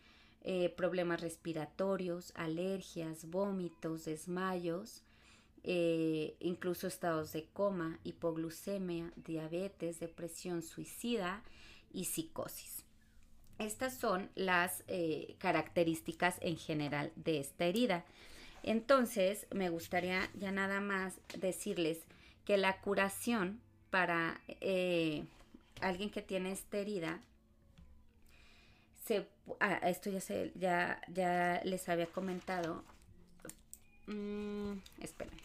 eh, 0.42 0.72
problemas 0.76 1.20
respiratorios, 1.20 2.32
alergias, 2.36 3.28
vómitos, 3.28 4.05
desmayos, 4.05 5.03
eh, 5.64 6.36
incluso 6.38 6.86
estados 6.86 7.32
de 7.32 7.46
coma, 7.53 7.98
hipoglucemia, 8.05 9.12
diabetes, 9.16 9.98
depresión 9.98 10.62
suicida 10.62 11.42
y 11.92 12.05
psicosis. 12.05 12.84
Estas 13.59 13.96
son 13.96 14.30
las 14.34 14.82
características 15.38 16.36
en 16.40 16.57
general 16.57 17.12
de 17.14 17.38
esta 17.38 17.66
herida. 17.66 18.05
Entonces, 18.63 19.47
me 19.51 19.69
gustaría 19.71 20.31
ya 20.35 20.53
nada 20.53 20.81
más 20.81 21.19
decirles 21.39 21.99
que 22.45 22.57
la 22.57 22.81
curación 22.81 23.61
para 23.91 24.41
eh, 24.61 25.25
alguien 25.81 26.11
que 26.11 26.23
tiene 26.23 26.53
esta 26.53 26.79
herida, 26.79 27.21
se, 29.05 29.29
ah, 29.61 29.81
esto 29.83 30.11
ya, 30.11 30.21
se, 30.21 30.53
ya, 30.55 31.01
ya 31.09 31.61
les 31.65 31.89
había 31.89 32.07
comentado. 32.07 32.85
Mm, 34.07 34.75
esperen, 35.01 35.39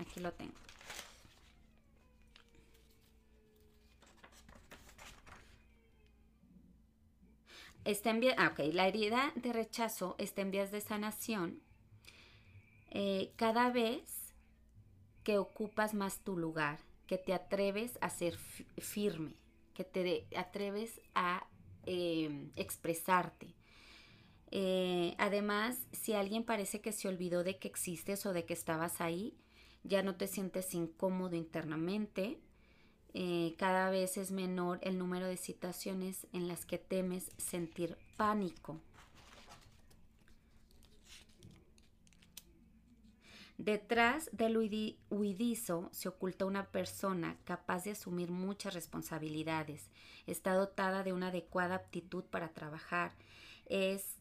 aquí 0.00 0.20
lo 0.20 0.32
tengo. 0.32 0.54
está 7.86 8.10
en 8.10 8.20
ah, 8.36 8.52
la 8.72 8.88
herida 8.88 9.32
de 9.36 9.52
rechazo 9.52 10.16
está 10.18 10.42
en 10.42 10.50
vías 10.50 10.72
de 10.72 10.80
sanación 10.80 11.60
eh, 12.98 13.34
cada 13.36 13.68
vez 13.68 14.32
que 15.22 15.36
ocupas 15.36 15.92
más 15.92 16.20
tu 16.20 16.34
lugar, 16.38 16.78
que 17.06 17.18
te 17.18 17.34
atreves 17.34 17.98
a 18.00 18.08
ser 18.08 18.38
firme, 18.78 19.34
que 19.74 19.84
te 19.84 20.26
atreves 20.34 21.02
a 21.14 21.46
em, 21.84 22.50
expresarte. 22.56 23.54
Eh, 24.50 25.14
además, 25.18 25.86
si 25.92 26.14
alguien 26.14 26.42
parece 26.42 26.80
que 26.80 26.90
se 26.90 27.06
olvidó 27.06 27.44
de 27.44 27.58
que 27.58 27.68
existes 27.68 28.24
o 28.24 28.32
de 28.32 28.46
que 28.46 28.54
estabas 28.54 29.02
ahí, 29.02 29.36
ya 29.84 30.02
no 30.02 30.14
te 30.16 30.26
sientes 30.26 30.72
incómodo 30.72 31.36
internamente, 31.36 32.40
eh, 33.12 33.56
cada 33.58 33.90
vez 33.90 34.16
es 34.16 34.30
menor 34.30 34.78
el 34.80 34.96
número 34.96 35.26
de 35.26 35.36
situaciones 35.36 36.26
en 36.32 36.48
las 36.48 36.64
que 36.64 36.78
temes 36.78 37.30
sentir 37.36 37.98
pánico. 38.16 38.80
Detrás 43.58 44.28
del 44.32 44.58
huidizo 45.08 45.88
se 45.90 46.08
oculta 46.08 46.44
una 46.44 46.66
persona 46.66 47.38
capaz 47.44 47.84
de 47.84 47.92
asumir 47.92 48.30
muchas 48.30 48.74
responsabilidades, 48.74 49.88
está 50.26 50.52
dotada 50.52 51.02
de 51.02 51.14
una 51.14 51.28
adecuada 51.28 51.76
aptitud 51.76 52.24
para 52.24 52.52
trabajar, 52.52 53.14
es, 53.64 54.18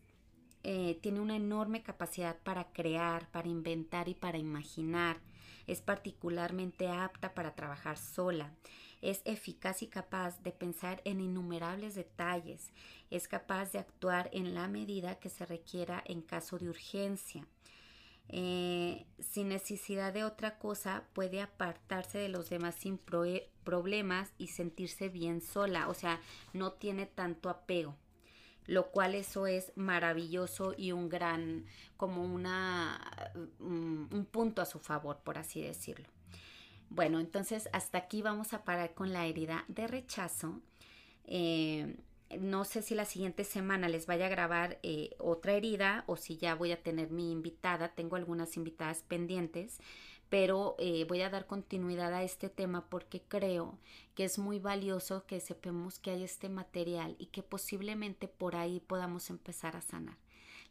eh, 0.64 0.98
tiene 1.02 1.20
una 1.20 1.36
enorme 1.36 1.84
capacidad 1.84 2.38
para 2.44 2.72
crear, 2.72 3.30
para 3.32 3.50
inventar 3.50 4.08
y 4.08 4.14
para 4.14 4.38
imaginar, 4.38 5.20
es 5.68 5.82
particularmente 5.82 6.88
apta 6.88 7.34
para 7.34 7.56
trabajar 7.56 7.98
sola, 7.98 8.56
es 9.02 9.22
eficaz 9.26 9.82
y 9.82 9.88
capaz 9.88 10.42
de 10.44 10.54
pensar 10.54 11.02
en 11.04 11.20
innumerables 11.20 11.94
detalles, 11.94 12.72
es 13.10 13.28
capaz 13.28 13.74
de 13.74 13.80
actuar 13.80 14.30
en 14.32 14.54
la 14.54 14.70
medida 14.70 15.20
que 15.20 15.30
se 15.30 15.46
requiera 15.46 16.02
en 16.06 16.22
caso 16.22 16.58
de 16.58 16.70
urgencia. 16.70 17.46
Eh, 18.30 19.05
sin 19.19 19.49
necesidad 19.49 20.13
de 20.13 20.23
otra 20.23 20.57
cosa, 20.57 21.03
puede 21.13 21.41
apartarse 21.41 22.17
de 22.17 22.30
los 22.30 22.49
demás 22.49 22.76
sin 22.76 22.97
problemas 22.97 24.32
y 24.38 24.47
sentirse 24.47 25.09
bien 25.09 25.41
sola, 25.41 25.88
o 25.89 25.93
sea, 25.93 26.19
no 26.53 26.73
tiene 26.73 27.05
tanto 27.05 27.49
apego 27.49 27.95
lo 28.67 28.91
cual 28.91 29.15
eso 29.15 29.47
es 29.47 29.71
maravilloso 29.76 30.73
y 30.76 30.91
un 30.91 31.09
gran, 31.09 31.65
como 31.97 32.23
una, 32.23 32.99
mm, 33.59 34.13
un 34.13 34.26
punto 34.26 34.61
a 34.61 34.65
su 34.65 34.80
favor, 34.80 35.19
por 35.23 35.38
así 35.38 35.61
decirlo. 35.61 36.07
Bueno, 36.89 37.19
entonces 37.19 37.69
hasta 37.73 37.97
aquí 37.97 38.21
vamos 38.21 38.53
a 38.53 38.63
parar 38.63 38.93
con 38.93 39.13
la 39.13 39.26
herida 39.26 39.65
de 39.67 39.88
rechazo. 39.88 40.61
Eh, 41.26 41.97
no 42.39 42.65
sé 42.65 42.82
si 42.82 42.95
la 42.95 43.05
siguiente 43.05 43.43
semana 43.43 43.89
les 43.89 44.05
vaya 44.05 44.26
a 44.26 44.30
grabar 44.30 44.80
eh, 44.84 45.15
otra 45.19 45.53
herida 45.53 46.03
o 46.07 46.17
si 46.17 46.38
ya 46.38 46.55
voy 46.55 46.71
a 46.71 46.82
tener 46.82 47.11
mi 47.11 47.32
invitada. 47.32 47.89
Tengo 47.89 48.15
algunas 48.15 48.57
invitadas 48.57 49.03
pendientes, 49.03 49.80
pero 50.30 50.76
eh, 50.80 51.05
voy 51.07 51.21
a 51.21 51.30
dar 51.30 51.45
continuidad 51.45 52.13
a 52.13 52.23
este 52.23 52.49
tema 52.49 52.89
porque 52.89 53.21
creo 53.21 53.78
que 54.15 54.26
es 54.26 54.39
muy 54.39 54.59
valioso 54.59 55.26
que 55.26 55.39
sepamos 55.39 55.99
que 55.99 56.11
hay 56.11 56.23
este 56.23 56.49
material 56.49 57.15
y 57.19 57.28
que 57.28 57.43
posiblemente 57.43 58.28
por 58.28 58.55
ahí 58.55 58.80
podamos 58.80 59.30
empezar 59.30 59.76
a 59.76 59.82
sanar. 59.82 60.17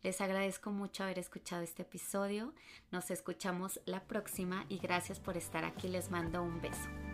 Les 0.02 0.20
agradezco 0.20 0.70
mucho 0.70 1.02
haber 1.02 1.18
escuchado 1.18 1.62
este 1.62 1.82
episodio. 1.82 2.52
Nos 2.90 3.10
escuchamos 3.10 3.80
la 3.86 4.04
próxima 4.04 4.66
y 4.68 4.78
gracias 4.78 5.18
por 5.18 5.38
estar 5.38 5.64
aquí. 5.64 5.88
Les 5.88 6.10
mando 6.10 6.42
un 6.42 6.60
beso. 6.60 7.13